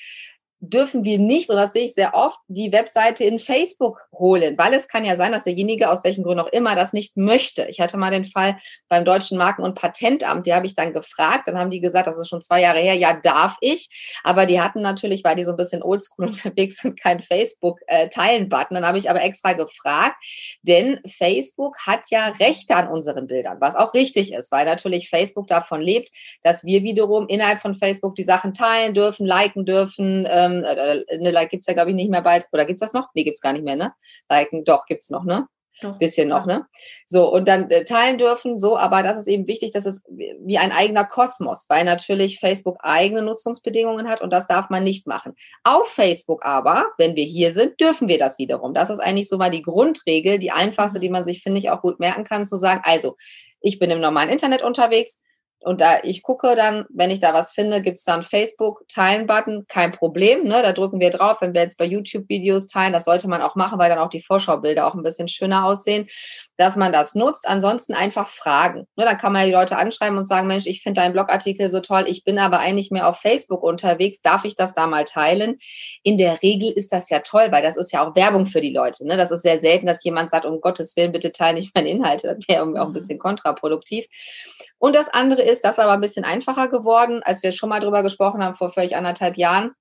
dürfen 0.59 1.03
wir 1.03 1.19
nicht, 1.19 1.49
und 1.49 1.55
das 1.55 1.73
sehe 1.73 1.85
ich 1.85 1.93
sehr 1.93 2.15
oft, 2.15 2.39
die 2.47 2.71
Webseite 2.71 3.23
in 3.23 3.37
Facebook 3.37 4.01
holen, 4.11 4.57
weil 4.57 4.73
es 4.73 4.87
kann 4.87 5.05
ja 5.05 5.15
sein, 5.15 5.31
dass 5.31 5.43
derjenige 5.43 5.89
aus 5.89 6.03
welchen 6.03 6.23
Gründen 6.23 6.43
auch 6.43 6.51
immer 6.51 6.75
das 6.75 6.93
nicht 6.93 7.15
möchte. 7.15 7.65
Ich 7.69 7.79
hatte 7.79 7.97
mal 7.97 8.09
den 8.09 8.25
Fall 8.25 8.57
beim 8.87 9.05
Deutschen 9.05 9.37
Marken- 9.37 9.61
und 9.61 9.75
Patentamt, 9.75 10.47
die 10.47 10.53
habe 10.55 10.65
ich 10.65 10.73
dann 10.75 10.93
gefragt, 10.93 11.47
dann 11.47 11.59
haben 11.59 11.69
die 11.69 11.79
gesagt, 11.79 12.07
das 12.07 12.17
ist 12.17 12.27
schon 12.27 12.41
zwei 12.41 12.61
Jahre 12.61 12.79
her, 12.79 12.95
ja, 12.95 13.19
darf 13.21 13.57
ich, 13.61 14.19
aber 14.23 14.47
die 14.47 14.59
hatten 14.59 14.81
natürlich, 14.81 15.23
weil 15.23 15.35
die 15.35 15.43
so 15.43 15.51
ein 15.51 15.57
bisschen 15.57 15.83
oldschool 15.83 16.25
unterwegs 16.25 16.77
sind, 16.77 16.99
keinen 16.99 17.21
Facebook-Teilen-Button. 17.21 18.73
Dann 18.75 18.85
habe 18.85 18.97
ich 18.97 19.11
aber 19.11 19.21
extra 19.21 19.53
gefragt, 19.53 20.15
denn 20.63 20.99
Facebook 21.07 21.77
hat 21.85 22.01
ja 22.09 22.29
Rechte 22.39 22.75
an 22.75 22.87
unseren 22.87 23.27
Bildern, 23.27 23.57
was 23.61 23.75
auch 23.75 23.93
richtig 23.93 24.33
ist, 24.33 24.51
weil 24.51 24.65
natürlich 24.65 25.09
Facebook 25.09 25.47
davon 25.47 25.81
lebt, 25.81 26.09
dass 26.41 26.65
wir 26.65 26.81
wiederum 26.81 27.27
innerhalb 27.27 27.61
von 27.61 27.75
Facebook 27.75 28.15
die 28.15 28.23
Sachen 28.23 28.55
teilen 28.55 28.95
dürfen, 28.95 29.27
liken 29.27 29.65
dürfen, 29.65 30.25
äh, 30.25 30.46
ähm, 30.47 30.63
äh, 30.63 31.03
eine 31.13 31.31
Like 31.31 31.49
gibt 31.49 31.61
es 31.61 31.67
ja, 31.67 31.73
glaube 31.73 31.89
ich, 31.89 31.95
nicht 31.95 32.09
mehr 32.09 32.21
bald. 32.21 32.47
Oder 32.51 32.65
gibt 32.65 32.77
es 32.77 32.81
das 32.81 32.93
noch? 32.93 33.09
Nee, 33.13 33.23
gibt 33.23 33.35
es 33.35 33.41
gar 33.41 33.53
nicht 33.53 33.65
mehr, 33.65 33.75
ne? 33.75 33.93
Liken, 34.29 34.63
doch, 34.63 34.85
gibt 34.85 35.03
es 35.03 35.09
noch, 35.09 35.23
ne? 35.23 35.47
Doch, 35.81 35.99
bisschen 35.99 36.29
noch, 36.29 36.45
ne? 36.47 36.65
So, 37.07 37.31
und 37.31 37.47
dann 37.47 37.69
äh, 37.69 37.85
teilen 37.85 38.17
dürfen, 38.17 38.57
so, 38.57 38.77
aber 38.77 39.03
das 39.03 39.17
ist 39.17 39.27
eben 39.27 39.47
wichtig, 39.47 39.71
dass 39.71 39.85
es 39.85 40.01
wie 40.07 40.57
ein 40.57 40.71
eigener 40.71 41.05
Kosmos, 41.05 41.65
weil 41.69 41.85
natürlich 41.85 42.39
Facebook 42.39 42.77
eigene 42.79 43.21
Nutzungsbedingungen 43.21 44.09
hat 44.09 44.21
und 44.21 44.33
das 44.33 44.47
darf 44.47 44.71
man 44.71 44.83
nicht 44.83 45.05
machen. 45.05 45.35
Auf 45.63 45.87
Facebook 45.87 46.43
aber, 46.43 46.87
wenn 46.97 47.15
wir 47.15 47.25
hier 47.25 47.51
sind, 47.51 47.79
dürfen 47.79 48.07
wir 48.07 48.17
das 48.17 48.39
wiederum. 48.39 48.73
Das 48.73 48.89
ist 48.89 48.99
eigentlich 48.99 49.29
so 49.29 49.37
mal 49.37 49.51
die 49.51 49.61
Grundregel, 49.61 50.39
die 50.39 50.51
einfachste, 50.51 50.99
die 50.99 51.09
man 51.09 51.25
sich, 51.25 51.43
finde 51.43 51.59
ich, 51.59 51.69
auch 51.69 51.81
gut 51.81 51.99
merken 51.99 52.23
kann, 52.23 52.47
zu 52.47 52.57
sagen, 52.57 52.81
also, 52.83 53.15
ich 53.61 53.77
bin 53.77 53.91
im 53.91 53.99
normalen 53.99 54.29
Internet 54.29 54.63
unterwegs, 54.63 55.21
und 55.61 55.81
da 55.81 55.99
ich 56.03 56.23
gucke 56.23 56.55
dann, 56.55 56.85
wenn 56.89 57.11
ich 57.11 57.19
da 57.19 57.33
was 57.33 57.51
finde, 57.51 57.81
gibt 57.81 57.97
es 57.97 58.03
dann 58.03 58.23
Facebook-Teilen-Button, 58.23 59.65
kein 59.67 59.91
Problem. 59.91 60.43
Ne? 60.43 60.61
Da 60.61 60.71
drücken 60.71 60.99
wir 60.99 61.09
drauf, 61.09 61.41
wenn 61.41 61.53
wir 61.53 61.61
jetzt 61.61 61.77
bei 61.77 61.85
YouTube 61.85 62.29
Videos 62.29 62.67
teilen, 62.67 62.93
das 62.93 63.05
sollte 63.05 63.27
man 63.27 63.41
auch 63.41 63.55
machen, 63.55 63.79
weil 63.79 63.89
dann 63.89 63.99
auch 63.99 64.09
die 64.09 64.21
Vorschaubilder 64.21 64.87
auch 64.87 64.93
ein 64.93 65.03
bisschen 65.03 65.27
schöner 65.27 65.65
aussehen 65.65 66.07
dass 66.57 66.75
man 66.75 66.91
das 66.91 67.15
nutzt. 67.15 67.47
Ansonsten 67.47 67.93
einfach 67.93 68.27
fragen. 68.27 68.87
Ne, 68.95 69.05
dann 69.05 69.17
kann 69.17 69.33
man 69.33 69.45
die 69.45 69.51
Leute 69.51 69.77
anschreiben 69.77 70.17
und 70.17 70.25
sagen, 70.25 70.47
Mensch, 70.47 70.65
ich 70.65 70.81
finde 70.81 71.01
deinen 71.01 71.13
Blogartikel 71.13 71.69
so 71.69 71.79
toll, 71.79 72.05
ich 72.07 72.23
bin 72.23 72.39
aber 72.39 72.59
eigentlich 72.59 72.91
mehr 72.91 73.07
auf 73.07 73.19
Facebook 73.19 73.63
unterwegs, 73.63 74.21
darf 74.21 74.43
ich 74.43 74.55
das 74.55 74.75
da 74.75 74.87
mal 74.87 75.05
teilen? 75.05 75.57
In 76.03 76.17
der 76.17 76.41
Regel 76.41 76.71
ist 76.71 76.91
das 76.91 77.09
ja 77.09 77.19
toll, 77.19 77.47
weil 77.51 77.63
das 77.63 77.77
ist 77.77 77.91
ja 77.91 78.05
auch 78.05 78.15
Werbung 78.15 78.45
für 78.45 78.61
die 78.61 78.73
Leute. 78.73 79.05
Ne? 79.07 79.17
Das 79.17 79.31
ist 79.31 79.43
sehr 79.43 79.59
selten, 79.59 79.85
dass 79.85 80.03
jemand 80.03 80.29
sagt, 80.29 80.45
um 80.45 80.59
Gottes 80.59 80.95
Willen, 80.95 81.11
bitte 81.11 81.31
teile 81.31 81.55
nicht 81.55 81.75
meine 81.75 81.89
Inhalte. 81.89 82.35
Das 82.35 82.47
wäre 82.47 82.61
irgendwie 82.61 82.79
auch 82.79 82.85
ein 82.85 82.89
mhm. 82.89 82.93
bisschen 82.93 83.19
kontraproduktiv. 83.19 84.05
Und 84.79 84.95
das 84.95 85.09
andere 85.09 85.43
ist, 85.43 85.63
das 85.63 85.73
ist 85.73 85.79
aber 85.79 85.93
ein 85.93 86.01
bisschen 86.01 86.25
einfacher 86.25 86.67
geworden, 86.69 87.21
als 87.23 87.43
wir 87.43 87.51
schon 87.51 87.69
mal 87.69 87.79
drüber 87.79 88.03
gesprochen 88.03 88.43
haben 88.43 88.55
vor 88.55 88.71
vielleicht 88.71 88.95
anderthalb 88.95 89.37
Jahren 89.37 89.71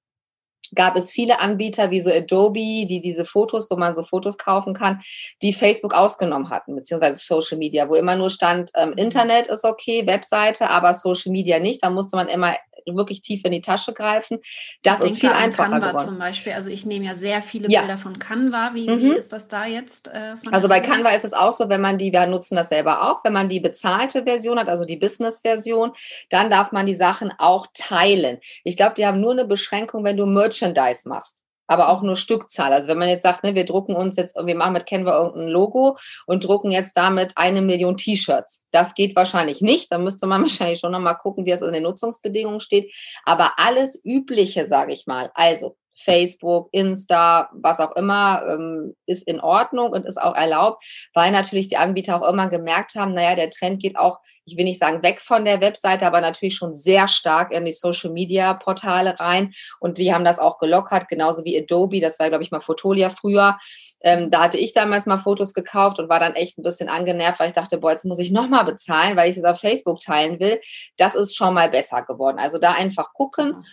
gab 0.74 0.96
es 0.96 1.12
viele 1.12 1.40
Anbieter 1.40 1.90
wie 1.90 2.00
so 2.00 2.10
Adobe, 2.10 2.86
die 2.86 3.00
diese 3.00 3.24
Fotos, 3.24 3.70
wo 3.70 3.76
man 3.76 3.94
so 3.94 4.02
Fotos 4.02 4.38
kaufen 4.38 4.74
kann, 4.74 5.00
die 5.42 5.52
Facebook 5.52 5.94
ausgenommen 5.94 6.50
hatten, 6.50 6.74
beziehungsweise 6.74 7.24
Social 7.24 7.58
Media, 7.58 7.88
wo 7.88 7.94
immer 7.94 8.16
nur 8.16 8.30
stand, 8.30 8.70
ähm, 8.74 8.90
mhm. 8.90 8.98
Internet 8.98 9.48
ist 9.48 9.64
okay, 9.64 10.06
Webseite, 10.06 10.68
aber 10.68 10.94
Social 10.94 11.32
Media 11.32 11.58
nicht. 11.58 11.82
Da 11.82 11.90
musste 11.90 12.16
man 12.16 12.28
immer 12.28 12.56
wirklich 12.94 13.22
tief 13.22 13.44
in 13.44 13.52
die 13.52 13.60
Tasche 13.60 13.92
greifen. 13.92 14.38
Das 14.82 15.00
ich 15.00 15.06
ist 15.06 15.20
viel 15.20 15.30
einfacher 15.30 15.70
Canva 15.70 15.88
geworden. 15.88 16.04
zum 16.04 16.18
Beispiel. 16.18 16.52
Also 16.52 16.70
ich 16.70 16.86
nehme 16.86 17.06
ja 17.06 17.14
sehr 17.14 17.42
viele 17.42 17.68
ja. 17.68 17.80
Bilder 17.80 17.98
von 17.98 18.18
Canva. 18.18 18.72
Wie, 18.74 18.88
mhm. 18.88 19.00
wie, 19.00 19.16
ist 19.16 19.32
das 19.32 19.48
da 19.48 19.66
jetzt? 19.66 20.08
Äh, 20.08 20.34
also 20.52 20.68
bei 20.68 20.80
Canva 20.80 21.10
ist 21.10 21.24
es 21.24 21.32
auch 21.32 21.52
so, 21.52 21.68
wenn 21.68 21.80
man 21.80 21.98
die, 21.98 22.12
wir 22.12 22.26
nutzen 22.26 22.56
das 22.56 22.68
selber 22.68 23.10
auch, 23.10 23.24
wenn 23.24 23.32
man 23.32 23.48
die 23.48 23.60
bezahlte 23.60 24.24
Version 24.24 24.58
hat, 24.58 24.68
also 24.68 24.84
die 24.84 24.96
Business-Version, 24.96 25.92
dann 26.30 26.50
darf 26.50 26.72
man 26.72 26.86
die 26.86 26.94
Sachen 26.94 27.32
auch 27.38 27.66
teilen. 27.74 28.38
Ich 28.64 28.76
glaube, 28.76 28.94
die 28.96 29.06
haben 29.06 29.20
nur 29.20 29.32
eine 29.32 29.44
Beschränkung, 29.44 30.04
wenn 30.04 30.16
du 30.16 30.26
Merchandise 30.26 31.08
machst 31.08 31.45
aber 31.66 31.88
auch 31.88 32.02
nur 32.02 32.16
Stückzahl. 32.16 32.72
Also 32.72 32.88
wenn 32.88 32.98
man 32.98 33.08
jetzt 33.08 33.22
sagt, 33.22 33.44
ne, 33.44 33.54
wir 33.54 33.64
drucken 33.64 33.94
uns 33.94 34.16
jetzt, 34.16 34.36
wir 34.36 34.54
machen 34.54 34.72
mit 34.72 34.86
Canva 34.86 35.18
irgendein 35.18 35.48
Logo 35.48 35.96
und 36.26 36.46
drucken 36.46 36.70
jetzt 36.70 36.96
damit 36.96 37.32
eine 37.36 37.62
Million 37.62 37.96
T-Shirts. 37.96 38.64
Das 38.72 38.94
geht 38.94 39.16
wahrscheinlich 39.16 39.60
nicht. 39.60 39.92
Da 39.92 39.98
müsste 39.98 40.26
man 40.26 40.42
wahrscheinlich 40.42 40.78
schon 40.78 40.92
nochmal 40.92 41.16
gucken, 41.16 41.44
wie 41.46 41.50
es 41.50 41.62
in 41.62 41.72
den 41.72 41.82
Nutzungsbedingungen 41.82 42.60
steht. 42.60 42.92
Aber 43.24 43.54
alles 43.58 44.00
Übliche, 44.04 44.66
sage 44.66 44.92
ich 44.92 45.06
mal, 45.06 45.30
also 45.34 45.76
Facebook, 45.98 46.68
Insta, 46.72 47.48
was 47.52 47.80
auch 47.80 47.96
immer, 47.96 48.42
ähm, 48.46 48.94
ist 49.06 49.26
in 49.26 49.40
Ordnung 49.40 49.92
und 49.92 50.04
ist 50.04 50.20
auch 50.20 50.34
erlaubt, 50.36 50.84
weil 51.14 51.32
natürlich 51.32 51.68
die 51.68 51.78
Anbieter 51.78 52.20
auch 52.20 52.28
immer 52.28 52.48
gemerkt 52.48 52.94
haben, 52.96 53.14
naja, 53.14 53.34
der 53.34 53.50
Trend 53.50 53.80
geht 53.80 53.98
auch 53.98 54.18
ich 54.46 54.56
will 54.56 54.64
nicht 54.64 54.78
sagen 54.78 55.02
weg 55.02 55.20
von 55.20 55.44
der 55.44 55.60
Webseite, 55.60 56.06
aber 56.06 56.20
natürlich 56.20 56.54
schon 56.54 56.72
sehr 56.72 57.08
stark 57.08 57.52
in 57.52 57.64
die 57.64 57.72
Social 57.72 58.10
Media 58.10 58.54
Portale 58.54 59.18
rein. 59.18 59.52
Und 59.80 59.98
die 59.98 60.14
haben 60.14 60.24
das 60.24 60.38
auch 60.38 60.58
gelockert, 60.58 61.08
genauso 61.08 61.44
wie 61.44 61.58
Adobe. 61.58 62.00
Das 62.00 62.18
war, 62.20 62.28
glaube 62.28 62.44
ich, 62.44 62.52
mal 62.52 62.60
Fotolia 62.60 63.10
früher. 63.10 63.58
Ähm, 64.02 64.30
da 64.30 64.44
hatte 64.44 64.58
ich 64.58 64.72
damals 64.72 65.06
mal 65.06 65.18
Fotos 65.18 65.52
gekauft 65.52 65.98
und 65.98 66.08
war 66.08 66.20
dann 66.20 66.34
echt 66.34 66.58
ein 66.58 66.62
bisschen 66.62 66.88
angenervt, 66.88 67.40
weil 67.40 67.48
ich 67.48 67.54
dachte, 67.54 67.78
boah, 67.78 67.90
jetzt 67.90 68.04
muss 68.04 68.20
ich 68.20 68.30
nochmal 68.30 68.64
bezahlen, 68.64 69.16
weil 69.16 69.30
ich 69.30 69.36
es 69.36 69.44
auf 69.44 69.58
Facebook 69.58 70.00
teilen 70.00 70.38
will. 70.38 70.60
Das 70.96 71.16
ist 71.16 71.36
schon 71.36 71.54
mal 71.54 71.68
besser 71.68 72.02
geworden. 72.02 72.38
Also 72.38 72.58
da 72.58 72.72
einfach 72.72 73.12
gucken. 73.14 73.64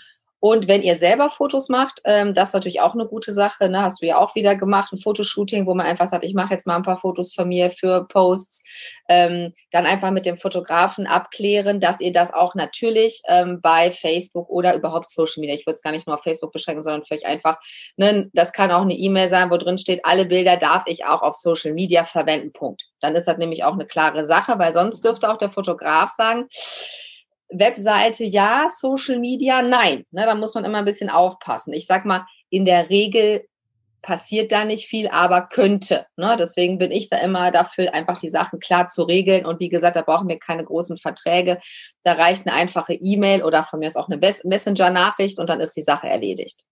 Und 0.44 0.68
wenn 0.68 0.84
ihr 0.84 0.98
selber 0.98 1.30
Fotos 1.30 1.70
macht, 1.70 2.02
ähm, 2.04 2.34
das 2.34 2.50
ist 2.50 2.54
natürlich 2.54 2.82
auch 2.82 2.96
eine 2.96 3.06
gute 3.06 3.32
Sache. 3.32 3.70
Ne? 3.70 3.82
Hast 3.82 4.02
du 4.02 4.06
ja 4.06 4.18
auch 4.18 4.36
wieder 4.36 4.58
gemacht, 4.58 4.92
ein 4.92 4.98
Fotoshooting, 4.98 5.66
wo 5.66 5.74
man 5.74 5.86
einfach 5.86 6.08
sagt, 6.08 6.26
ich 6.26 6.34
mache 6.34 6.52
jetzt 6.52 6.68
mal 6.68 6.76
ein 6.76 6.84
paar 6.84 7.00
Fotos 7.00 7.34
von 7.34 7.48
mir 7.48 7.70
für 7.70 8.06
Posts. 8.10 8.62
Ähm, 9.08 9.54
dann 9.72 9.86
einfach 9.86 10.12
mit 10.12 10.26
dem 10.26 10.36
Fotografen 10.36 11.08
abklären, 11.08 11.80
dass 11.80 12.02
ihr 12.02 12.12
das 12.12 12.34
auch 12.34 12.56
natürlich 12.56 13.22
ähm, 13.30 13.62
bei 13.62 13.90
Facebook 13.90 14.50
oder 14.50 14.76
überhaupt 14.76 15.10
Social 15.10 15.40
Media, 15.40 15.56
ich 15.56 15.66
würde 15.66 15.76
es 15.76 15.82
gar 15.82 15.92
nicht 15.92 16.08
nur 16.08 16.18
auf 16.18 16.24
Facebook 16.24 16.52
beschränken, 16.52 16.84
sondern 16.84 17.06
vielleicht 17.06 17.26
einfach, 17.26 17.58
ne, 17.96 18.30
das 18.34 18.52
kann 18.52 18.70
auch 18.72 18.82
eine 18.82 18.96
E-Mail 18.96 19.30
sein, 19.30 19.50
wo 19.50 19.56
drin 19.56 19.78
steht, 19.78 20.04
alle 20.04 20.26
Bilder 20.26 20.58
darf 20.58 20.84
ich 20.88 21.06
auch 21.06 21.22
auf 21.22 21.36
Social 21.36 21.72
Media 21.72 22.04
verwenden. 22.04 22.52
Punkt. 22.52 22.90
Dann 23.00 23.16
ist 23.16 23.30
das 23.30 23.38
nämlich 23.38 23.64
auch 23.64 23.76
eine 23.76 23.86
klare 23.86 24.26
Sache, 24.26 24.60
weil 24.60 24.74
sonst 24.74 25.06
dürfte 25.06 25.32
auch 25.32 25.38
der 25.38 25.52
Fotograf 25.52 26.10
sagen, 26.10 26.50
Webseite 27.54 28.24
ja, 28.24 28.68
Social 28.70 29.20
Media 29.20 29.62
nein. 29.62 30.06
Ne, 30.12 30.26
da 30.26 30.36
muss 30.36 30.56
man 30.56 30.66
immer 30.66 30.80
ein 30.80 30.86
bisschen 30.86 31.10
aufpassen. 31.10 31.74
Ich 31.74 31.86
sag 31.86 32.06
mal, 32.06 32.26
in 32.50 32.66
der 32.66 32.90
Regel 32.90 33.46
passiert 34.04 34.52
da 34.52 34.66
nicht 34.66 34.88
viel, 34.88 35.08
aber 35.08 35.48
könnte. 35.48 36.06
Ne? 36.18 36.36
Deswegen 36.38 36.78
bin 36.78 36.92
ich 36.92 37.10
da 37.10 37.18
immer 37.18 37.52
dafür, 37.52 37.94
einfach 37.94 38.20
die 38.20 38.30
Sachen 38.30 38.60
klar 38.60 38.88
zu 38.88 39.04
regeln. 39.04 39.46
Und 39.46 39.60
wie 39.60 39.70
gesagt, 39.70 39.96
da 39.96 40.02
brauchen 40.02 40.28
wir 40.28 40.38
keine 40.38 40.64
großen 40.64 40.98
Verträge. 40.98 41.60
Da 42.04 42.14
reicht 42.14 42.46
eine 42.46 42.56
einfache 42.56 42.94
E-Mail 42.94 43.44
oder 43.44 43.64
von 43.64 43.80
mir 43.80 43.88
ist 43.88 43.96
auch 43.96 44.10
eine 44.10 44.18
Messenger-Nachricht 44.18 45.40
und 45.40 45.48
dann 45.50 45.62
ist 45.62 45.76
die 45.76 45.82
Sache 45.82 46.08
erledigt. 46.08 46.66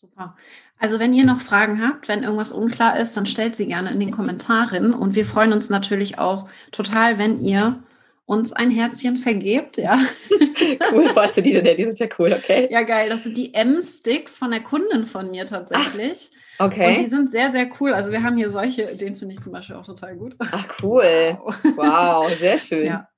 Super. 0.00 0.34
Also 0.78 0.98
wenn 0.98 1.14
ihr 1.14 1.24
noch 1.24 1.40
Fragen 1.40 1.86
habt, 1.86 2.08
wenn 2.08 2.22
irgendwas 2.22 2.52
unklar 2.52 2.98
ist, 2.98 3.16
dann 3.16 3.26
stellt 3.26 3.54
sie 3.54 3.66
gerne 3.66 3.90
in 3.90 4.00
den 4.00 4.10
Kommentaren. 4.10 4.92
Und 4.94 5.14
wir 5.14 5.26
freuen 5.26 5.52
uns 5.52 5.70
natürlich 5.70 6.18
auch 6.18 6.48
total, 6.72 7.18
wenn 7.18 7.40
ihr 7.44 7.82
uns 8.26 8.52
ein 8.52 8.70
Herzchen 8.70 9.16
vergebt, 9.16 9.78
ja. 9.78 9.98
cool, 10.92 11.08
wo 11.14 11.20
hast 11.20 11.36
du 11.36 11.42
die 11.42 11.52
denn? 11.52 11.76
Die 11.76 11.84
sind 11.84 11.98
ja 11.98 12.08
cool, 12.18 12.32
okay. 12.32 12.68
Ja, 12.70 12.82
geil. 12.82 13.08
Das 13.08 13.22
sind 13.22 13.36
die 13.36 13.54
M-Sticks 13.54 14.36
von 14.36 14.50
der 14.50 14.60
Kundin 14.60 15.06
von 15.06 15.30
mir 15.30 15.44
tatsächlich. 15.44 16.30
Ach. 16.32 16.36
Okay. 16.58 16.96
Und 16.96 17.04
die 17.04 17.10
sind 17.10 17.30
sehr, 17.30 17.50
sehr 17.50 17.68
cool. 17.80 17.92
Also 17.92 18.10
wir 18.10 18.22
haben 18.22 18.36
hier 18.36 18.48
solche, 18.48 18.86
den 18.96 19.14
finde 19.14 19.34
ich 19.34 19.42
zum 19.42 19.52
Beispiel 19.52 19.76
auch 19.76 19.84
total 19.84 20.16
gut. 20.16 20.36
Ach 20.38 20.66
cool. 20.82 21.38
Wow, 21.44 21.54
wow 21.76 22.38
sehr 22.38 22.58
schön. 22.58 22.86
Ja. 22.86 23.08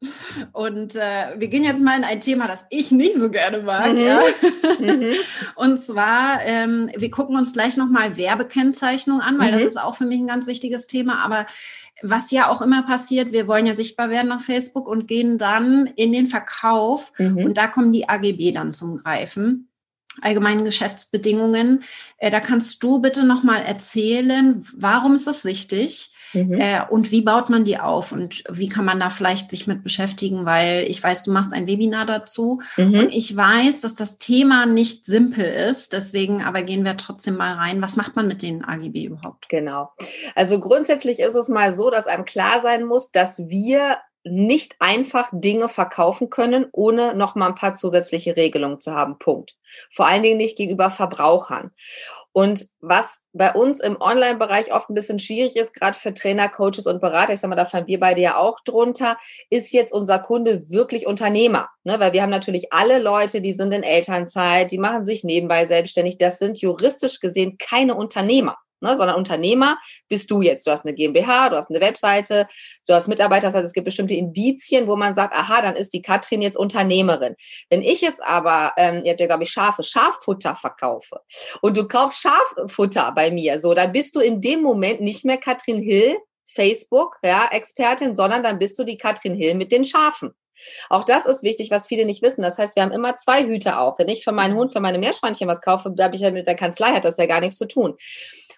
Und 0.53 0.97
äh, 0.97 1.35
wir 1.37 1.49
gehen 1.49 1.63
jetzt 1.63 1.83
mal 1.83 1.97
in 1.97 2.05
ein 2.05 2.21
Thema, 2.21 2.49
das 2.49 2.67
ich 2.71 2.91
nicht 2.91 3.15
so 3.15 3.31
gerne 3.31 3.59
mag. 3.59 3.93
Mhm. 3.93 3.99
Ja. 3.99 4.21
Mhm. 4.81 5.13
Und 5.55 5.81
zwar, 5.81 6.41
ähm, 6.43 6.91
wir 6.97 7.11
gucken 7.11 7.37
uns 7.37 7.53
gleich 7.53 7.77
nochmal 7.77 8.17
Werbekennzeichnung 8.17 9.21
an, 9.21 9.39
weil 9.39 9.49
mhm. 9.49 9.53
das 9.53 9.65
ist 9.65 9.81
auch 9.81 9.95
für 9.95 10.07
mich 10.07 10.19
ein 10.19 10.27
ganz 10.27 10.49
wichtiges 10.49 10.89
Thema. 10.89 11.25
Aber 11.25 11.47
was 12.03 12.31
ja 12.31 12.49
auch 12.49 12.63
immer 12.63 12.83
passiert, 12.83 13.33
wir 13.33 13.49
wollen 13.49 13.67
ja 13.67 13.77
sichtbar 13.77 14.11
werden 14.11 14.33
auf 14.33 14.43
Facebook 14.43 14.89
und 14.89 15.09
gehen 15.09 15.39
dann 15.39 15.87
in 15.97 16.13
den 16.13 16.27
Verkauf 16.27 17.13
mhm. 17.19 17.39
und 17.39 17.59
da 17.59 17.67
kommen 17.67 17.93
die 17.93 18.09
AGB 18.09 18.53
dann 18.53 18.75
zum 18.75 18.99
Greifen 18.99 19.68
allgemeinen 20.23 20.65
Geschäftsbedingungen. 20.65 21.83
Äh, 22.19 22.31
da 22.31 22.41
kannst 22.41 22.83
du 22.83 23.01
bitte 23.01 23.25
nochmal 23.25 23.63
erzählen, 23.63 24.65
warum 24.77 25.15
ist 25.15 25.27
das 25.27 25.45
wichtig 25.45 26.13
mhm. 26.33 26.55
äh, 26.55 26.81
und 26.89 27.11
wie 27.11 27.23
baut 27.23 27.51
man 27.51 27.65
die 27.65 27.79
auf 27.79 28.13
und 28.13 28.45
wie 28.51 28.69
kann 28.69 28.85
man 28.85 29.01
da 29.01 29.11
vielleicht 29.11 29.51
sich 29.51 29.67
mit 29.67 29.83
beschäftigen, 29.83 30.45
weil 30.45 30.85
ich 30.89 31.03
weiß, 31.03 31.23
du 31.25 31.33
machst 31.33 31.53
ein 31.53 31.67
Webinar 31.67 32.07
dazu 32.07 32.61
mhm. 32.77 32.95
und 32.95 33.15
ich 33.15 33.37
weiß, 33.37 33.81
dass 33.81 33.95
das 33.95 34.19
Thema 34.19 34.67
nicht 34.67 35.05
simpel 35.05 35.45
ist. 35.45 35.93
Deswegen 35.93 36.43
aber 36.43 36.63
gehen 36.63 36.85
wir 36.85 36.97
trotzdem 36.97 37.37
mal 37.37 37.55
rein. 37.55 37.83
Was 37.83 37.97
macht 37.97 38.17
man 38.17 38.27
mit 38.27 38.43
den 38.43 38.65
AGB 38.65 39.05
überhaupt? 39.05 39.49
Genau. 39.49 39.91
Also 40.35 40.61
grundsätzlich 40.61 41.19
ist 41.19 41.35
es 41.35 41.49
mal 41.49 41.73
so, 41.73 41.91
dass 41.91 42.07
einem 42.07 42.25
klar 42.25 42.61
sein 42.61 42.85
muss, 42.85 43.11
dass 43.11 43.49
wir 43.49 43.99
nicht 44.25 44.77
einfach 44.79 45.29
Dinge 45.33 45.69
verkaufen 45.69 46.31
können, 46.31 46.67
ohne 46.73 47.15
noch 47.15 47.35
mal 47.35 47.49
ein 47.49 47.55
paar 47.55 47.75
zusätzliche 47.75 48.37
Regelungen 48.37 48.81
zu 48.81 48.93
haben. 48.93 49.19
Punkt. 49.19 49.57
Vor 49.93 50.07
allen 50.07 50.23
Dingen 50.23 50.39
nicht 50.39 50.57
gegenüber 50.57 50.91
Verbrauchern. 50.91 51.71
Und 52.33 52.67
was 52.81 53.23
bei 53.33 53.53
uns 53.53 53.81
im 53.81 54.01
Online-Bereich 54.01 54.73
oft 54.73 54.91
ein 54.91 54.95
bisschen 54.95 55.19
schwierig 55.19 55.57
ist, 55.57 55.75
gerade 55.75 55.99
für 55.99 56.15
Trainer, 56.15 56.49
Coaches 56.49 56.87
und 56.87 57.01
Berater, 57.01 57.33
ich 57.33 57.41
sage 57.41 57.51
mal, 57.51 57.57
da 57.57 57.65
fallen 57.65 57.87
wir 57.87 57.99
beide 57.99 58.21
ja 58.21 58.37
auch 58.37 58.61
drunter, 58.61 59.19
ist 59.51 59.73
jetzt 59.73 59.93
unser 59.93 60.19
Kunde 60.21 60.69
wirklich 60.71 61.07
Unternehmer? 61.07 61.69
Ne? 61.85 61.99
Weil 61.99 62.13
wir 62.13 62.23
haben 62.23 62.31
natürlich 62.31 62.73
alle 62.73 62.99
Leute, 62.99 63.41
die 63.41 63.55
sind 63.55 63.73
in 63.73 63.83
Elternzeit, 63.83 64.71
die 64.71 64.79
machen 64.79 65.05
sich 65.05 65.25
nebenbei 65.25 65.65
selbstständig. 65.65 66.19
Das 66.19 66.39
sind 66.39 66.61
juristisch 66.61 67.21
gesehen 67.21 67.59
keine 67.59 67.95
Unternehmer 67.95 68.59
ne, 68.81 68.97
sondern 68.97 69.17
Unternehmer 69.17 69.79
bist 70.09 70.31
du 70.31 70.43
jetzt. 70.43 70.67
Du 70.67 70.71
hast 70.71 70.87
eine 70.87 70.95
GmbH, 70.95 71.51
du 71.51 71.57
hast 71.57 71.71
eine 71.71 71.81
Webseite, 71.81 72.47
du 72.87 72.95
hast 72.95 73.09
Mitarbeiter, 73.09 73.49
das 73.49 73.55
heißt, 73.55 73.65
es 73.65 73.73
gibt 73.73 73.85
bestimmte 73.85 74.15
Indizien, 74.15 74.87
wo 74.87 74.97
man 74.97 75.15
sagt, 75.15 75.35
aha, 75.35 75.63
dann 75.63 75.77
ist 75.77 75.93
die 75.93 76.03
Katrin 76.03 76.43
jetzt 76.43 76.57
Unternehmerin. 76.57 77.37
Wenn 77.71 77.83
ich 77.83 78.01
jetzt 78.01 78.23
aber, 78.23 78.73
ähm, 78.77 79.03
ihr 79.05 79.13
habt 79.13 79.21
ja, 79.21 79.27
glaube 79.27 79.45
ich, 79.45 79.51
Schafe, 79.51 79.83
Schaffutter 79.83 80.55
verkaufe 80.55 81.21
und 81.61 81.77
du 81.77 81.87
kaufst 81.87 82.21
Schaffutter 82.21 83.13
bei 83.15 83.31
mir, 83.31 83.59
so, 83.59 83.75
dann 83.75 83.93
bist 83.93 84.17
du 84.17 84.21
in 84.21 84.41
dem 84.41 84.63
Moment 84.63 85.01
nicht 85.01 85.25
mehr 85.25 85.39
Katrin 85.39 85.83
Hill, 85.83 86.17
Facebook, 86.47 87.19
ja, 87.23 87.49
Expertin, 87.51 88.15
sondern 88.15 88.43
dann 88.43 88.59
bist 88.59 88.79
du 88.79 88.85
die 88.85 88.99
Katrin 88.99 89.35
Hill 89.35 89.55
mit 89.55 89.71
den 89.71 89.85
Schafen. 89.85 90.35
Auch 90.89 91.05
das 91.05 91.27
ist 91.27 91.43
wichtig, 91.43 91.71
was 91.71 91.87
viele 91.87 92.05
nicht 92.05 92.23
wissen. 92.23 92.43
Das 92.43 92.59
heißt, 92.59 92.77
wir 92.77 92.83
haben 92.83 92.93
immer 92.93 93.17
zwei 93.17 93.45
Hüte 93.45 93.79
auf. 93.79 93.99
Wenn 93.99 94.09
ich 94.09 94.25
für 94.25 94.33
meinen 94.33 94.57
Hund, 94.57 94.73
für 94.73 94.81
meine 94.81 94.99
Meerschweinchen 94.99 95.49
was 95.49 95.61
kaufe, 95.61 95.95
habe 96.01 96.15
ich 96.15 96.21
ja 96.21 96.31
mit 96.31 96.47
der 96.47 96.57
Kanzlei, 96.57 96.89
hat 96.89 97.05
das 97.05 97.17
ja 97.17 97.27
gar 97.27 97.41
nichts 97.41 97.59
zu 97.59 97.67
tun. 97.67 97.97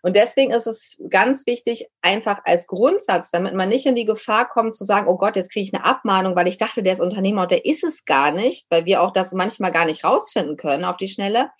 Und 0.02 0.16
deswegen 0.16 0.52
ist 0.52 0.66
es 0.66 0.97
ganz 1.09 1.47
wichtig, 1.47 1.88
einfach 2.02 2.40
als 2.45 2.66
Grundsatz, 2.66 3.30
damit 3.30 3.54
man 3.54 3.69
nicht 3.69 3.87
in 3.87 3.95
die 3.95 4.04
Gefahr 4.04 4.49
kommt 4.49 4.75
zu 4.75 4.85
sagen, 4.85 5.09
oh 5.09 5.16
Gott, 5.16 5.37
jetzt 5.37 5.52
kriege 5.52 5.64
ich 5.64 5.75
eine 5.75 5.85
Abmahnung, 5.85 6.37
weil 6.37 6.49
ich 6.49 6.59
dachte, 6.59 6.83
der 6.83 6.95
ist 6.95 7.00
Unternehmer 7.00 7.42
und 7.42 7.50
der 7.50 7.64
ist 7.64 7.85
es 7.85 8.04
gar 8.04 8.30
nicht, 8.30 8.66
weil 8.71 8.85
wir 8.85 9.02
auch 9.02 9.12
das 9.12 9.33
manchmal 9.33 9.73
gar 9.73 9.85
nicht 9.85 10.04
rausfinden 10.04 10.57
können 10.57 10.85
auf 10.85 10.97
die 10.97 11.09
Schnelle. 11.09 11.50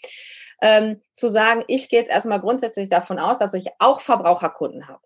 Ähm, 0.63 1.01
zu 1.15 1.31
sagen, 1.31 1.65
ich 1.69 1.89
gehe 1.89 2.01
jetzt 2.01 2.11
erstmal 2.11 2.41
grundsätzlich 2.41 2.89
davon 2.89 3.19
aus, 3.19 3.39
dass 3.39 3.55
ich 3.55 3.69
auch 3.79 4.01
Verbraucherkunden 4.01 4.89
habe. 4.89 5.01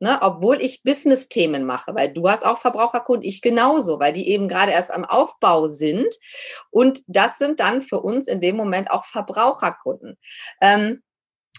Ne, 0.00 0.16
obwohl 0.20 0.62
ich 0.62 0.84
Business-Themen 0.84 1.64
mache, 1.64 1.92
weil 1.92 2.12
du 2.12 2.28
hast 2.28 2.46
auch 2.46 2.58
Verbraucherkunden, 2.58 3.24
ich 3.24 3.42
genauso, 3.42 3.98
weil 3.98 4.12
die 4.12 4.28
eben 4.28 4.46
gerade 4.46 4.70
erst 4.70 4.92
am 4.92 5.04
Aufbau 5.04 5.66
sind. 5.66 6.14
Und 6.70 7.00
das 7.08 7.38
sind 7.38 7.58
dann 7.58 7.82
für 7.82 8.00
uns 8.00 8.28
in 8.28 8.40
dem 8.40 8.54
Moment 8.54 8.92
auch 8.92 9.04
Verbraucherkunden. 9.04 10.16
Ähm, 10.60 11.02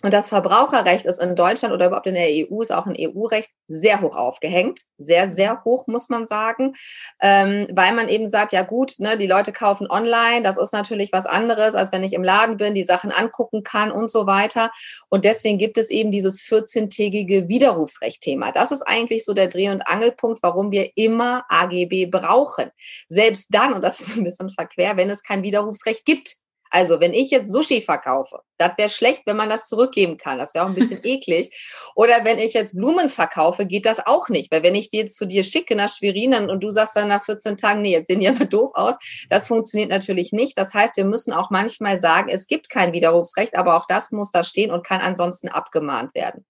und 0.01 0.13
das 0.13 0.29
Verbraucherrecht 0.29 1.05
ist 1.05 1.21
in 1.21 1.35
Deutschland 1.35 1.73
oder 1.73 1.87
überhaupt 1.87 2.07
in 2.07 2.13
der 2.13 2.29
EU, 2.29 2.61
ist 2.61 2.71
auch 2.71 2.85
ein 2.85 2.95
EU-Recht, 2.97 3.49
sehr 3.67 3.99
hoch 3.99 4.15
aufgehängt. 4.15 4.83
Sehr, 4.97 5.29
sehr 5.29 5.63
hoch, 5.65 5.87
muss 5.87 6.07
man 6.07 6.25
sagen. 6.25 6.75
Ähm, 7.21 7.67
weil 7.73 7.93
man 7.93 8.07
eben 8.07 8.29
sagt, 8.29 8.53
ja 8.53 8.63
gut, 8.63 8.95
ne, 8.99 9.17
die 9.17 9.27
Leute 9.27 9.51
kaufen 9.51 9.87
online, 9.89 10.41
das 10.41 10.57
ist 10.57 10.71
natürlich 10.71 11.11
was 11.11 11.25
anderes, 11.25 11.75
als 11.75 11.91
wenn 11.91 12.05
ich 12.05 12.13
im 12.13 12.23
Laden 12.23 12.55
bin, 12.55 12.75
die 12.75 12.85
Sachen 12.85 13.11
angucken 13.11 13.63
kann 13.63 13.91
und 13.91 14.09
so 14.09 14.25
weiter. 14.25 14.71
Und 15.09 15.25
deswegen 15.25 15.57
gibt 15.57 15.77
es 15.77 15.89
eben 15.89 16.11
dieses 16.11 16.41
14-tägige 16.43 17.49
Widerrufsrecht-Thema. 17.49 18.53
Das 18.53 18.71
ist 18.71 18.83
eigentlich 18.83 19.25
so 19.25 19.33
der 19.33 19.49
Dreh- 19.49 19.69
und 19.69 19.81
Angelpunkt, 19.81 20.41
warum 20.41 20.71
wir 20.71 20.91
immer 20.95 21.43
AGB 21.49 22.05
brauchen. 22.05 22.71
Selbst 23.09 23.53
dann, 23.53 23.73
und 23.73 23.83
das 23.83 23.99
ist 23.99 24.15
ein 24.15 24.23
bisschen 24.23 24.49
verquer, 24.49 24.95
wenn 24.95 25.09
es 25.09 25.23
kein 25.23 25.43
Widerrufsrecht 25.43 26.05
gibt. 26.05 26.37
Also, 26.69 26.99
wenn 26.99 27.13
ich 27.13 27.31
jetzt 27.31 27.51
Sushi 27.51 27.81
verkaufe, 27.81 28.41
das 28.57 28.77
wäre 28.77 28.89
schlecht, 28.89 29.23
wenn 29.25 29.37
man 29.37 29.49
das 29.49 29.67
zurückgeben 29.67 30.17
kann. 30.17 30.37
Das 30.37 30.53
wäre 30.53 30.65
auch 30.65 30.69
ein 30.69 30.75
bisschen 30.75 30.99
eklig. 31.03 31.49
Oder 31.95 32.23
wenn 32.23 32.37
ich 32.37 32.53
jetzt 32.53 32.75
Blumen 32.75 33.09
verkaufe, 33.09 33.65
geht 33.65 33.85
das 33.85 34.05
auch 34.05 34.29
nicht. 34.29 34.51
Weil 34.51 34.61
wenn 34.63 34.75
ich 34.75 34.89
die 34.89 34.97
jetzt 34.97 35.17
zu 35.17 35.25
dir 35.25 35.43
schicke 35.43 35.75
nach 35.75 35.89
Schwerin 35.89 36.49
und 36.49 36.63
du 36.63 36.69
sagst 36.69 36.95
dann 36.95 37.07
nach 37.07 37.23
14 37.23 37.57
Tagen, 37.57 37.81
nee, 37.81 37.91
jetzt 37.91 38.07
sehen 38.07 38.19
die 38.19 38.27
aber 38.27 38.45
doof 38.45 38.71
aus, 38.73 38.97
das 39.29 39.47
funktioniert 39.47 39.89
natürlich 39.89 40.31
nicht. 40.31 40.57
Das 40.57 40.73
heißt, 40.73 40.97
wir 40.97 41.05
müssen 41.05 41.33
auch 41.33 41.49
manchmal 41.49 41.99
sagen, 41.99 42.29
es 42.29 42.47
gibt 42.47 42.69
kein 42.69 42.93
Widerrufsrecht, 42.93 43.55
aber 43.55 43.75
auch 43.75 43.85
das 43.87 44.11
muss 44.11 44.31
da 44.31 44.43
stehen 44.43 44.71
und 44.71 44.85
kann 44.85 45.01
ansonsten 45.01 45.49
abgemahnt 45.49 46.13
werden. 46.13 46.45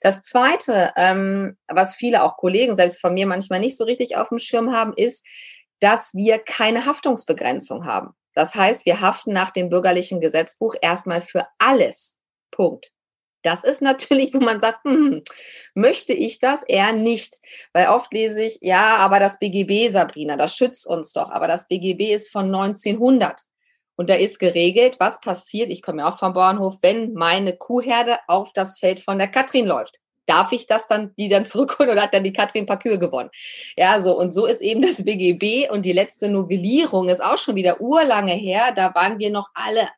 Das 0.00 0.22
Zweite, 0.22 0.92
ähm, 0.96 1.56
was 1.68 1.94
viele 1.94 2.22
auch 2.24 2.36
Kollegen, 2.36 2.74
selbst 2.74 3.00
von 3.00 3.14
mir 3.14 3.26
manchmal 3.26 3.60
nicht 3.60 3.76
so 3.76 3.84
richtig 3.84 4.16
auf 4.16 4.30
dem 4.30 4.38
Schirm 4.38 4.72
haben, 4.72 4.92
ist, 4.94 5.24
dass 5.80 6.12
wir 6.14 6.38
keine 6.38 6.86
Haftungsbegrenzung 6.86 7.86
haben. 7.86 8.14
Das 8.34 8.54
heißt, 8.54 8.86
wir 8.86 9.00
haften 9.00 9.32
nach 9.32 9.50
dem 9.50 9.68
bürgerlichen 9.68 10.20
Gesetzbuch 10.20 10.74
erstmal 10.80 11.20
für 11.20 11.46
alles. 11.58 12.18
Punkt. 12.50 12.92
Das 13.42 13.64
ist 13.64 13.80
natürlich, 13.82 14.34
wo 14.34 14.38
man 14.38 14.60
sagt, 14.60 14.84
hm, 14.84 15.22
möchte 15.74 16.12
ich 16.12 16.38
das 16.38 16.62
eher 16.62 16.92
nicht? 16.92 17.36
Weil 17.72 17.88
oft 17.88 18.12
lese 18.12 18.42
ich, 18.42 18.58
ja, 18.60 18.96
aber 18.96 19.18
das 19.18 19.38
BGB, 19.38 19.90
Sabrina, 19.90 20.36
das 20.36 20.56
schützt 20.56 20.86
uns 20.86 21.12
doch. 21.12 21.30
Aber 21.30 21.48
das 21.48 21.66
BGB 21.68 22.12
ist 22.12 22.30
von 22.30 22.46
1900. 22.46 23.40
Und 23.96 24.08
da 24.10 24.14
ist 24.14 24.38
geregelt, 24.38 24.96
was 24.98 25.20
passiert, 25.20 25.70
ich 25.70 25.82
komme 25.82 26.02
ja 26.02 26.10
auch 26.10 26.18
vom 26.18 26.32
Bauernhof, 26.32 26.78
wenn 26.82 27.12
meine 27.14 27.56
Kuhherde 27.56 28.18
auf 28.28 28.52
das 28.52 28.78
Feld 28.78 29.00
von 29.00 29.18
der 29.18 29.28
Katrin 29.28 29.66
läuft 29.66 30.00
darf 30.30 30.52
ich 30.52 30.66
das 30.66 30.86
dann, 30.86 31.12
die 31.18 31.28
dann 31.28 31.44
zurückholen 31.46 31.90
oder 31.90 32.02
hat 32.02 32.14
dann 32.14 32.24
die 32.24 32.32
Katrin 32.32 32.66
Parkür 32.66 32.98
gewonnen? 32.98 33.30
Ja, 33.76 34.00
so 34.00 34.16
und 34.16 34.32
so 34.32 34.46
ist 34.46 34.60
eben 34.60 34.82
das 34.82 35.04
BGB 35.04 35.70
und 35.70 35.84
die 35.84 35.92
letzte 35.92 36.28
Novellierung 36.28 37.08
ist 37.08 37.22
auch 37.22 37.38
schon 37.38 37.56
wieder 37.56 37.80
urlange 37.80 38.34
her. 38.34 38.72
Da 38.74 38.94
waren 38.94 39.18
wir 39.18 39.30
noch 39.30 39.48
alle, 39.54 39.88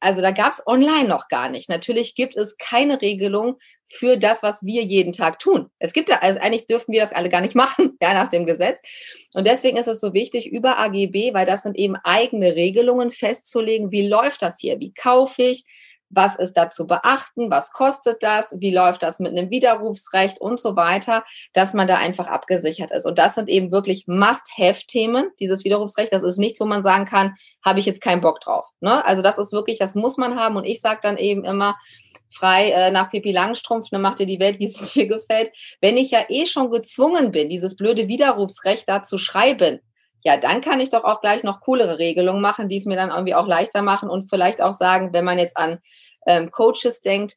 also 0.00 0.20
da 0.20 0.32
gab 0.32 0.52
es 0.52 0.66
online 0.66 1.08
noch 1.08 1.28
gar 1.28 1.48
nicht. 1.48 1.68
Natürlich 1.68 2.14
gibt 2.14 2.36
es 2.36 2.56
keine 2.56 3.00
Regelung 3.00 3.58
für 3.86 4.16
das, 4.16 4.42
was 4.42 4.64
wir 4.64 4.82
jeden 4.82 5.12
Tag 5.12 5.38
tun. 5.38 5.68
Es 5.78 5.92
gibt 5.92 6.08
da, 6.08 6.16
also 6.16 6.40
eigentlich 6.40 6.66
dürften 6.66 6.92
wir 6.92 7.00
das 7.00 7.12
alle 7.12 7.28
gar 7.28 7.40
nicht 7.40 7.54
machen, 7.64 7.96
ja, 8.00 8.14
nach 8.14 8.28
dem 8.28 8.46
Gesetz. 8.46 8.80
Und 9.34 9.46
deswegen 9.46 9.76
ist 9.76 9.86
es 9.86 10.00
so 10.00 10.14
wichtig, 10.14 10.50
über 10.50 10.78
AGB, 10.78 11.34
weil 11.34 11.46
das 11.46 11.62
sind 11.62 11.76
eben 11.76 11.96
eigene 12.02 12.56
Regelungen 12.56 13.10
festzulegen. 13.10 13.92
Wie 13.92 14.08
läuft 14.08 14.42
das 14.42 14.58
hier? 14.58 14.80
Wie 14.80 14.94
kaufe 14.94 15.42
ich? 15.42 15.64
Was 16.12 16.36
ist 16.36 16.54
da 16.54 16.70
zu 16.70 16.86
beachten, 16.86 17.50
was 17.50 17.72
kostet 17.72 18.22
das, 18.22 18.56
wie 18.60 18.72
läuft 18.72 19.02
das 19.02 19.18
mit 19.18 19.32
einem 19.32 19.50
Widerrufsrecht 19.50 20.40
und 20.40 20.60
so 20.60 20.76
weiter, 20.76 21.24
dass 21.52 21.74
man 21.74 21.88
da 21.88 21.96
einfach 21.96 22.26
abgesichert 22.28 22.90
ist. 22.90 23.06
Und 23.06 23.18
das 23.18 23.34
sind 23.34 23.48
eben 23.48 23.72
wirklich 23.72 24.04
Must-Have-Themen, 24.06 25.30
dieses 25.40 25.64
Widerrufsrecht. 25.64 26.12
Das 26.12 26.22
ist 26.22 26.38
nichts, 26.38 26.60
wo 26.60 26.66
man 26.66 26.82
sagen 26.82 27.06
kann, 27.06 27.34
habe 27.64 27.80
ich 27.80 27.86
jetzt 27.86 28.02
keinen 28.02 28.20
Bock 28.20 28.40
drauf. 28.40 28.66
Ne? 28.80 29.04
Also 29.04 29.22
das 29.22 29.38
ist 29.38 29.52
wirklich, 29.52 29.78
das 29.78 29.94
muss 29.94 30.18
man 30.18 30.38
haben. 30.38 30.56
Und 30.56 30.64
ich 30.64 30.80
sage 30.80 31.00
dann 31.02 31.16
eben 31.16 31.44
immer, 31.44 31.76
frei 32.30 32.70
äh, 32.70 32.90
nach 32.90 33.10
Pippi 33.10 33.32
Langstrumpf, 33.32 33.90
ne, 33.92 33.98
macht 33.98 34.18
dir 34.18 34.26
die 34.26 34.40
Welt, 34.40 34.58
wie 34.58 34.66
es 34.66 34.74
dir 34.92 35.06
gefällt. 35.06 35.50
Wenn 35.80 35.96
ich 35.96 36.10
ja 36.10 36.20
eh 36.28 36.46
schon 36.46 36.70
gezwungen 36.70 37.32
bin, 37.32 37.48
dieses 37.48 37.76
blöde 37.76 38.08
Widerrufsrecht 38.08 38.88
da 38.88 39.02
zu 39.02 39.18
schreiben, 39.18 39.80
ja, 40.24 40.36
dann 40.36 40.60
kann 40.60 40.80
ich 40.80 40.90
doch 40.90 41.04
auch 41.04 41.20
gleich 41.20 41.42
noch 41.42 41.60
coolere 41.60 41.98
Regelungen 41.98 42.40
machen, 42.40 42.68
die 42.68 42.76
es 42.76 42.86
mir 42.86 42.96
dann 42.96 43.10
irgendwie 43.10 43.34
auch 43.34 43.46
leichter 43.46 43.82
machen 43.82 44.08
und 44.08 44.28
vielleicht 44.30 44.62
auch 44.62 44.72
sagen, 44.72 45.12
wenn 45.12 45.24
man 45.24 45.38
jetzt 45.38 45.56
an 45.56 45.80
ähm, 46.26 46.50
Coaches 46.50 47.02
denkt 47.02 47.36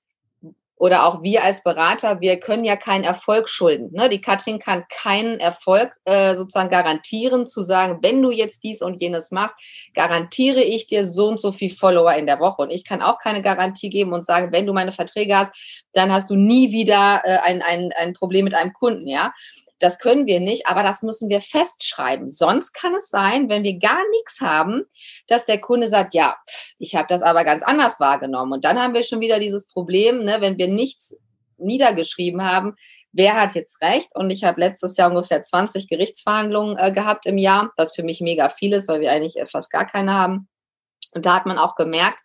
oder 0.77 1.05
auch 1.05 1.23
wir 1.23 1.43
als 1.43 1.63
Berater, 1.63 2.19
wir 2.19 2.37
können 2.39 2.65
ja 2.65 2.75
keinen 2.75 3.05
Erfolg 3.05 3.47
schulden. 3.47 3.91
Ne? 3.93 4.09
Die 4.09 4.19
Katrin 4.19 4.59
kann 4.59 4.83
keinen 4.89 5.39
Erfolg 5.39 5.95
äh, 6.03 6.35
sozusagen 6.35 6.69
garantieren, 6.69 7.47
zu 7.47 7.61
sagen, 7.61 7.99
wenn 8.01 8.21
du 8.21 8.29
jetzt 8.29 8.63
dies 8.63 8.81
und 8.81 8.99
jenes 9.01 9.31
machst, 9.31 9.55
garantiere 9.93 10.61
ich 10.61 10.87
dir 10.87 11.05
so 11.05 11.27
und 11.27 11.39
so 11.39 11.53
viel 11.53 11.69
Follower 11.69 12.13
in 12.13 12.25
der 12.25 12.39
Woche. 12.39 12.61
Und 12.61 12.71
ich 12.71 12.83
kann 12.83 13.01
auch 13.01 13.19
keine 13.19 13.41
Garantie 13.41 13.89
geben 13.89 14.11
und 14.11 14.25
sagen, 14.25 14.51
wenn 14.51 14.65
du 14.65 14.73
meine 14.73 14.91
Verträge 14.91 15.37
hast, 15.37 15.53
dann 15.93 16.11
hast 16.11 16.29
du 16.29 16.35
nie 16.35 16.71
wieder 16.73 17.21
äh, 17.23 17.37
ein, 17.37 17.61
ein, 17.61 17.91
ein 17.97 18.13
Problem 18.13 18.43
mit 18.43 18.53
einem 18.53 18.73
Kunden, 18.73 19.07
ja. 19.07 19.33
Das 19.85 19.99
können 19.99 20.25
wir 20.25 20.39
nicht, 20.39 20.67
aber 20.67 20.81
das 20.81 21.03
müssen 21.03 21.29
wir 21.29 21.41
festschreiben. 21.41 22.27
Sonst 22.27 22.73
kann 22.73 22.95
es 22.95 23.09
sein, 23.09 23.49
wenn 23.49 23.63
wir 23.63 23.77
gar 23.77 24.01
nichts 24.11 24.41
haben, 24.41 24.83
dass 25.27 25.45
der 25.45 25.61
Kunde 25.61 25.87
sagt, 25.87 26.15
ja, 26.15 26.35
ich 26.79 26.95
habe 26.95 27.05
das 27.07 27.21
aber 27.21 27.43
ganz 27.43 27.61
anders 27.61 27.99
wahrgenommen. 27.99 28.53
Und 28.53 28.65
dann 28.65 28.81
haben 28.81 28.95
wir 28.95 29.03
schon 29.03 29.19
wieder 29.19 29.39
dieses 29.39 29.67
Problem, 29.67 30.23
ne, 30.25 30.37
wenn 30.41 30.57
wir 30.57 30.67
nichts 30.67 31.15
niedergeschrieben 31.57 32.43
haben, 32.43 32.73
wer 33.11 33.39
hat 33.39 33.53
jetzt 33.53 33.79
recht? 33.81 34.09
Und 34.15 34.31
ich 34.31 34.43
habe 34.43 34.59
letztes 34.59 34.97
Jahr 34.97 35.09
ungefähr 35.09 35.43
20 35.43 35.87
Gerichtsverhandlungen 35.87 36.77
äh, 36.77 36.91
gehabt 36.91 37.27
im 37.27 37.37
Jahr, 37.37 37.71
was 37.77 37.93
für 37.93 38.03
mich 38.03 38.21
mega 38.21 38.49
viel 38.49 38.73
ist, 38.73 38.87
weil 38.87 39.01
wir 39.01 39.11
eigentlich 39.11 39.37
äh, 39.37 39.45
fast 39.45 39.71
gar 39.71 39.85
keine 39.85 40.13
haben. 40.13 40.47
Und 41.13 41.27
da 41.27 41.35
hat 41.35 41.45
man 41.45 41.59
auch 41.59 41.75
gemerkt, 41.75 42.21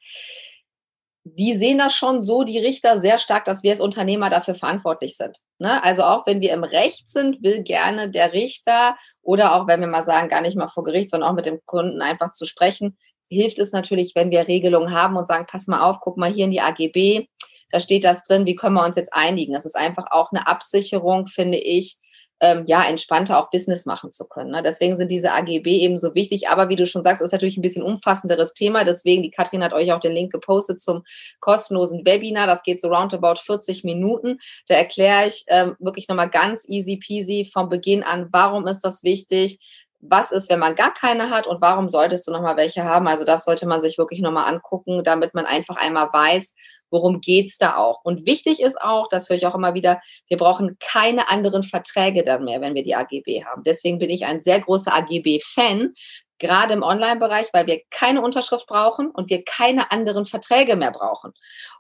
die 1.24 1.54
sehen 1.54 1.78
das 1.78 1.94
schon 1.94 2.22
so, 2.22 2.44
die 2.44 2.58
Richter, 2.58 3.00
sehr 3.00 3.18
stark, 3.18 3.44
dass 3.44 3.62
wir 3.62 3.70
als 3.70 3.80
Unternehmer 3.80 4.30
dafür 4.30 4.54
verantwortlich 4.54 5.16
sind. 5.16 5.38
Ne? 5.58 5.82
Also 5.84 6.02
auch 6.02 6.26
wenn 6.26 6.40
wir 6.40 6.52
im 6.52 6.64
Recht 6.64 7.10
sind, 7.10 7.42
will 7.42 7.62
gerne 7.62 8.10
der 8.10 8.32
Richter 8.32 8.96
oder 9.22 9.54
auch 9.54 9.66
wenn 9.66 9.80
wir 9.80 9.86
mal 9.86 10.02
sagen, 10.02 10.28
gar 10.28 10.40
nicht 10.40 10.56
mal 10.56 10.68
vor 10.68 10.84
Gericht, 10.84 11.10
sondern 11.10 11.30
auch 11.30 11.34
mit 11.34 11.46
dem 11.46 11.60
Kunden 11.66 12.00
einfach 12.00 12.32
zu 12.32 12.46
sprechen, 12.46 12.96
hilft 13.28 13.58
es 13.58 13.72
natürlich, 13.72 14.14
wenn 14.14 14.30
wir 14.30 14.48
Regelungen 14.48 14.92
haben 14.92 15.16
und 15.16 15.26
sagen, 15.26 15.46
pass 15.48 15.66
mal 15.66 15.82
auf, 15.82 16.00
guck 16.00 16.16
mal 16.16 16.32
hier 16.32 16.46
in 16.46 16.50
die 16.50 16.60
AGB, 16.60 17.26
da 17.70 17.78
steht 17.78 18.04
das 18.04 18.24
drin, 18.24 18.46
wie 18.46 18.56
können 18.56 18.74
wir 18.74 18.84
uns 18.84 18.96
jetzt 18.96 19.12
einigen? 19.12 19.52
Das 19.52 19.64
ist 19.64 19.76
einfach 19.76 20.06
auch 20.10 20.32
eine 20.32 20.46
Absicherung, 20.46 21.26
finde 21.26 21.58
ich, 21.58 21.98
ähm, 22.40 22.64
ja, 22.66 22.82
entspannter 22.84 23.38
auch 23.38 23.50
Business 23.50 23.84
machen 23.84 24.12
zu 24.12 24.26
können. 24.26 24.50
Ne? 24.50 24.62
Deswegen 24.62 24.96
sind 24.96 25.10
diese 25.10 25.32
AGB 25.32 25.66
eben 25.66 25.98
so 25.98 26.14
wichtig. 26.14 26.48
Aber 26.48 26.68
wie 26.68 26.76
du 26.76 26.86
schon 26.86 27.02
sagst, 27.02 27.20
ist 27.20 27.32
natürlich 27.32 27.58
ein 27.58 27.62
bisschen 27.62 27.82
umfassenderes 27.82 28.54
Thema. 28.54 28.84
Deswegen, 28.84 29.22
die 29.22 29.30
Katrin 29.30 29.62
hat 29.62 29.74
euch 29.74 29.92
auch 29.92 30.00
den 30.00 30.12
Link 30.12 30.32
gepostet 30.32 30.80
zum 30.80 31.04
kostenlosen 31.40 32.04
Webinar. 32.06 32.46
Das 32.46 32.62
geht 32.62 32.80
so 32.80 32.88
roundabout 32.88 33.40
40 33.40 33.84
Minuten. 33.84 34.38
Da 34.68 34.74
erkläre 34.74 35.28
ich 35.28 35.44
ähm, 35.48 35.76
wirklich 35.78 36.08
nochmal 36.08 36.30
ganz 36.30 36.66
easy 36.68 36.96
peasy 36.96 37.48
vom 37.50 37.68
Beginn 37.68 38.02
an, 38.02 38.28
warum 38.32 38.66
ist 38.66 38.80
das 38.80 39.04
wichtig, 39.04 39.58
was 40.00 40.32
ist, 40.32 40.48
wenn 40.48 40.58
man 40.58 40.76
gar 40.76 40.94
keine 40.94 41.30
hat 41.30 41.46
und 41.46 41.60
warum 41.60 41.90
solltest 41.90 42.26
du 42.26 42.32
nochmal 42.32 42.56
welche 42.56 42.84
haben. 42.84 43.06
Also 43.06 43.24
das 43.24 43.44
sollte 43.44 43.66
man 43.66 43.82
sich 43.82 43.98
wirklich 43.98 44.20
nochmal 44.20 44.52
angucken, 44.52 45.04
damit 45.04 45.34
man 45.34 45.44
einfach 45.44 45.76
einmal 45.76 46.08
weiß, 46.10 46.54
worum 46.90 47.20
geht's 47.20 47.58
da 47.58 47.76
auch. 47.76 48.00
Und 48.04 48.26
wichtig 48.26 48.60
ist 48.60 48.80
auch, 48.80 49.08
das 49.08 49.28
höre 49.28 49.36
ich 49.36 49.46
auch 49.46 49.54
immer 49.54 49.74
wieder, 49.74 50.00
wir 50.28 50.36
brauchen 50.36 50.76
keine 50.80 51.28
anderen 51.28 51.62
Verträge 51.62 52.22
dann 52.22 52.44
mehr, 52.44 52.60
wenn 52.60 52.74
wir 52.74 52.84
die 52.84 52.94
AGB 52.94 53.44
haben. 53.44 53.62
Deswegen 53.64 53.98
bin 53.98 54.10
ich 54.10 54.26
ein 54.26 54.40
sehr 54.40 54.60
großer 54.60 54.94
AGB-Fan, 54.94 55.94
gerade 56.40 56.72
im 56.72 56.82
Online-Bereich, 56.82 57.48
weil 57.52 57.66
wir 57.66 57.82
keine 57.90 58.22
Unterschrift 58.22 58.66
brauchen 58.66 59.10
und 59.10 59.30
wir 59.30 59.44
keine 59.44 59.92
anderen 59.92 60.24
Verträge 60.24 60.74
mehr 60.74 60.90
brauchen. 60.90 61.32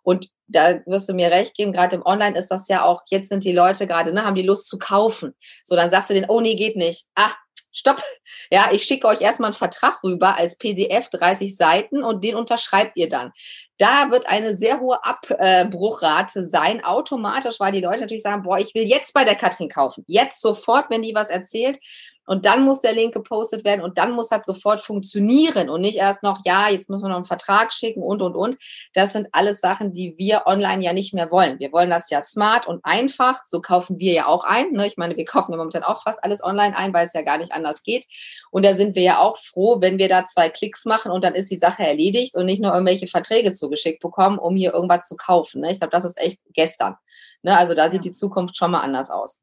Und 0.02 0.28
da 0.46 0.80
wirst 0.86 1.08
du 1.08 1.14
mir 1.14 1.30
recht 1.30 1.56
geben, 1.56 1.72
gerade 1.72 1.96
im 1.96 2.06
Online 2.06 2.38
ist 2.38 2.48
das 2.48 2.68
ja 2.68 2.84
auch, 2.84 3.02
jetzt 3.10 3.28
sind 3.28 3.44
die 3.44 3.52
Leute 3.52 3.86
gerade, 3.86 4.12
ne, 4.12 4.24
haben 4.24 4.36
die 4.36 4.42
Lust 4.42 4.68
zu 4.68 4.78
kaufen. 4.78 5.34
So, 5.64 5.74
dann 5.74 5.90
sagst 5.90 6.10
du 6.10 6.14
denen, 6.14 6.28
oh 6.28 6.40
nee, 6.40 6.54
geht 6.54 6.76
nicht. 6.76 7.06
Ah, 7.14 7.32
stopp. 7.72 8.02
Ja, 8.52 8.70
ich 8.72 8.82
schicke 8.84 9.06
euch 9.06 9.20
erstmal 9.20 9.50
einen 9.50 9.56
Vertrag 9.56 10.02
rüber 10.02 10.36
als 10.36 10.56
PDF, 10.56 11.08
30 11.10 11.56
Seiten 11.56 12.02
und 12.02 12.24
den 12.24 12.34
unterschreibt 12.34 12.96
ihr 12.96 13.08
dann. 13.08 13.32
Da 13.78 14.10
wird 14.10 14.26
eine 14.26 14.54
sehr 14.54 14.80
hohe 14.80 14.98
Abbruchrate 15.04 16.42
sein, 16.44 16.84
automatisch, 16.84 17.60
weil 17.60 17.72
die 17.72 17.80
Leute 17.80 18.00
natürlich 18.00 18.22
sagen, 18.22 18.42
boah, 18.42 18.58
ich 18.58 18.74
will 18.74 18.82
jetzt 18.82 19.14
bei 19.14 19.24
der 19.24 19.36
Katrin 19.36 19.68
kaufen. 19.68 20.04
Jetzt 20.06 20.40
sofort, 20.40 20.90
wenn 20.90 21.02
die 21.02 21.14
was 21.14 21.30
erzählt. 21.30 21.78
Und 22.26 22.46
dann 22.46 22.64
muss 22.64 22.80
der 22.80 22.92
Link 22.92 23.12
gepostet 23.12 23.64
werden 23.64 23.82
und 23.82 23.98
dann 23.98 24.12
muss 24.12 24.28
das 24.28 24.46
sofort 24.46 24.80
funktionieren 24.80 25.68
und 25.68 25.80
nicht 25.80 25.98
erst 25.98 26.22
noch, 26.22 26.38
ja, 26.44 26.68
jetzt 26.68 26.88
müssen 26.88 27.04
wir 27.04 27.08
noch 27.08 27.16
einen 27.16 27.24
Vertrag 27.24 27.72
schicken 27.72 28.02
und, 28.02 28.22
und, 28.22 28.36
und. 28.36 28.56
Das 28.94 29.12
sind 29.12 29.28
alles 29.32 29.60
Sachen, 29.60 29.94
die 29.94 30.14
wir 30.16 30.46
online 30.46 30.84
ja 30.84 30.92
nicht 30.92 31.12
mehr 31.12 31.30
wollen. 31.30 31.58
Wir 31.58 31.72
wollen 31.72 31.90
das 31.90 32.08
ja 32.10 32.22
smart 32.22 32.68
und 32.68 32.84
einfach. 32.84 33.44
So 33.46 33.60
kaufen 33.60 33.98
wir 33.98 34.12
ja 34.12 34.26
auch 34.26 34.44
ein. 34.44 34.72
Ne? 34.72 34.86
Ich 34.86 34.96
meine, 34.96 35.16
wir 35.16 35.24
kaufen 35.26 35.52
ja 35.52 35.56
momentan 35.58 35.82
auch 35.82 36.02
fast 36.02 36.22
alles 36.22 36.42
online 36.42 36.76
ein, 36.76 36.94
weil 36.94 37.06
es 37.06 37.14
ja 37.14 37.22
gar 37.22 37.38
nicht 37.38 37.52
anders 37.52 37.82
geht. 37.82 38.06
Und 38.50 38.64
da 38.64 38.74
sind 38.74 38.94
wir 38.94 39.02
ja 39.02 39.18
auch 39.18 39.38
froh, 39.38 39.80
wenn 39.80 39.98
wir 39.98 40.08
da 40.08 40.24
zwei 40.24 40.50
Klicks 40.50 40.84
machen 40.84 41.10
und 41.10 41.24
dann 41.24 41.34
ist 41.34 41.50
die 41.50 41.58
Sache 41.58 41.84
erledigt 41.84 42.36
und 42.36 42.44
nicht 42.44 42.62
nur 42.62 42.72
irgendwelche 42.72 43.06
Verträge 43.06 43.52
zugeschickt 43.52 44.00
bekommen, 44.00 44.38
um 44.38 44.56
hier 44.56 44.72
irgendwas 44.72 45.08
zu 45.08 45.16
kaufen. 45.16 45.62
Ne? 45.62 45.70
Ich 45.70 45.78
glaube, 45.78 45.92
das 45.92 46.04
ist 46.04 46.18
echt 46.18 46.38
gestern. 46.52 46.96
Ne? 47.42 47.56
Also 47.56 47.74
da 47.74 47.90
sieht 47.90 48.04
die 48.04 48.12
Zukunft 48.12 48.56
schon 48.56 48.70
mal 48.70 48.82
anders 48.82 49.10
aus 49.10 49.40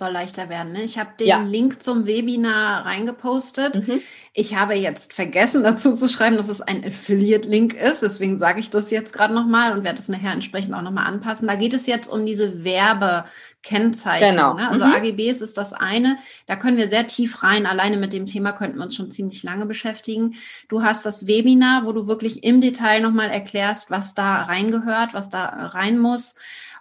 soll 0.00 0.10
leichter 0.10 0.48
werden. 0.48 0.72
Ne? 0.72 0.82
Ich 0.82 0.98
habe 0.98 1.10
den 1.20 1.28
ja. 1.28 1.40
Link 1.42 1.80
zum 1.80 2.06
Webinar 2.06 2.84
reingepostet. 2.84 3.86
Mhm. 3.86 4.00
Ich 4.32 4.56
habe 4.56 4.74
jetzt 4.74 5.12
vergessen 5.12 5.62
dazu 5.62 5.94
zu 5.94 6.08
schreiben, 6.08 6.36
dass 6.36 6.48
es 6.48 6.60
ein 6.60 6.84
Affiliate-Link 6.84 7.74
ist. 7.74 8.02
Deswegen 8.02 8.38
sage 8.38 8.60
ich 8.60 8.70
das 8.70 8.90
jetzt 8.90 9.12
gerade 9.12 9.34
nochmal 9.34 9.72
und 9.72 9.84
werde 9.84 10.00
es 10.00 10.08
nachher 10.08 10.32
entsprechend 10.32 10.74
auch 10.74 10.82
nochmal 10.82 11.06
anpassen. 11.06 11.46
Da 11.46 11.54
geht 11.54 11.74
es 11.74 11.86
jetzt 11.86 12.08
um 12.08 12.24
diese 12.26 12.64
Werbekennzeichnung. 12.64 14.30
Genau. 14.30 14.54
Ne? 14.54 14.68
Also 14.68 14.84
mhm. 14.86 14.92
AGBs 14.92 15.40
ist 15.40 15.58
das 15.58 15.72
eine. 15.72 16.16
Da 16.46 16.56
können 16.56 16.76
wir 16.76 16.88
sehr 16.88 17.06
tief 17.06 17.42
rein. 17.42 17.66
Alleine 17.66 17.96
mit 17.96 18.12
dem 18.12 18.26
Thema 18.26 18.52
könnten 18.52 18.78
wir 18.78 18.84
uns 18.84 18.96
schon 18.96 19.10
ziemlich 19.10 19.42
lange 19.42 19.66
beschäftigen. 19.66 20.34
Du 20.68 20.82
hast 20.82 21.04
das 21.04 21.26
Webinar, 21.26 21.84
wo 21.84 21.92
du 21.92 22.06
wirklich 22.06 22.42
im 22.42 22.60
Detail 22.60 23.00
nochmal 23.00 23.30
erklärst, 23.30 23.90
was 23.90 24.14
da 24.14 24.42
reingehört, 24.42 25.12
was 25.12 25.28
da 25.28 25.44
rein 25.44 25.98
muss 25.98 26.36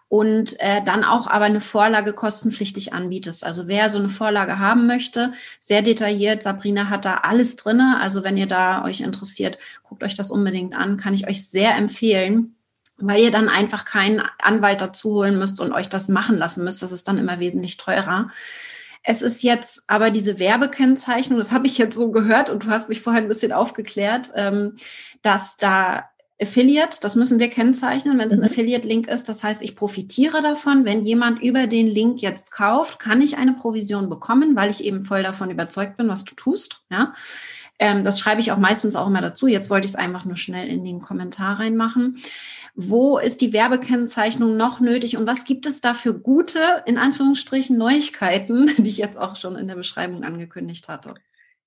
und 0.09 0.59
äh, 0.59 0.81
dann 0.83 1.03
auch 1.03 1.27
aber 1.27 1.45
eine 1.45 1.61
Vorlage 1.61 2.13
kostenpflichtig 2.13 2.93
anbietest. 2.93 3.45
Also 3.45 3.67
wer 3.67 3.89
so 3.89 3.99
eine 3.99 4.09
Vorlage 4.09 4.57
haben 4.59 4.87
möchte, 4.87 5.33
sehr 5.59 5.83
detailliert, 5.83 6.43
Sabrina 6.43 6.89
hat 6.89 7.05
da 7.05 7.17
alles 7.17 7.55
drinne. 7.55 7.97
Also 8.01 8.23
wenn 8.23 8.35
ihr 8.35 8.47
da 8.47 8.83
euch 8.83 9.01
interessiert, 9.01 9.59
guckt 9.83 10.03
euch 10.03 10.15
das 10.15 10.31
unbedingt 10.31 10.75
an, 10.75 10.97
kann 10.97 11.13
ich 11.13 11.27
euch 11.27 11.47
sehr 11.47 11.75
empfehlen 11.75 12.55
weil 13.01 13.21
ihr 13.21 13.31
dann 13.31 13.47
einfach 13.47 13.85
keinen 13.85 14.21
Anwalt 14.39 14.81
dazu 14.81 15.11
holen 15.11 15.39
müsst 15.39 15.61
und 15.61 15.71
euch 15.71 15.87
das 15.87 16.09
machen 16.09 16.37
lassen 16.37 16.65
müsst. 16.65 16.81
Das 16.81 16.91
ist 16.91 17.07
dann 17.07 17.17
immer 17.17 17.39
wesentlich 17.39 17.77
teurer. 17.77 18.29
Es 19.03 19.21
ist 19.21 19.43
jetzt 19.43 19.83
aber 19.87 20.11
diese 20.11 20.39
Werbekennzeichnung, 20.39 21.37
das 21.37 21.53
habe 21.53 21.67
ich 21.67 21.77
jetzt 21.77 21.95
so 21.95 22.11
gehört 22.11 22.49
und 22.49 22.65
du 22.65 22.69
hast 22.69 22.89
mich 22.89 23.01
vorher 23.01 23.21
ein 23.21 23.29
bisschen 23.29 23.53
aufgeklärt, 23.53 24.31
ähm, 24.35 24.75
dass 25.21 25.55
da 25.55 26.09
Affiliate, 26.41 26.99
das 27.01 27.15
müssen 27.15 27.39
wir 27.39 27.49
kennzeichnen, 27.49 28.17
wenn 28.17 28.29
es 28.29 28.33
ein 28.33 28.39
mhm. 28.39 28.45
Affiliate-Link 28.45 29.07
ist. 29.07 29.27
Das 29.27 29.43
heißt, 29.43 29.61
ich 29.61 29.75
profitiere 29.75 30.41
davon. 30.41 30.85
Wenn 30.85 31.03
jemand 31.03 31.41
über 31.41 31.67
den 31.67 31.87
Link 31.87 32.21
jetzt 32.21 32.51
kauft, 32.51 32.99
kann 32.99 33.21
ich 33.21 33.37
eine 33.37 33.53
Provision 33.53 34.07
bekommen, 34.07 34.55
weil 34.55 34.69
ich 34.69 34.83
eben 34.83 35.03
voll 35.03 35.21
davon 35.21 35.51
überzeugt 35.51 35.97
bin, 35.97 36.07
was 36.07 36.23
du 36.23 36.35
tust. 36.35 36.83
Ja. 36.89 37.13
Ähm, 37.77 38.03
das 38.03 38.19
schreibe 38.19 38.39
ich 38.39 38.51
auch 38.53 38.57
meistens 38.57 38.95
auch 38.95 39.07
immer 39.07 39.21
dazu. 39.21 39.47
Jetzt 39.47 39.69
wollte 39.69 39.85
ich 39.85 39.91
es 39.91 39.97
einfach 39.97 40.23
nur 40.23 40.37
schnell 40.37 40.67
in 40.67 40.85
den 40.85 40.99
Kommentar 40.99 41.59
reinmachen. 41.59 42.17
Wo 42.75 43.17
ist 43.17 43.41
die 43.41 43.51
Werbekennzeichnung 43.51 44.55
noch 44.55 44.79
nötig 44.79 45.17
und 45.17 45.27
was 45.27 45.43
gibt 45.43 45.65
es 45.65 45.81
da 45.81 45.93
für 45.93 46.17
gute, 46.17 46.83
in 46.85 46.97
Anführungsstrichen, 46.97 47.77
Neuigkeiten, 47.77 48.71
die 48.77 48.89
ich 48.89 48.97
jetzt 48.97 49.17
auch 49.17 49.35
schon 49.35 49.57
in 49.57 49.67
der 49.67 49.75
Beschreibung 49.75 50.23
angekündigt 50.23 50.87
hatte? 50.87 51.13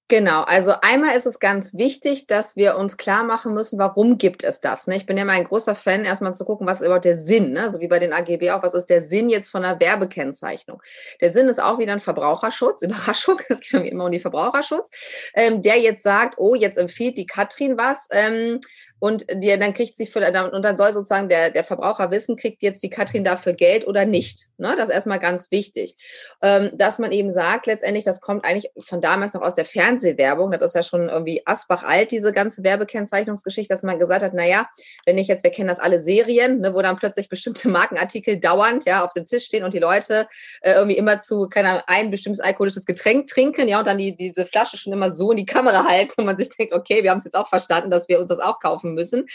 Genau, 0.08 0.42
also 0.42 0.74
einmal 0.82 1.16
ist 1.16 1.24
es 1.24 1.38
ganz 1.38 1.74
wichtig, 1.74 2.26
dass 2.26 2.54
wir 2.54 2.76
uns 2.76 2.98
klar 2.98 3.24
machen 3.24 3.54
müssen, 3.54 3.78
warum 3.78 4.18
gibt 4.18 4.44
es 4.44 4.60
das. 4.60 4.86
Ne? 4.86 4.96
Ich 4.96 5.06
bin 5.06 5.16
ja 5.16 5.24
mal 5.24 5.32
ein 5.32 5.44
großer 5.44 5.74
Fan, 5.74 6.04
erstmal 6.04 6.34
zu 6.34 6.44
gucken, 6.44 6.66
was 6.66 6.80
ist 6.80 6.86
überhaupt 6.86 7.06
der 7.06 7.16
Sinn, 7.16 7.52
ne? 7.52 7.70
so 7.70 7.80
wie 7.80 7.88
bei 7.88 7.98
den 7.98 8.12
AGB 8.12 8.50
auch, 8.50 8.62
was 8.62 8.74
ist 8.74 8.90
der 8.90 9.00
Sinn 9.00 9.30
jetzt 9.30 9.48
von 9.48 9.64
einer 9.64 9.80
Werbekennzeichnung. 9.80 10.82
Der 11.22 11.32
Sinn 11.32 11.48
ist 11.48 11.62
auch 11.62 11.78
wieder 11.78 11.92
ein 11.92 12.00
Verbraucherschutz, 12.00 12.82
Überraschung, 12.82 13.40
es 13.48 13.60
geht 13.60 13.68
schon 13.68 13.84
wie 13.84 13.88
immer 13.88 14.04
um 14.04 14.12
den 14.12 14.20
Verbraucherschutz, 14.20 14.90
ähm, 15.34 15.62
der 15.62 15.78
jetzt 15.78 16.02
sagt, 16.02 16.34
oh, 16.36 16.54
jetzt 16.54 16.76
empfiehlt 16.76 17.16
die 17.16 17.26
Katrin 17.26 17.78
was, 17.78 18.08
ähm, 18.10 18.60
und 19.02 19.24
die, 19.32 19.48
dann 19.58 19.74
kriegt 19.74 19.96
sie 19.96 20.06
für, 20.06 20.20
und 20.52 20.62
dann 20.62 20.76
soll 20.76 20.92
sozusagen 20.92 21.28
der, 21.28 21.50
der 21.50 21.64
Verbraucher 21.64 22.12
wissen, 22.12 22.36
kriegt 22.36 22.62
jetzt 22.62 22.84
die 22.84 22.88
Katrin 22.88 23.24
dafür 23.24 23.52
Geld 23.52 23.84
oder 23.84 24.04
nicht. 24.04 24.46
Ne? 24.58 24.74
Das 24.76 24.90
ist 24.90 24.94
erstmal 24.94 25.18
ganz 25.18 25.50
wichtig. 25.50 25.96
Ähm, 26.40 26.70
dass 26.74 27.00
man 27.00 27.10
eben 27.10 27.32
sagt, 27.32 27.66
letztendlich, 27.66 28.04
das 28.04 28.20
kommt 28.20 28.44
eigentlich 28.44 28.70
von 28.78 29.00
damals 29.00 29.32
noch 29.32 29.42
aus 29.42 29.56
der 29.56 29.64
Fernsehwerbung, 29.64 30.52
das 30.52 30.62
ist 30.62 30.74
ja 30.76 30.82
schon 30.84 31.08
irgendwie 31.08 31.42
Asbach 31.44 31.82
alt, 31.82 32.12
diese 32.12 32.32
ganze 32.32 32.62
Werbekennzeichnungsgeschichte, 32.62 33.74
dass 33.74 33.82
man 33.82 33.98
gesagt 33.98 34.22
hat, 34.22 34.34
naja, 34.34 34.68
wenn 35.04 35.18
ich 35.18 35.26
jetzt, 35.26 35.42
wir 35.42 35.50
kennen 35.50 35.66
das 35.66 35.80
alle 35.80 35.98
Serien, 35.98 36.60
ne, 36.60 36.72
wo 36.72 36.80
dann 36.80 36.94
plötzlich 36.94 37.28
bestimmte 37.28 37.68
Markenartikel 37.70 38.38
dauernd 38.38 38.84
ja 38.84 39.04
auf 39.04 39.14
dem 39.14 39.26
Tisch 39.26 39.46
stehen 39.46 39.64
und 39.64 39.74
die 39.74 39.80
Leute 39.80 40.28
äh, 40.60 40.74
irgendwie 40.74 40.96
immer 40.96 41.20
zu, 41.20 41.48
keine 41.48 41.70
Ahnung, 41.70 41.82
ein 41.88 42.10
bestimmtes 42.12 42.38
alkoholisches 42.38 42.86
Getränk 42.86 43.26
trinken, 43.26 43.66
ja, 43.66 43.80
und 43.80 43.86
dann 43.88 43.98
die, 43.98 44.14
diese 44.14 44.46
Flasche 44.46 44.76
schon 44.76 44.92
immer 44.92 45.10
so 45.10 45.32
in 45.32 45.38
die 45.38 45.46
Kamera 45.46 45.86
halten 45.88 46.12
und 46.18 46.26
man 46.26 46.38
sich 46.38 46.50
denkt, 46.50 46.72
okay, 46.72 47.02
wir 47.02 47.10
haben 47.10 47.18
es 47.18 47.24
jetzt 47.24 47.34
auch 47.34 47.48
verstanden, 47.48 47.90
dass 47.90 48.08
wir 48.08 48.20
uns 48.20 48.28
das 48.28 48.38
auch 48.38 48.60
kaufen 48.60 48.91
müssen. 48.94 49.26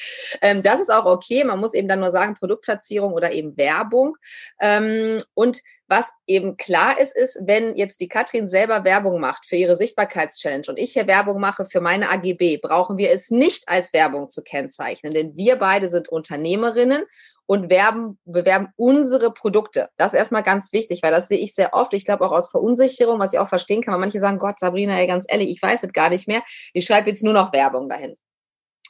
Ähm, 0.41 0.63
das 0.63 0.79
ist 0.79 0.91
auch 0.91 1.05
okay. 1.05 1.43
Man 1.43 1.59
muss 1.59 1.73
eben 1.73 1.87
dann 1.87 1.99
nur 1.99 2.11
sagen, 2.11 2.35
Produktplatzierung 2.35 3.13
oder 3.13 3.31
eben 3.31 3.57
Werbung. 3.57 4.17
Ähm, 4.59 5.17
und 5.33 5.61
was 5.89 6.11
eben 6.25 6.57
klar 6.57 6.99
ist, 6.99 7.15
ist, 7.15 7.39
wenn 7.41 7.75
jetzt 7.77 8.01
die 8.01 8.09
Katrin 8.09 8.47
selber 8.47 8.83
Werbung 8.83 9.21
macht 9.21 9.45
für 9.45 9.55
ihre 9.55 9.77
Sichtbarkeitschallenge 9.77 10.65
und 10.67 10.77
ich 10.77 10.93
hier 10.93 11.07
Werbung 11.07 11.39
mache 11.39 11.63
für 11.65 11.79
meine 11.79 12.09
AGB, 12.09 12.57
brauchen 12.57 12.97
wir 12.97 13.11
es 13.11 13.31
nicht 13.31 13.69
als 13.69 13.93
Werbung 13.93 14.29
zu 14.29 14.43
kennzeichnen, 14.43 15.13
denn 15.13 15.37
wir 15.37 15.55
beide 15.55 15.87
sind 15.87 16.09
Unternehmerinnen 16.09 17.03
und 17.45 17.69
werben, 17.69 18.19
bewerben 18.25 18.73
unsere 18.75 19.33
Produkte. 19.33 19.89
Das 19.95 20.13
ist 20.13 20.19
erstmal 20.19 20.43
ganz 20.43 20.73
wichtig, 20.73 21.01
weil 21.01 21.11
das 21.11 21.29
sehe 21.29 21.39
ich 21.39 21.55
sehr 21.55 21.73
oft. 21.73 21.93
Ich 21.93 22.03
glaube 22.03 22.25
auch 22.25 22.33
aus 22.33 22.49
Verunsicherung, 22.49 23.19
was 23.19 23.31
ich 23.31 23.39
auch 23.39 23.47
verstehen 23.47 23.81
kann, 23.81 23.93
weil 23.93 24.01
manche 24.01 24.19
sagen, 24.19 24.37
Gott, 24.37 24.59
Sabrina, 24.59 25.03
ganz 25.05 25.25
ehrlich, 25.29 25.49
ich 25.49 25.61
weiß 25.61 25.83
es 25.83 25.93
gar 25.93 26.09
nicht 26.09 26.27
mehr. 26.27 26.43
Ich 26.73 26.85
schreibe 26.85 27.09
jetzt 27.09 27.23
nur 27.23 27.33
noch 27.33 27.53
Werbung 27.53 27.87
dahin. 27.87 28.13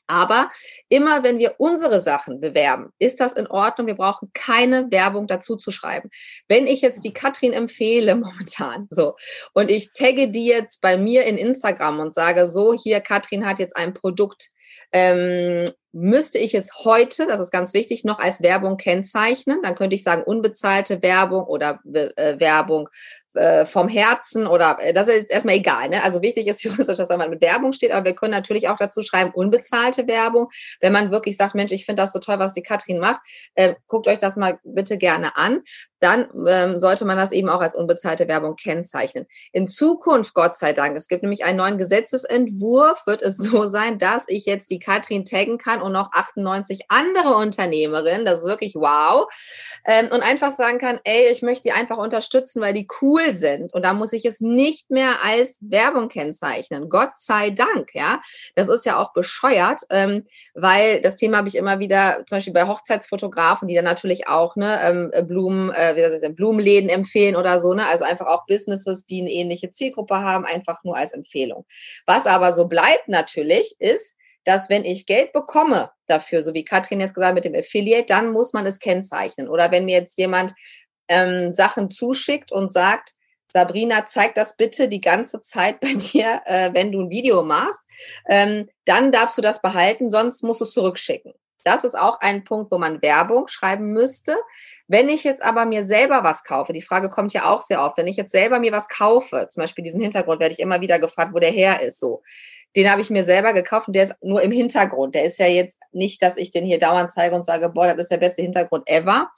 Aber 0.08 0.50
immer 0.90 1.24
wenn 1.24 1.38
wir 1.38 1.56
unsere 1.58 2.00
Sachen 2.00 2.40
bewerben, 2.40 2.92
ist 2.98 3.20
das 3.20 3.34
in 3.34 3.48
Ordnung. 3.48 3.88
Wir 3.88 3.96
brauchen 3.96 4.32
keine 4.34 4.90
Werbung 4.90 5.28
dazu 5.28 5.58
zu 5.58 5.70
schreiben. 5.72 6.10
Wenn 6.48 6.66
ich 6.66 6.82
jetzt 6.82 7.04
die 7.04 7.14
Katrin 7.14 7.54
empfehle 7.54 8.16
momentan, 8.16 8.88
so, 8.90 9.16
und 9.54 9.70
ich 9.70 9.94
tagge 9.94 10.30
die 10.30 10.46
jetzt 10.46 10.82
bei 10.82 10.98
mir 10.98 11.26
in 11.26 11.38
Instagram 11.38 12.00
und 12.00 12.14
sage, 12.14 12.48
so, 12.50 12.74
hier, 12.74 13.02
Katrin 13.02 13.46
hat 13.46 13.60
jetzt 13.60 13.76
ein 13.76 13.94
Produkt, 13.94 14.50
ähm, 14.92 15.66
müsste 15.92 16.38
ich 16.38 16.54
es 16.54 16.72
heute, 16.84 17.26
das 17.26 17.40
ist 17.40 17.52
ganz 17.52 17.74
wichtig, 17.74 18.04
noch 18.04 18.20
als 18.20 18.42
Werbung 18.42 18.78
kennzeichnen. 18.78 19.62
Dann 19.64 19.76
könnte 19.76 19.96
ich 19.96 20.04
sagen, 20.04 20.24
unbezahlte 20.24 21.02
Werbung 21.02 21.44
oder 21.46 21.80
äh, 21.92 22.40
Werbung 22.40 22.88
äh, 23.38 23.66
vom 23.66 23.88
Herzen 23.88 24.48
oder 24.48 24.78
äh, 24.82 24.94
das 24.94 25.08
ist 25.08 25.32
erstmal 25.32 25.56
egal. 25.56 25.90
Ne? 25.90 26.04
Also 26.04 26.22
wichtig 26.22 26.48
ist 26.48 26.64
juristisch, 26.64 26.98
dass 26.98 27.10
man 27.10 27.30
mit 27.30 27.42
Werbung 27.42 27.72
steht, 27.72 27.92
aber 27.92 28.06
wir 28.06 28.16
können 28.16 28.32
natürlich 28.32 28.68
auch 28.68 28.78
dazu 28.78 29.02
schreiben, 29.02 29.32
unbezahlte 29.34 30.08
Werbung. 30.08 30.50
Wenn 30.82 30.94
man 30.94 31.12
wirklich 31.12 31.38
sagt, 31.38 31.56
Mensch, 31.56 31.72
ich 31.72 31.86
finde 31.86 32.02
das 32.02 32.14
so 32.14 32.20
toll, 32.20 32.40
was 32.40 32.54
die 32.54 32.62
Katrin 32.62 33.00
macht, 33.00 33.22
äh, 33.56 33.76
guckt 33.88 34.08
euch 34.08 34.20
das 34.20 34.36
mal 34.36 34.60
bitte 34.64 34.98
gerne 34.98 35.38
an. 35.38 35.62
Dann 36.00 36.28
ähm, 36.48 36.80
sollte 36.80 37.06
man 37.06 37.18
das 37.18 37.32
eben 37.32 37.50
auch 37.50 37.62
als 37.62 37.74
unbezahlte 37.74 38.28
Werbung 38.28 38.56
kennzeichnen. 38.56 39.26
In 39.52 39.66
Zukunft, 39.66 40.36
Gott 40.36 40.56
sei 40.56 40.74
Dank, 40.74 40.96
es 40.96 41.08
gibt 41.08 41.24
nämlich 41.24 41.44
einen 41.44 41.58
neuen 41.58 41.78
Gesetzesentwurf, 41.78 43.08
wird 43.08 43.24
es 43.24 43.38
so 43.38 43.68
sein, 43.68 43.98
dass 43.98 44.26
ich 44.28 44.46
jetzt 44.46 44.70
die 44.70 44.80
Katrin 44.80 45.26
taggen 45.26 45.58
kann 45.58 45.82
und 45.82 45.94
noch 45.94 46.12
98 46.12 46.86
andere 46.90 47.36
Unternehmerinnen. 47.36 48.26
Das 48.26 48.40
ist 48.40 48.46
wirklich 48.46 48.76
wow. 48.76 49.28
Ähm, 49.86 50.10
und 50.12 50.22
einfach 50.22 50.52
sagen 50.52 50.78
kann, 50.78 51.00
ey, 51.04 51.30
ich 51.32 51.42
möchte 51.42 51.64
die 51.64 51.72
einfach 51.72 51.98
unterstützen, 51.98 52.62
weil 52.62 52.74
die 52.74 52.88
cool 53.02 53.27
sind. 53.36 53.74
Und 53.74 53.84
da 53.84 53.94
muss 53.94 54.14
ich 54.14 54.26
es 54.26 54.42
nicht 54.42 54.90
mehr 54.90 55.24
als 55.24 55.60
Werbung 55.62 56.10
kennzeichnen. 56.10 56.90
Gott 56.90 57.12
sei 57.16 57.52
Dank, 57.52 57.94
ja. 57.94 58.22
Das 58.56 58.70
ist 58.70 58.86
ja 58.86 59.02
auch 59.02 59.14
bescheuert, 59.14 59.82
ähm, 59.90 60.26
weil 60.54 61.02
das 61.02 61.16
Thema 61.16 61.38
habe 61.38 61.48
ich 61.48 61.56
immer 61.56 61.80
wieder, 61.80 62.24
zum 62.28 62.38
Beispiel 62.38 62.54
bei 62.54 62.68
Hochzeitsfotografen, 62.68 63.68
die 63.68 63.76
dann 63.76 63.86
natürlich 63.86 64.28
auch 64.28 64.56
ne, 64.56 64.80
ähm, 64.84 65.28
Blumen, 65.28 65.72
äh, 65.72 65.96
wie 65.96 66.02
das 66.02 66.22
ist, 66.22 66.36
Blumenläden 66.36 66.90
empfehlen 66.90 67.36
oder 67.36 67.60
so, 67.60 67.74
ne? 67.74 67.86
Also 67.88 68.06
einfach 68.06 68.28
auch 68.28 68.46
Businesses, 68.48 69.06
die 69.06 69.22
eine 69.22 69.32
ähnliche 69.32 69.72
Zielgruppe 69.72 70.16
haben, 70.16 70.46
einfach 70.46 70.84
nur 70.84 70.96
als 70.96 71.14
Empfehlung. 71.14 71.66
Was 72.06 72.26
aber 72.26 72.54
so 72.54 72.68
bleibt 72.68 73.08
natürlich, 73.08 73.76
ist, 73.80 74.18
dass 74.48 74.70
wenn 74.70 74.86
ich 74.86 75.06
Geld 75.06 75.34
bekomme 75.34 75.92
dafür, 76.08 76.42
so 76.42 76.54
wie 76.54 76.64
Katrin 76.64 77.02
jetzt 77.02 77.14
gesagt 77.14 77.36
mit 77.36 77.44
dem 77.44 77.54
Affiliate, 77.54 78.06
dann 78.06 78.32
muss 78.32 78.54
man 78.54 78.66
es 78.66 78.80
kennzeichnen. 78.80 79.50
Oder 79.50 79.72
wenn 79.72 79.84
mir 79.84 79.98
jetzt 79.98 80.18
jemand 80.18 80.54
ähm, 81.08 81.54
Sachen 81.54 81.90
zuschickt 81.90 82.52
und 82.52 82.72
sagt, 82.72 83.14
Sabrina, 83.50 84.06
zeig 84.06 84.36
das 84.36 84.58
bitte 84.58 84.90
die 84.90 85.02
ganze 85.02 85.42
Zeit 85.42 85.80
bei 85.80 85.94
dir, 85.96 86.42
äh, 86.46 86.74
wenn 86.74 86.92
du 86.92 87.02
ein 87.02 87.10
Video 87.10 87.44
machst. 87.44 87.82
Ähm, 88.28 88.70
dann 88.86 89.12
darfst 89.12 89.38
du 89.38 89.42
das 89.42 89.62
behalten, 89.62 90.10
sonst 90.10 90.44
musst 90.44 90.62
du 90.62 90.66
es 90.66 90.72
zurückschicken. 90.72 91.34
Das 91.64 91.84
ist 91.84 91.98
auch 91.98 92.22
ein 92.22 92.44
Punkt, 92.44 92.72
wo 92.72 92.78
man 92.78 93.02
Werbung 93.02 93.48
schreiben 93.48 93.92
müsste. 93.92 94.38
Wenn 94.88 95.10
ich 95.10 95.26
jetzt 95.26 95.44
aber 95.44 95.66
mir 95.66 95.84
selber 95.84 96.24
was 96.24 96.46
kaufe, 96.46 96.72
die 96.72 96.82
Frage 96.82 97.10
kommt 97.10 97.34
ja 97.34 97.52
auch 97.52 97.60
sehr 97.60 97.84
oft, 97.84 97.98
wenn 97.98 98.08
ich 98.08 98.16
jetzt 98.16 98.32
selber 98.32 98.60
mir 98.60 98.72
was 98.72 98.88
kaufe, 98.88 99.48
zum 99.50 99.62
Beispiel 99.62 99.84
diesen 99.84 100.00
Hintergrund 100.00 100.40
werde 100.40 100.54
ich 100.54 100.62
immer 100.62 100.80
wieder 100.80 100.98
gefragt, 100.98 101.34
wo 101.34 101.40
der 101.40 101.52
her 101.52 101.82
ist, 101.82 102.00
so. 102.00 102.24
Den 102.76 102.90
habe 102.92 103.02
ich 103.02 103.10
mir 103.10 103.24
selber 103.24 103.54
gekauft 103.54 103.88
und 103.88 103.96
der 103.96 104.04
ist 104.04 104.16
nur 104.22 104.42
im 104.42 104.52
Hintergrund. 104.52 105.16
Der 105.16 105.24
ist 105.24 105.40
ja 105.40 105.48
jetzt 105.48 105.80
nicht, 105.92 106.22
dass 106.22 106.38
ich 106.38 106.52
den 106.52 106.66
hier 106.66 106.80
dauernd 106.80 107.12
zeige 107.12 107.36
und 107.36 107.44
sage, 107.44 107.70
boah, 107.70 107.88
das 107.88 107.98
ist 108.06 108.12
der 108.12 108.18
beste 108.18 108.44
Hintergrund 108.44 108.88
ever 108.88 109.30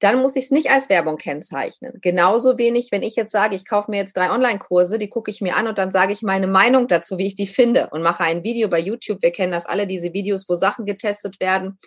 dann 0.00 0.20
muss 0.22 0.34
ich 0.34 0.44
es 0.44 0.50
nicht 0.50 0.70
als 0.70 0.88
Werbung 0.88 1.18
kennzeichnen. 1.18 1.98
Genauso 2.00 2.56
wenig, 2.56 2.88
wenn 2.90 3.02
ich 3.02 3.16
jetzt 3.16 3.32
sage, 3.32 3.54
ich 3.54 3.68
kaufe 3.68 3.90
mir 3.90 3.98
jetzt 3.98 4.16
drei 4.16 4.30
Online-Kurse, 4.30 4.98
die 4.98 5.10
gucke 5.10 5.30
ich 5.30 5.42
mir 5.42 5.56
an 5.56 5.68
und 5.68 5.76
dann 5.76 5.92
sage 5.92 6.12
ich 6.12 6.22
meine 6.22 6.46
Meinung 6.46 6.88
dazu, 6.88 7.18
wie 7.18 7.26
ich 7.26 7.34
die 7.34 7.46
finde 7.46 7.90
und 7.90 8.02
mache 8.02 8.24
ein 8.24 8.42
Video 8.42 8.68
bei 8.68 8.78
YouTube. 8.78 9.22
Wir 9.22 9.30
kennen 9.30 9.52
das 9.52 9.66
alle, 9.66 9.86
diese 9.86 10.12
Videos, 10.14 10.48
wo 10.48 10.54
Sachen 10.54 10.86
getestet 10.86 11.38
werden. 11.38 11.78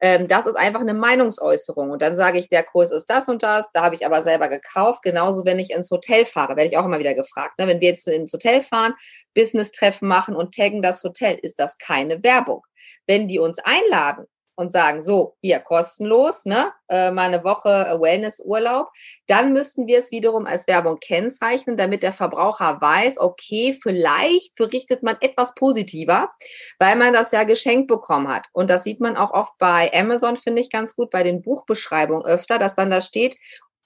Ähm, 0.00 0.28
das 0.28 0.46
ist 0.46 0.56
einfach 0.56 0.82
eine 0.82 0.94
Meinungsäußerung. 0.94 1.90
Und 1.90 2.02
dann 2.02 2.16
sage 2.16 2.38
ich, 2.38 2.50
der 2.50 2.64
Kurs 2.64 2.90
ist 2.90 3.06
das 3.06 3.28
und 3.28 3.42
das, 3.42 3.72
da 3.72 3.82
habe 3.82 3.94
ich 3.94 4.04
aber 4.04 4.22
selber 4.22 4.48
gekauft. 4.48 5.02
Genauso, 5.02 5.46
wenn 5.46 5.58
ich 5.58 5.70
ins 5.70 5.90
Hotel 5.90 6.26
fahre, 6.26 6.56
werde 6.56 6.68
ich 6.68 6.76
auch 6.76 6.84
immer 6.84 6.98
wieder 6.98 7.14
gefragt. 7.14 7.58
Ne? 7.58 7.66
Wenn 7.66 7.80
wir 7.80 7.88
jetzt 7.88 8.06
ins 8.06 8.32
Hotel 8.32 8.60
fahren, 8.60 8.94
Business-Treffen 9.34 10.06
machen 10.06 10.36
und 10.36 10.54
taggen 10.54 10.82
das 10.82 11.02
Hotel, 11.02 11.38
ist 11.40 11.58
das 11.58 11.78
keine 11.78 12.22
Werbung. 12.22 12.62
Wenn 13.06 13.26
die 13.26 13.38
uns 13.38 13.58
einladen, 13.58 14.26
und 14.56 14.70
sagen, 14.70 15.02
so, 15.02 15.36
hier 15.40 15.60
kostenlos, 15.60 16.44
ne, 16.44 16.72
äh, 16.88 17.10
mal 17.10 17.32
eine 17.32 17.44
Woche 17.44 17.98
Wellness-Urlaub, 18.00 18.88
dann 19.26 19.52
müssten 19.52 19.86
wir 19.86 19.98
es 19.98 20.10
wiederum 20.10 20.46
als 20.46 20.66
Werbung 20.68 20.98
kennzeichnen, 20.98 21.76
damit 21.76 22.02
der 22.02 22.12
Verbraucher 22.12 22.80
weiß, 22.80 23.18
okay, 23.18 23.78
vielleicht 23.82 24.54
berichtet 24.54 25.02
man 25.02 25.16
etwas 25.20 25.54
positiver, 25.54 26.30
weil 26.78 26.96
man 26.96 27.12
das 27.12 27.32
ja 27.32 27.44
geschenkt 27.44 27.88
bekommen 27.88 28.28
hat. 28.28 28.46
Und 28.52 28.70
das 28.70 28.84
sieht 28.84 29.00
man 29.00 29.16
auch 29.16 29.32
oft 29.32 29.52
bei 29.58 29.90
Amazon, 29.92 30.36
finde 30.36 30.62
ich 30.62 30.70
ganz 30.70 30.94
gut, 30.94 31.10
bei 31.10 31.22
den 31.22 31.42
Buchbeschreibungen 31.42 32.24
öfter, 32.24 32.58
dass 32.58 32.74
dann 32.74 32.90
da 32.90 33.00
steht, 33.00 33.36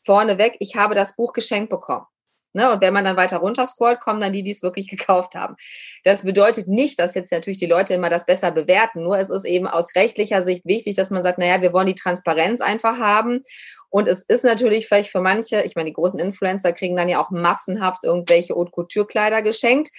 vorneweg, 0.05 0.57
ich 0.61 0.77
habe 0.77 0.95
das 0.95 1.17
Buch 1.17 1.33
geschenkt 1.33 1.71
bekommen. 1.71 2.07
Ne? 2.55 2.73
Und 2.73 2.81
wenn 2.81 2.95
man 2.95 3.05
dann 3.05 3.17
weiter 3.17 3.39
runter 3.39 3.67
scrollt, 3.67 4.01
kommen 4.01 4.21
dann 4.21 4.33
die, 4.33 4.43
die 4.43 4.51
es 4.51 4.63
wirklich 4.63 4.89
gekauft 4.91 5.35
haben. 5.35 5.57
Das 6.05 6.23
bedeutet 6.23 6.69
nicht, 6.69 6.99
dass 6.99 7.15
jetzt 7.15 7.33
natürlich 7.33 7.59
die 7.59 7.67
Leute 7.67 7.95
immer 7.95 8.11
das 8.11 8.27
besser 8.27 8.51
bewerten. 8.51 9.03
Nur 9.03 9.19
es 9.19 9.31
ist 9.31 9.45
eben 9.45 9.67
aus 9.67 9.95
rechtlicher 9.95 10.43
Sicht 10.43 10.65
wichtig, 10.65 10.97
dass 10.97 11.11
man 11.11 11.23
sagt, 11.23 11.39
naja, 11.39 11.61
wir 11.61 11.73
wollen 11.73 11.87
die 11.87 11.95
Transparenz 11.95 12.61
einfach 12.61 12.99
haben. 12.99 13.43
Und 13.91 14.09
es 14.09 14.23
ist 14.23 14.45
natürlich 14.45 14.87
vielleicht 14.87 15.11
für 15.11 15.21
manche, 15.21 15.63
ich 15.63 15.75
meine, 15.77 15.89
die 15.91 15.95
großen 15.95 16.21
Influencer 16.21 16.73
kriegen 16.73 16.97
dann 16.97 17.09
ja 17.09 17.21
auch 17.21 17.31
massenhaft 17.31 18.05
irgendwelche 18.05 18.55
Haute 18.55 18.71
Couture-Kleider 18.71 19.43
geschenkt. 19.43 19.91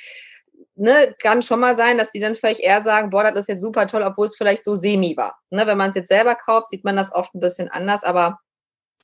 Ne, 0.75 1.13
kann 1.21 1.41
schon 1.41 1.59
mal 1.59 1.75
sein, 1.75 1.97
dass 1.97 2.11
die 2.11 2.21
dann 2.21 2.37
vielleicht 2.37 2.61
eher 2.61 2.81
sagen, 2.81 3.09
boah, 3.09 3.23
das 3.23 3.41
ist 3.41 3.47
jetzt 3.49 3.61
super 3.61 3.85
toll, 3.85 4.01
obwohl 4.01 4.27
es 4.27 4.37
vielleicht 4.37 4.63
so 4.63 4.75
semi 4.75 5.17
war. 5.17 5.37
Ne, 5.49 5.67
wenn 5.67 5.77
man 5.77 5.89
es 5.89 5.95
jetzt 5.95 6.07
selber 6.07 6.35
kauft, 6.35 6.67
sieht 6.67 6.85
man 6.85 6.95
das 6.95 7.13
oft 7.13 7.33
ein 7.35 7.41
bisschen 7.41 7.67
anders, 7.67 8.03
aber 8.03 8.39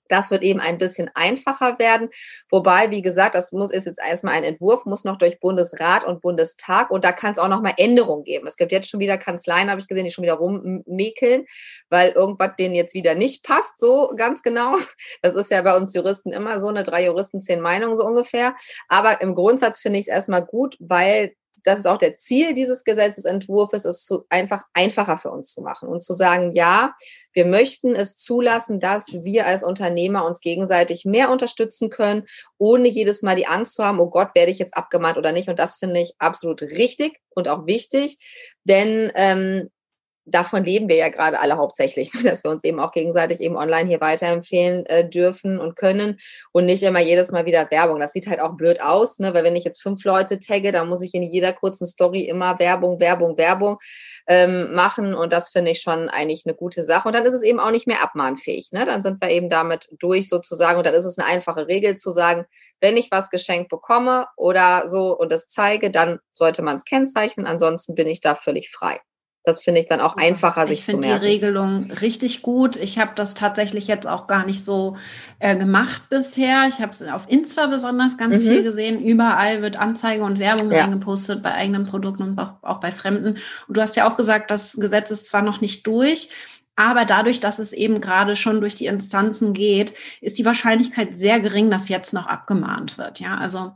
das 0.10 0.32
wird 0.32 0.44
eben 0.44 0.60
ein 0.60 0.78
bisschen 0.78 1.10
einfacher 1.14 1.80
werden. 1.80 2.10
Wobei, 2.50 2.92
wie 2.92 3.02
gesagt, 3.02 3.36
das 3.36 3.52
muss, 3.52 3.72
ist 3.72 3.86
jetzt 3.86 4.00
erstmal 4.00 4.36
ein 4.36 4.44
Entwurf, 4.44 4.86
muss 4.86 5.04
noch 5.04 5.18
durch 5.18 5.40
Bundesrat 5.40 6.06
und 6.06 6.22
Bundestag 6.22 6.92
und 6.92 7.04
da 7.04 7.12
kann 7.12 7.32
es 7.32 7.40
auch 7.40 7.48
noch 7.48 7.62
mal 7.62 7.74
Änderungen 7.78 8.24
geben. 8.24 8.48
Es 8.48 8.58
gibt 8.58 8.72
jetzt 8.72 8.90
schon 8.90 9.00
wieder 9.00 9.18
Kanzleien, 9.18 9.70
habe 9.70 9.80
ich 9.80 9.88
gesehen, 9.88 10.06
die 10.06 10.12
schon 10.12 10.24
wieder 10.24 10.34
rummäkeln, 10.34 11.46
weil 11.90 12.12
irgendwas 12.12 12.56
denen 12.58 12.76
jetzt 12.76 12.94
wieder 12.94 13.16
nicht 13.16 13.44
passt, 13.44 13.80
so 13.80 14.12
ganz 14.16 14.44
genau. 14.44 14.76
Das 15.22 15.36
ist 15.36 15.52
ja 15.52 15.62
bei 15.62 15.76
uns 15.76 15.94
Juristen 15.94 16.32
immer 16.32 16.60
so, 16.60 16.68
eine 16.68 16.84
drei 16.84 17.06
Juristen, 17.06 17.42
zehn 17.42 17.62
Meinungen 17.62 17.96
so 17.96 18.06
ungefähr. 18.06 18.56
Aber 18.88 19.22
im 19.22 19.34
Grundsatz 19.34 19.80
finde 19.80 20.00
ich 20.00 20.06
es 20.06 20.14
erstmal 20.14 20.46
gut, 20.46 20.76
weil 20.80 21.34
das 21.66 21.80
ist 21.80 21.88
auch 21.88 21.98
der 21.98 22.16
Ziel 22.16 22.54
dieses 22.54 22.84
Gesetzesentwurfs, 22.84 23.86
es 23.86 24.06
zu, 24.06 24.24
einfach 24.30 24.64
einfacher 24.74 25.18
für 25.18 25.32
uns 25.32 25.52
zu 25.52 25.62
machen 25.62 25.90
und 25.90 26.04
zu 26.04 26.14
sagen, 26.14 26.52
ja, 26.54 26.96
wir 27.34 27.46
möchten 27.46 27.96
es 27.96 28.18
zulassen, 28.18 28.80
dass 28.80 29.08
wir 29.24 29.46
als 29.46 29.64
Unternehmer 29.64 30.26
uns 30.26 30.40
gegenseitig 30.40 31.06
mehr 31.06 31.32
unterstützen 31.32 31.90
können, 31.90 32.28
ohne 32.58 32.88
jedes 32.88 33.24
Mal 33.24 33.36
die 33.36 33.48
Angst 33.48 33.74
zu 33.74 33.84
haben, 33.84 34.00
oh 34.00 34.10
Gott, 34.10 34.30
werde 34.36 34.52
ich 34.52 34.60
jetzt 34.60 34.78
abgemahnt 34.78 35.18
oder 35.18 35.32
nicht. 35.32 35.50
Und 35.50 35.60
das 35.60 35.76
finde 35.76 36.00
ich 36.00 36.14
absolut 36.20 36.62
richtig 36.62 37.20
und 37.32 37.50
auch 37.50 37.66
wichtig, 37.66 38.20
denn 38.64 39.12
ähm, 39.16 39.70
davon 40.26 40.64
leben 40.64 40.90
wir 40.90 40.96
ja 40.96 41.10
gerade 41.10 41.40
alle 41.40 41.58
hauptsächlich, 41.58 42.12
dass 42.24 42.44
wir 42.44 42.52
uns 42.52 42.64
eben 42.64 42.80
auch 42.80 42.92
gegenseitig 42.92 43.40
eben 43.40 43.56
online 43.56 43.88
hier 43.88 44.02
weiterempfehlen 44.02 44.86
äh, 44.88 45.08
dürfen 45.08 45.60
und 45.60 45.76
können 45.76 46.20
und 46.52 46.66
nicht 46.66 46.84
immer 46.84 47.00
jedes 47.00 47.32
Mal 47.32 47.46
wieder 47.46 47.70
Werbung. 47.72 48.00
Das 48.00 48.14
sieht 48.14 48.28
halt 48.28 48.40
auch 48.40 48.56
blöd 48.56 48.82
aus, 48.82 49.20
ne? 49.20 49.34
weil 49.34 49.44
wenn 49.44 49.56
ich 49.56 49.64
jetzt 49.64 49.82
fünf 49.82 50.04
Leute 50.04 50.40
tagge, 50.40 50.72
dann 50.72 50.90
muss 50.90 51.02
ich 51.02 51.14
in 51.14 51.24
jeder 51.24 51.54
kurzen 51.54 51.88
Story 51.88 52.22
immer 52.22 52.60
Werbung, 52.60 53.00
Werbung, 53.00 53.38
Werbung 53.38 53.78
ähm, 54.28 54.74
machen 54.74 55.14
und 55.14 55.32
das 55.32 55.50
finde 55.50 55.72
ich 55.72 55.82
schon 55.82 56.10
eigentlich 56.10 56.44
eine 56.46 56.56
gute 56.56 56.84
Sache. 56.84 57.08
Und 57.08 57.14
dann 57.14 57.26
ist 57.26 57.34
es 57.34 57.44
eben 57.44 57.60
auch 57.60 57.72
nicht 57.72 57.88
mehr 57.88 58.04
abmahnfähig. 58.04 58.72
Ne? 58.72 58.86
Dann 58.86 59.02
sind 59.02 59.22
wir 59.22 59.30
eben 59.30 59.50
damit 59.50 59.90
durch 60.00 60.28
sozusagen 60.28 60.78
und 60.78 60.86
dann 60.86 60.96
ist 60.96 61.06
es 61.06 61.18
eine 61.18 61.28
einfache 61.28 61.68
Regel 61.68 61.96
zu 61.96 62.12
sagen, 62.12 62.46
wenn 62.82 62.98
ich 62.98 63.12
was 63.12 63.30
geschenkt 63.30 63.70
bekomme 63.70 64.28
oder 64.36 64.90
so 64.90 65.18
und 65.18 65.32
es 65.32 65.48
zeige, 65.48 65.92
dann 65.92 66.20
sollte 66.34 66.62
man 66.62 66.76
es 66.76 66.86
kennzeichnen. 66.86 67.46
Ansonsten 67.46 67.96
bin 67.96 68.08
ich 68.08 68.22
da 68.22 68.36
völlig 68.36 68.70
frei. 68.70 69.00
Das 69.46 69.62
finde 69.62 69.80
ich 69.80 69.86
dann 69.86 70.02
auch 70.02 70.18
einfacher, 70.18 70.66
sich 70.66 70.86
zu 70.86 70.98
merken. 70.98 71.06
Ich 71.06 71.12
finde 71.12 71.20
die 71.20 71.32
Regelung 71.32 71.92
richtig 72.02 72.42
gut. 72.42 72.76
Ich 72.78 72.98
habe 72.98 73.12
das 73.16 73.36
tatsächlich 73.36 73.88
jetzt 73.88 74.08
auch 74.08 74.26
gar 74.26 74.46
nicht 74.46 74.66
so 74.66 74.98
äh, 75.40 75.56
gemacht 75.56 76.10
bisher. 76.10 76.66
Ich 76.68 76.80
habe 76.82 76.92
es 76.92 77.04
auf 77.04 77.26
Insta 77.30 77.68
besonders 77.68 78.18
ganz 78.18 78.44
mhm. 78.44 78.48
viel 78.48 78.64
gesehen. 78.64 79.04
Überall 79.04 79.62
wird 79.62 79.78
Anzeige 79.78 80.24
und 80.24 80.40
Werbung 80.40 80.72
ja. 80.72 80.82
reingepostet 80.82 81.44
bei 81.44 81.54
eigenen 81.54 81.84
Produkten 81.84 82.24
und 82.24 82.40
auch, 82.40 82.54
auch 82.64 82.80
bei 82.80 82.92
Fremden. 82.92 83.38
Und 83.68 83.78
du 83.78 83.82
hast 83.82 83.96
ja 83.96 84.10
auch 84.10 84.16
gesagt, 84.16 84.50
das 84.50 84.74
Gesetz 84.74 85.12
ist 85.12 85.28
zwar 85.28 85.44
noch 85.44 85.62
nicht 85.62 85.86
durch, 85.86 86.30
aber 86.76 87.06
dadurch, 87.06 87.40
dass 87.40 87.60
es 87.60 87.72
eben 87.72 88.02
gerade 88.02 88.36
schon 88.36 88.60
durch 88.60 88.76
die 88.76 88.88
Instanzen 88.88 89.54
geht, 89.54 89.94
ist 90.22 90.38
die 90.38 90.46
Wahrscheinlichkeit 90.46 91.16
sehr 91.16 91.40
gering, 91.40 91.70
dass 91.70 91.88
jetzt 91.88 92.14
noch 92.14 92.28
abgemahnt 92.28 92.98
wird. 92.98 93.20
Ja, 93.20 93.38
also 93.38 93.74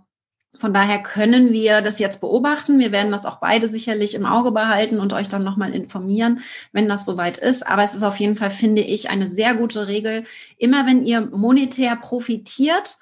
von 0.60 0.74
daher 0.74 1.02
können 1.02 1.54
wir 1.54 1.82
das 1.82 2.00
jetzt 2.00 2.20
beobachten. 2.20 2.80
Wir 2.80 2.92
werden 2.92 3.14
das 3.14 3.26
auch 3.26 3.38
beide 3.38 3.70
sicherlich 3.70 4.14
im 4.14 4.26
Auge 4.26 4.52
behalten 4.52 5.00
und 5.00 5.14
euch 5.14 5.30
dann 5.30 5.46
nochmal 5.46 5.74
informieren, 5.74 6.42
wenn 6.74 6.90
das 6.90 7.06
soweit 7.06 7.38
ist. 7.38 7.66
Aber 7.66 7.82
es 7.82 7.94
ist 7.94 8.04
auf 8.04 8.18
jeden 8.18 8.36
Fall, 8.36 8.52
finde 8.52 8.82
ich, 8.82 9.10
eine 9.10 9.26
sehr 9.26 9.56
gute 9.56 9.88
Regel. 9.88 10.26
Immer 10.58 10.86
wenn 10.86 11.06
ihr 11.06 11.22
monetär 11.22 11.96
profitiert, 11.96 12.98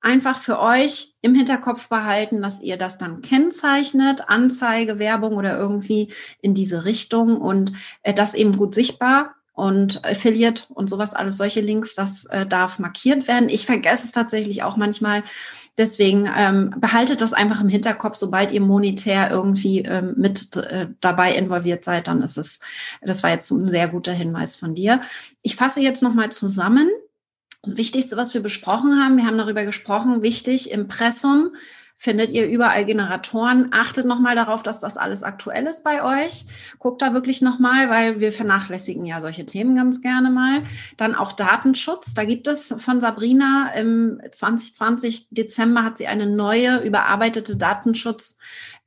einfach 0.00 0.38
für 0.38 0.58
euch 0.58 1.14
im 1.22 1.36
Hinterkopf 1.36 1.88
behalten, 1.88 2.42
dass 2.42 2.60
ihr 2.60 2.76
das 2.76 2.98
dann 2.98 3.22
kennzeichnet, 3.22 4.28
Anzeige, 4.28 4.98
Werbung 4.98 5.36
oder 5.36 5.56
irgendwie 5.56 6.12
in 6.40 6.52
diese 6.52 6.84
Richtung 6.84 7.40
und 7.40 7.74
äh, 8.02 8.12
das 8.12 8.34
eben 8.34 8.56
gut 8.56 8.74
sichtbar 8.74 9.36
und 9.54 10.04
Affiliate 10.04 10.64
und 10.70 10.88
sowas, 10.88 11.14
alles 11.14 11.36
solche 11.36 11.60
Links, 11.60 11.94
das 11.94 12.24
äh, 12.26 12.46
darf 12.46 12.78
markiert 12.78 13.28
werden. 13.28 13.48
Ich 13.50 13.66
vergesse 13.66 14.06
es 14.06 14.12
tatsächlich 14.12 14.62
auch 14.62 14.76
manchmal. 14.76 15.24
Deswegen 15.76 16.28
ähm, 16.36 16.74
behaltet 16.78 17.20
das 17.20 17.32
einfach 17.32 17.60
im 17.60 17.68
Hinterkopf, 17.68 18.16
sobald 18.16 18.50
ihr 18.50 18.60
monetär 18.60 19.30
irgendwie 19.30 19.80
ähm, 19.80 20.14
mit 20.16 20.56
äh, 20.56 20.88
dabei 21.00 21.34
involviert 21.34 21.84
seid, 21.84 22.08
dann 22.08 22.22
ist 22.22 22.38
es, 22.38 22.60
das 23.02 23.22
war 23.22 23.30
jetzt 23.30 23.50
ein 23.50 23.68
sehr 23.68 23.88
guter 23.88 24.12
Hinweis 24.12 24.56
von 24.56 24.74
dir. 24.74 25.02
Ich 25.42 25.56
fasse 25.56 25.80
jetzt 25.80 26.02
nochmal 26.02 26.30
zusammen. 26.30 26.88
Das 27.62 27.76
Wichtigste, 27.76 28.16
was 28.16 28.34
wir 28.34 28.42
besprochen 28.42 28.98
haben, 28.98 29.16
wir 29.16 29.26
haben 29.26 29.38
darüber 29.38 29.64
gesprochen, 29.64 30.22
wichtig, 30.22 30.72
Impressum 30.72 31.52
findet 32.02 32.32
ihr 32.32 32.48
überall 32.48 32.84
Generatoren. 32.84 33.68
Achtet 33.70 34.06
nochmal 34.06 34.34
darauf, 34.34 34.64
dass 34.64 34.80
das 34.80 34.96
alles 34.96 35.22
aktuell 35.22 35.68
ist 35.68 35.84
bei 35.84 36.02
euch. 36.02 36.46
Guckt 36.80 37.00
da 37.00 37.14
wirklich 37.14 37.42
nochmal, 37.42 37.90
weil 37.90 38.18
wir 38.18 38.32
vernachlässigen 38.32 39.06
ja 39.06 39.20
solche 39.20 39.46
Themen 39.46 39.76
ganz 39.76 40.02
gerne 40.02 40.28
mal. 40.28 40.64
Dann 40.96 41.14
auch 41.14 41.30
Datenschutz. 41.30 42.14
Da 42.14 42.24
gibt 42.24 42.48
es 42.48 42.74
von 42.76 43.00
Sabrina 43.00 43.72
im 43.76 44.20
2020 44.28 45.28
Dezember 45.30 45.84
hat 45.84 45.96
sie 45.96 46.08
eine 46.08 46.26
neue 46.26 46.78
überarbeitete 46.78 47.56
Datenschutz 47.56 48.36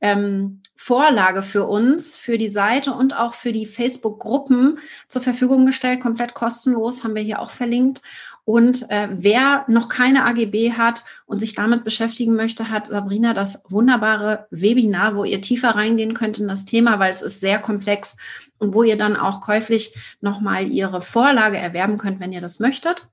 ähm, 0.01 0.59
Vorlage 0.75 1.41
für 1.41 1.63
uns, 1.63 2.17
für 2.17 2.37
die 2.37 2.49
Seite 2.49 2.91
und 2.91 3.15
auch 3.15 3.33
für 3.33 3.53
die 3.53 3.65
Facebook-Gruppen 3.65 4.77
zur 5.07 5.21
Verfügung 5.21 5.65
gestellt, 5.65 6.01
komplett 6.01 6.33
kostenlos, 6.33 7.05
haben 7.05 7.15
wir 7.15 7.21
hier 7.21 7.39
auch 7.39 7.51
verlinkt. 7.51 8.01
Und 8.45 8.89
äh, 8.91 9.09
wer 9.11 9.65
noch 9.67 9.89
keine 9.89 10.23
AGB 10.25 10.73
hat 10.73 11.03
und 11.25 11.39
sich 11.39 11.55
damit 11.55 11.83
beschäftigen 11.83 12.35
möchte, 12.35 12.69
hat 12.69 12.85
Sabrina 12.85 13.33
das 13.33 13.63
wunderbare 13.69 14.45
Webinar, 14.51 15.15
wo 15.15 15.23
ihr 15.23 15.41
tiefer 15.41 15.69
reingehen 15.69 16.13
könnt 16.13 16.39
in 16.39 16.47
das 16.47 16.65
Thema, 16.65 16.99
weil 16.99 17.09
es 17.09 17.23
ist 17.23 17.39
sehr 17.39 17.57
komplex 17.57 18.17
und 18.59 18.75
wo 18.75 18.83
ihr 18.83 18.97
dann 18.97 19.15
auch 19.15 19.41
käuflich 19.41 19.95
nochmal 20.21 20.67
ihre 20.67 21.01
Vorlage 21.01 21.57
erwerben 21.57 21.97
könnt, 21.97 22.19
wenn 22.19 22.31
ihr 22.31 22.41
das 22.41 22.59
möchtet. 22.59 23.07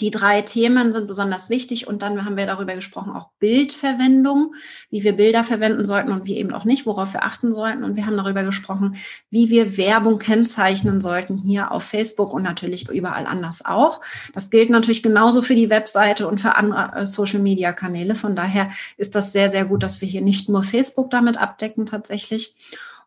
Die 0.00 0.10
drei 0.10 0.40
Themen 0.40 0.92
sind 0.92 1.06
besonders 1.06 1.50
wichtig 1.50 1.86
und 1.86 2.02
dann 2.02 2.24
haben 2.24 2.36
wir 2.36 2.46
darüber 2.46 2.74
gesprochen, 2.74 3.12
auch 3.12 3.28
Bildverwendung, 3.38 4.54
wie 4.90 5.04
wir 5.04 5.12
Bilder 5.12 5.44
verwenden 5.44 5.84
sollten 5.84 6.10
und 6.10 6.24
wie 6.24 6.38
eben 6.38 6.52
auch 6.52 6.64
nicht, 6.64 6.86
worauf 6.86 7.12
wir 7.12 7.22
achten 7.22 7.52
sollten. 7.52 7.84
Und 7.84 7.96
wir 7.96 8.06
haben 8.06 8.16
darüber 8.16 8.42
gesprochen, 8.42 8.96
wie 9.30 9.50
wir 9.50 9.76
Werbung 9.76 10.18
kennzeichnen 10.18 11.00
sollten 11.00 11.36
hier 11.36 11.70
auf 11.70 11.84
Facebook 11.84 12.32
und 12.32 12.42
natürlich 12.42 12.88
überall 12.88 13.26
anders 13.26 13.64
auch. 13.64 14.00
Das 14.32 14.50
gilt 14.50 14.70
natürlich 14.70 15.02
genauso 15.02 15.42
für 15.42 15.54
die 15.54 15.70
Webseite 15.70 16.26
und 16.26 16.40
für 16.40 16.56
andere 16.56 17.00
äh, 17.00 17.06
Social-Media-Kanäle. 17.06 18.14
Von 18.14 18.34
daher 18.34 18.70
ist 18.96 19.14
das 19.14 19.32
sehr, 19.32 19.48
sehr 19.48 19.66
gut, 19.66 19.82
dass 19.82 20.00
wir 20.00 20.08
hier 20.08 20.22
nicht 20.22 20.48
nur 20.48 20.62
Facebook 20.62 21.10
damit 21.10 21.36
abdecken 21.36 21.86
tatsächlich. 21.86 22.54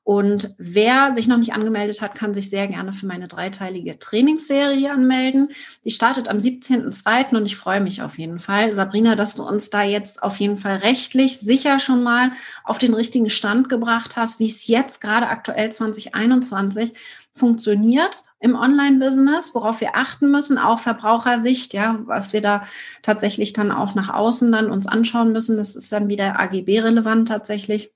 Und 0.05 0.53
wer 0.57 1.15
sich 1.15 1.27
noch 1.27 1.37
nicht 1.37 1.53
angemeldet 1.53 2.01
hat, 2.01 2.13
kann 2.13 2.33
sich 2.33 2.49
sehr 2.49 2.67
gerne 2.67 2.91
für 2.91 3.05
meine 3.05 3.29
dreiteilige 3.29 3.99
Trainingsserie 3.99 4.91
anmelden. 4.91 5.49
Die 5.85 5.91
startet 5.91 6.27
am 6.27 6.39
17.02. 6.39 7.37
und 7.37 7.45
ich 7.45 7.55
freue 7.55 7.79
mich 7.79 8.01
auf 8.01 8.17
jeden 8.17 8.39
Fall, 8.39 8.73
Sabrina, 8.73 9.15
dass 9.15 9.35
du 9.35 9.47
uns 9.47 9.69
da 9.69 9.81
jetzt 9.83 10.21
auf 10.21 10.37
jeden 10.41 10.57
Fall 10.57 10.77
rechtlich 10.77 11.39
sicher 11.39 11.79
schon 11.79 12.03
mal 12.03 12.33
auf 12.65 12.79
den 12.79 12.93
richtigen 12.93 13.29
Stand 13.29 13.69
gebracht 13.69 14.17
hast, 14.17 14.41
wie 14.41 14.47
es 14.47 14.67
jetzt 14.67 14.99
gerade 14.99 15.27
aktuell 15.27 15.71
2021 15.71 16.93
funktioniert 17.33 18.23
im 18.39 18.55
Online-Business, 18.55 19.55
worauf 19.55 19.79
wir 19.79 19.95
achten 19.95 20.29
müssen, 20.29 20.57
auch 20.57 20.79
Verbrauchersicht, 20.79 21.73
ja, 21.73 21.99
was 22.05 22.33
wir 22.33 22.41
da 22.41 22.65
tatsächlich 23.01 23.53
dann 23.53 23.71
auch 23.71 23.95
nach 23.95 24.13
außen 24.13 24.51
dann 24.51 24.69
uns 24.69 24.85
anschauen 24.85 25.31
müssen. 25.31 25.55
Das 25.55 25.77
ist 25.77 25.91
dann 25.93 26.09
wieder 26.09 26.41
AGB-relevant 26.41 27.29
tatsächlich 27.29 27.93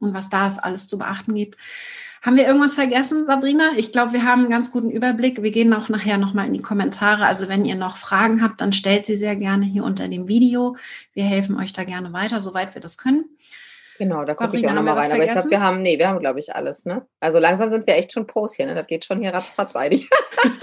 und 0.00 0.14
was 0.14 0.30
da 0.30 0.46
es 0.46 0.58
alles 0.58 0.86
zu 0.86 0.98
beachten 0.98 1.34
gibt. 1.34 1.56
Haben 2.22 2.36
wir 2.36 2.46
irgendwas 2.46 2.74
vergessen, 2.74 3.26
Sabrina? 3.26 3.72
Ich 3.76 3.90
glaube, 3.90 4.12
wir 4.12 4.24
haben 4.24 4.42
einen 4.42 4.50
ganz 4.50 4.70
guten 4.70 4.90
Überblick. 4.90 5.42
Wir 5.42 5.50
gehen 5.50 5.74
auch 5.74 5.88
nachher 5.88 6.18
nochmal 6.18 6.46
in 6.46 6.54
die 6.54 6.62
Kommentare. 6.62 7.26
Also 7.26 7.48
wenn 7.48 7.64
ihr 7.64 7.74
noch 7.74 7.96
Fragen 7.96 8.42
habt, 8.42 8.60
dann 8.60 8.72
stellt 8.72 9.06
sie 9.06 9.16
sehr 9.16 9.34
gerne 9.34 9.64
hier 9.64 9.82
unter 9.82 10.06
dem 10.06 10.28
Video. 10.28 10.76
Wir 11.14 11.24
helfen 11.24 11.58
euch 11.58 11.72
da 11.72 11.82
gerne 11.82 12.12
weiter, 12.12 12.38
soweit 12.38 12.74
wir 12.74 12.80
das 12.80 12.96
können. 12.96 13.24
Genau, 13.98 14.24
da 14.24 14.34
gucke 14.34 14.56
ich 14.56 14.66
auch 14.68 14.72
nochmal 14.72 14.98
rein. 14.98 15.12
Aber 15.12 15.24
ich 15.24 15.32
glaube, 15.32 15.50
wir 15.50 15.60
haben, 15.60 15.82
nee, 15.82 15.98
wir 15.98 16.08
haben, 16.08 16.20
glaube 16.20 16.38
ich, 16.38 16.54
alles, 16.54 16.86
ne? 16.86 17.06
Also 17.18 17.40
langsam 17.40 17.70
sind 17.70 17.86
wir 17.86 17.96
echt 17.96 18.12
schon 18.12 18.26
Pros 18.26 18.54
hier, 18.54 18.66
ne? 18.66 18.74
Das 18.74 18.86
geht 18.86 19.04
schon 19.04 19.20
hier 19.20 19.34
ratzfatz 19.34 19.74
einig. 19.74 20.08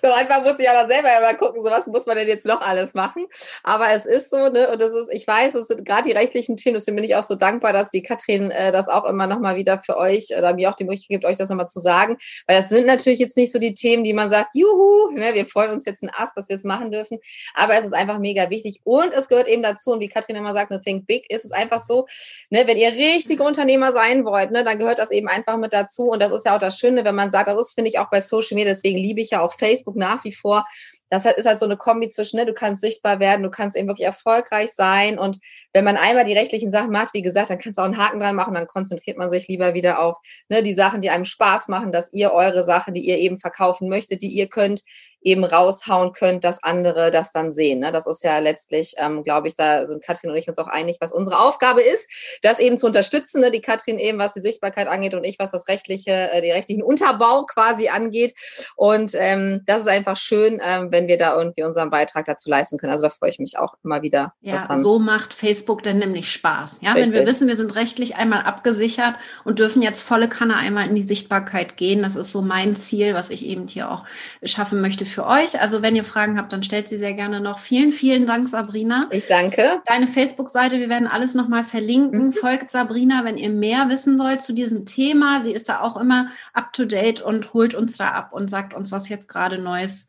so 0.00 0.10
einfach 0.10 0.42
muss 0.42 0.58
ich 0.58 0.66
ja 0.66 0.80
noch 0.80 0.88
selber 0.88 1.08
mal 1.20 1.36
gucken, 1.36 1.62
so 1.62 1.70
was 1.70 1.86
muss 1.86 2.06
man 2.06 2.16
denn 2.16 2.28
jetzt 2.28 2.46
noch 2.46 2.60
alles 2.60 2.94
machen. 2.94 3.26
Aber 3.62 3.92
es 3.92 4.06
ist 4.06 4.30
so, 4.30 4.48
ne, 4.48 4.70
und 4.70 4.80
das 4.80 4.92
ist, 4.92 5.10
ich 5.12 5.26
weiß, 5.26 5.54
es 5.54 5.68
sind 5.68 5.84
gerade 5.84 6.08
die 6.08 6.12
rechtlichen 6.12 6.56
Themen, 6.56 6.74
deswegen 6.74 6.96
bin 6.96 7.04
ich 7.04 7.16
auch 7.16 7.22
so 7.22 7.34
dankbar, 7.34 7.72
dass 7.72 7.90
die 7.90 8.02
Katrin 8.02 8.50
äh, 8.50 8.72
das 8.72 8.88
auch 8.88 9.04
immer 9.04 9.26
nochmal 9.26 9.56
wieder 9.56 9.78
für 9.78 9.96
euch 9.96 10.28
oder 10.36 10.54
mir 10.54 10.70
auch 10.70 10.76
die 10.76 10.84
Möglichkeit 10.84 11.08
gibt, 11.08 11.24
euch 11.24 11.36
das 11.36 11.48
nochmal 11.48 11.68
zu 11.68 11.80
sagen. 11.80 12.18
Weil 12.46 12.56
das 12.56 12.68
sind 12.68 12.86
natürlich 12.86 13.18
jetzt 13.18 13.36
nicht 13.36 13.52
so 13.52 13.58
die 13.58 13.74
Themen, 13.74 14.04
die 14.04 14.12
man 14.12 14.30
sagt, 14.30 14.50
juhu, 14.54 15.10
ne, 15.12 15.34
wir 15.34 15.46
freuen 15.46 15.72
uns 15.72 15.84
jetzt 15.84 16.02
ein 16.02 16.10
Ast, 16.12 16.36
dass 16.36 16.48
wir 16.48 16.56
es 16.56 16.64
machen 16.64 16.90
dürfen. 16.90 17.18
Aber 17.54 17.74
es 17.74 17.84
ist 17.84 17.94
einfach 17.94 18.18
mega 18.18 18.50
wichtig. 18.50 18.80
Und 18.84 19.14
es 19.14 19.28
gehört 19.28 19.48
eben 19.48 19.62
dazu, 19.62 19.92
und 19.92 20.00
wie 20.00 20.08
Katrin 20.08 20.36
immer 20.36 20.52
sagt, 20.52 20.70
ne, 20.70 20.80
think 20.80 21.06
big, 21.06 21.30
ist 21.30 21.44
es 21.44 21.52
einfach 21.52 21.80
so, 21.80 22.06
ne, 22.50 22.66
wenn 22.66 22.76
ihr 22.76 22.92
richtige 22.92 23.42
Unternehmer 23.42 23.92
sein 23.92 24.24
wollt, 24.24 24.50
ne, 24.50 24.64
dann 24.64 24.78
gehört 24.78 24.98
das 24.98 25.10
eben 25.10 25.28
einfach 25.28 25.56
mit 25.56 25.72
dazu. 25.72 26.10
Und 26.10 26.20
das 26.20 26.32
ist 26.32 26.44
ja 26.46 26.54
auch 26.54 26.60
das 26.60 26.78
Schöne, 26.78 27.04
wenn 27.04 27.14
man 27.14 27.30
sagt, 27.30 27.48
das 27.48 27.60
ist, 27.60 27.72
finde 27.72 27.88
ich, 27.88 27.98
auch 27.98 28.10
bei 28.10 28.20
Social 28.20 28.54
Media, 28.54 28.72
deswegen 28.72 28.98
liebe 28.98 29.20
ich 29.20 29.30
ja 29.30 29.40
auch 29.40 29.52
Facebook 29.60 29.94
nach 29.94 30.24
wie 30.24 30.32
vor. 30.32 30.66
Das 31.08 31.24
ist 31.24 31.46
halt 31.46 31.58
so 31.58 31.64
eine 31.64 31.76
Kombi 31.76 32.08
zwischen, 32.08 32.36
ne, 32.36 32.46
du 32.46 32.54
kannst 32.54 32.80
sichtbar 32.80 33.20
werden, 33.20 33.42
du 33.42 33.50
kannst 33.50 33.76
eben 33.76 33.88
wirklich 33.88 34.06
erfolgreich 34.06 34.72
sein. 34.72 35.18
Und 35.18 35.38
wenn 35.72 35.84
man 35.84 35.96
einmal 35.96 36.24
die 36.24 36.36
rechtlichen 36.36 36.70
Sachen 36.70 36.90
macht, 36.90 37.14
wie 37.14 37.22
gesagt, 37.22 37.50
dann 37.50 37.58
kannst 37.58 37.78
du 37.78 37.82
auch 37.82 37.86
einen 37.86 37.98
Haken 37.98 38.20
dran 38.20 38.34
machen, 38.34 38.54
dann 38.54 38.66
konzentriert 38.66 39.18
man 39.18 39.30
sich 39.30 39.46
lieber 39.46 39.74
wieder 39.74 40.00
auf 40.00 40.16
ne, 40.48 40.62
die 40.62 40.74
Sachen, 40.74 41.00
die 41.00 41.10
einem 41.10 41.24
Spaß 41.24 41.68
machen, 41.68 41.92
dass 41.92 42.12
ihr 42.12 42.32
eure 42.32 42.64
Sachen, 42.64 42.94
die 42.94 43.06
ihr 43.06 43.18
eben 43.18 43.38
verkaufen 43.38 43.88
möchtet, 43.88 44.22
die 44.22 44.28
ihr 44.28 44.48
könnt, 44.48 44.82
eben 45.22 45.44
raushauen 45.44 46.12
könnt, 46.12 46.44
dass 46.44 46.62
andere 46.62 47.10
das 47.10 47.32
dann 47.32 47.52
sehen. 47.52 47.80
Ne? 47.80 47.92
Das 47.92 48.06
ist 48.06 48.24
ja 48.24 48.38
letztlich, 48.38 48.94
ähm, 48.96 49.22
glaube 49.22 49.48
ich, 49.48 49.56
da 49.56 49.84
sind 49.86 50.02
Katrin 50.02 50.30
und 50.30 50.36
ich 50.36 50.48
uns 50.48 50.58
auch 50.58 50.66
einig, 50.66 50.96
was 51.00 51.12
unsere 51.12 51.38
Aufgabe 51.40 51.82
ist, 51.82 52.10
das 52.42 52.58
eben 52.58 52.78
zu 52.78 52.86
unterstützen. 52.86 53.40
Ne? 53.40 53.50
Die 53.50 53.60
Katrin 53.60 53.98
eben, 53.98 54.18
was 54.18 54.34
die 54.34 54.40
Sichtbarkeit 54.40 54.88
angeht 54.88 55.14
und 55.14 55.24
ich, 55.24 55.38
was 55.38 55.50
das 55.50 55.68
rechtliche, 55.68 56.10
äh, 56.10 56.40
die 56.40 56.50
rechtlichen 56.50 56.82
Unterbau 56.82 57.44
quasi 57.44 57.88
angeht. 57.88 58.34
Und 58.76 59.12
ähm, 59.14 59.62
das 59.66 59.82
ist 59.82 59.88
einfach 59.88 60.16
schön, 60.16 60.60
ähm, 60.64 60.90
wenn 60.90 61.06
wir 61.06 61.18
da 61.18 61.36
irgendwie 61.36 61.64
unseren 61.64 61.90
Beitrag 61.90 62.24
dazu 62.24 62.48
leisten 62.48 62.78
können. 62.78 62.92
Also 62.92 63.04
da 63.04 63.08
freue 63.10 63.30
ich 63.30 63.38
mich 63.38 63.58
auch 63.58 63.74
immer 63.84 64.02
wieder. 64.02 64.32
Ja, 64.40 64.76
so 64.76 64.98
macht 64.98 65.34
Facebook 65.34 65.82
dann 65.82 65.98
nämlich 65.98 66.30
Spaß. 66.32 66.80
Ja, 66.82 66.92
Richtig. 66.92 67.14
wenn 67.14 67.20
wir 67.20 67.26
wissen, 67.26 67.48
wir 67.48 67.56
sind 67.56 67.74
rechtlich 67.74 68.16
einmal 68.16 68.42
abgesichert 68.42 69.16
und 69.44 69.58
dürfen 69.58 69.82
jetzt 69.82 70.00
volle 70.00 70.28
Kanne 70.28 70.56
einmal 70.56 70.88
in 70.88 70.94
die 70.94 71.02
Sichtbarkeit 71.02 71.76
gehen. 71.76 72.02
Das 72.02 72.16
ist 72.16 72.32
so 72.32 72.40
mein 72.40 72.74
Ziel, 72.76 73.14
was 73.14 73.30
ich 73.30 73.44
eben 73.44 73.68
hier 73.68 73.90
auch 73.90 74.04
schaffen 74.42 74.80
möchte 74.80 75.04
für 75.10 75.26
euch. 75.26 75.60
Also 75.60 75.82
wenn 75.82 75.96
ihr 75.96 76.04
Fragen 76.04 76.38
habt, 76.38 76.52
dann 76.52 76.62
stellt 76.62 76.88
sie 76.88 76.96
sehr 76.96 77.14
gerne 77.14 77.40
noch. 77.40 77.58
Vielen, 77.58 77.90
vielen 77.90 78.26
Dank, 78.26 78.48
Sabrina. 78.48 79.06
Ich 79.10 79.26
danke. 79.26 79.80
Deine 79.86 80.06
Facebook-Seite, 80.06 80.78
wir 80.78 80.88
werden 80.88 81.08
alles 81.08 81.34
nochmal 81.34 81.64
verlinken. 81.64 82.26
Mhm. 82.26 82.32
Folgt 82.32 82.70
Sabrina, 82.70 83.24
wenn 83.24 83.36
ihr 83.36 83.50
mehr 83.50 83.88
wissen 83.88 84.18
wollt 84.18 84.42
zu 84.42 84.52
diesem 84.52 84.86
Thema. 84.86 85.40
Sie 85.40 85.52
ist 85.52 85.68
da 85.68 85.80
auch 85.80 85.96
immer 85.96 86.28
up-to-date 86.52 87.20
und 87.20 87.52
holt 87.52 87.74
uns 87.74 87.96
da 87.96 88.10
ab 88.12 88.32
und 88.32 88.48
sagt 88.48 88.74
uns, 88.74 88.92
was 88.92 89.08
jetzt 89.08 89.28
gerade 89.28 89.58
Neues 89.58 90.08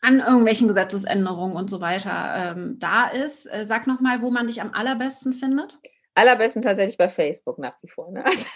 an 0.00 0.20
irgendwelchen 0.20 0.68
Gesetzesänderungen 0.68 1.56
und 1.56 1.68
so 1.68 1.80
weiter 1.80 2.54
ähm, 2.56 2.76
da 2.78 3.06
ist. 3.06 3.46
Äh, 3.46 3.64
sag 3.64 3.86
nochmal, 3.86 4.22
wo 4.22 4.30
man 4.30 4.46
dich 4.46 4.60
am 4.60 4.72
allerbesten 4.72 5.32
findet. 5.32 5.78
Allerbesten 6.18 6.62
tatsächlich 6.62 6.98
bei 6.98 7.08
Facebook 7.08 7.58
nach 7.58 7.74
wie 7.82 7.88
vor. 7.88 8.10
Ne? 8.10 8.24
Also. 8.24 8.46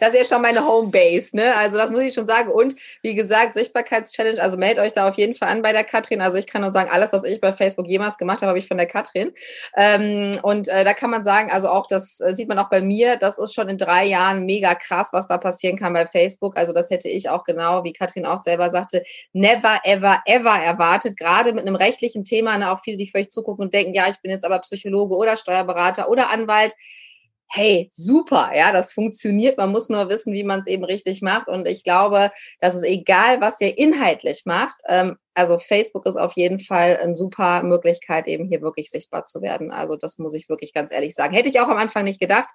Das 0.00 0.10
ist 0.10 0.18
ja 0.18 0.24
schon 0.24 0.42
meine 0.42 0.66
Homebase. 0.66 1.36
Ne? 1.36 1.54
Also 1.54 1.76
das 1.76 1.90
muss 1.90 2.00
ich 2.00 2.14
schon 2.14 2.26
sagen. 2.26 2.50
Und 2.50 2.74
wie 3.02 3.14
gesagt, 3.14 3.54
Sichtbarkeitschallenge, 3.54 4.40
also 4.42 4.56
meldet 4.56 4.84
euch 4.84 4.92
da 4.92 5.08
auf 5.08 5.16
jeden 5.16 5.34
Fall 5.34 5.48
an 5.48 5.62
bei 5.62 5.72
der 5.72 5.84
Katrin. 5.84 6.20
Also 6.20 6.38
ich 6.38 6.46
kann 6.46 6.62
nur 6.62 6.70
sagen, 6.70 6.90
alles, 6.90 7.12
was 7.12 7.24
ich 7.24 7.40
bei 7.40 7.52
Facebook 7.52 7.86
jemals 7.86 8.18
gemacht 8.18 8.42
habe, 8.42 8.48
habe 8.48 8.58
ich 8.58 8.66
von 8.66 8.78
der 8.78 8.86
Katrin. 8.86 9.32
Ähm, 9.76 10.32
und 10.42 10.68
äh, 10.68 10.84
da 10.84 10.94
kann 10.94 11.10
man 11.10 11.22
sagen, 11.24 11.50
also 11.50 11.68
auch 11.68 11.86
das 11.86 12.20
äh, 12.20 12.32
sieht 12.34 12.48
man 12.48 12.58
auch 12.58 12.70
bei 12.70 12.80
mir, 12.80 13.16
das 13.16 13.38
ist 13.38 13.54
schon 13.54 13.68
in 13.68 13.78
drei 13.78 14.06
Jahren 14.06 14.46
mega 14.46 14.74
krass, 14.74 15.10
was 15.12 15.28
da 15.28 15.38
passieren 15.38 15.76
kann 15.76 15.92
bei 15.92 16.06
Facebook. 16.06 16.56
Also 16.56 16.72
das 16.72 16.90
hätte 16.90 17.08
ich 17.08 17.28
auch 17.28 17.44
genau, 17.44 17.84
wie 17.84 17.92
Katrin 17.92 18.26
auch 18.26 18.38
selber 18.38 18.70
sagte, 18.70 19.04
never, 19.32 19.80
ever, 19.84 20.22
ever 20.26 20.56
erwartet. 20.62 21.16
Gerade 21.16 21.52
mit 21.52 21.66
einem 21.66 21.76
rechtlichen 21.76 22.24
Thema, 22.24 22.56
ne, 22.58 22.72
auch 22.72 22.80
viele, 22.80 22.96
die 22.96 23.06
vielleicht 23.06 23.32
zugucken 23.32 23.64
und 23.64 23.74
denken, 23.74 23.94
ja, 23.94 24.08
ich 24.08 24.20
bin 24.20 24.30
jetzt 24.30 24.44
aber 24.44 24.58
Psychologe 24.60 25.14
oder 25.14 25.36
Steuerberater 25.36 26.08
oder 26.08 26.30
Anwalt 26.30 26.74
hey, 27.52 27.90
super, 27.92 28.52
ja, 28.54 28.72
das 28.72 28.92
funktioniert. 28.92 29.58
Man 29.58 29.72
muss 29.72 29.88
nur 29.88 30.08
wissen, 30.08 30.32
wie 30.32 30.44
man 30.44 30.60
es 30.60 30.68
eben 30.68 30.84
richtig 30.84 31.20
macht. 31.20 31.48
Und 31.48 31.66
ich 31.66 31.82
glaube, 31.82 32.30
dass 32.60 32.76
es 32.76 32.84
egal, 32.84 33.40
was 33.40 33.60
ihr 33.60 33.76
inhaltlich 33.76 34.42
macht, 34.44 34.76
ähm, 34.86 35.16
also 35.34 35.58
Facebook 35.58 36.06
ist 36.06 36.16
auf 36.16 36.34
jeden 36.36 36.60
Fall 36.60 36.98
eine 37.02 37.16
super 37.16 37.64
Möglichkeit, 37.64 38.28
eben 38.28 38.46
hier 38.46 38.62
wirklich 38.62 38.90
sichtbar 38.90 39.24
zu 39.24 39.42
werden. 39.42 39.72
Also 39.72 39.96
das 39.96 40.18
muss 40.18 40.34
ich 40.34 40.48
wirklich 40.48 40.72
ganz 40.72 40.92
ehrlich 40.92 41.14
sagen. 41.14 41.34
Hätte 41.34 41.48
ich 41.48 41.58
auch 41.58 41.68
am 41.68 41.78
Anfang 41.78 42.04
nicht 42.04 42.20
gedacht, 42.20 42.50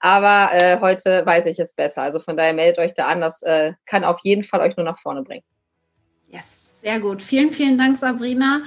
aber 0.00 0.54
äh, 0.54 0.80
heute 0.80 1.26
weiß 1.26 1.44
ich 1.44 1.58
es 1.58 1.74
besser. 1.74 2.00
Also 2.00 2.18
von 2.18 2.36
daher 2.36 2.54
meldet 2.54 2.78
euch 2.78 2.94
da 2.94 3.06
an. 3.06 3.20
Das 3.20 3.42
äh, 3.42 3.74
kann 3.84 4.02
auf 4.04 4.20
jeden 4.22 4.44
Fall 4.44 4.60
euch 4.60 4.76
nur 4.78 4.84
nach 4.84 4.98
vorne 4.98 5.22
bringen. 5.22 5.44
Yes, 6.30 6.80
sehr 6.80 7.00
gut. 7.00 7.22
Vielen, 7.22 7.52
vielen 7.52 7.76
Dank, 7.76 7.98
Sabrina. 7.98 8.62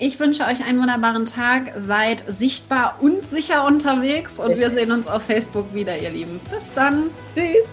Ich 0.00 0.20
wünsche 0.20 0.44
euch 0.44 0.64
einen 0.64 0.78
wunderbaren 0.78 1.26
Tag. 1.26 1.72
Seid 1.76 2.22
sichtbar 2.28 2.98
und 3.00 3.28
sicher 3.28 3.66
unterwegs 3.66 4.38
und 4.38 4.56
wir 4.56 4.70
sehen 4.70 4.92
uns 4.92 5.08
auf 5.08 5.24
Facebook 5.24 5.74
wieder, 5.74 5.98
ihr 5.98 6.10
Lieben. 6.10 6.38
Bis 6.52 6.72
dann. 6.72 7.10
Tschüss. 7.34 7.72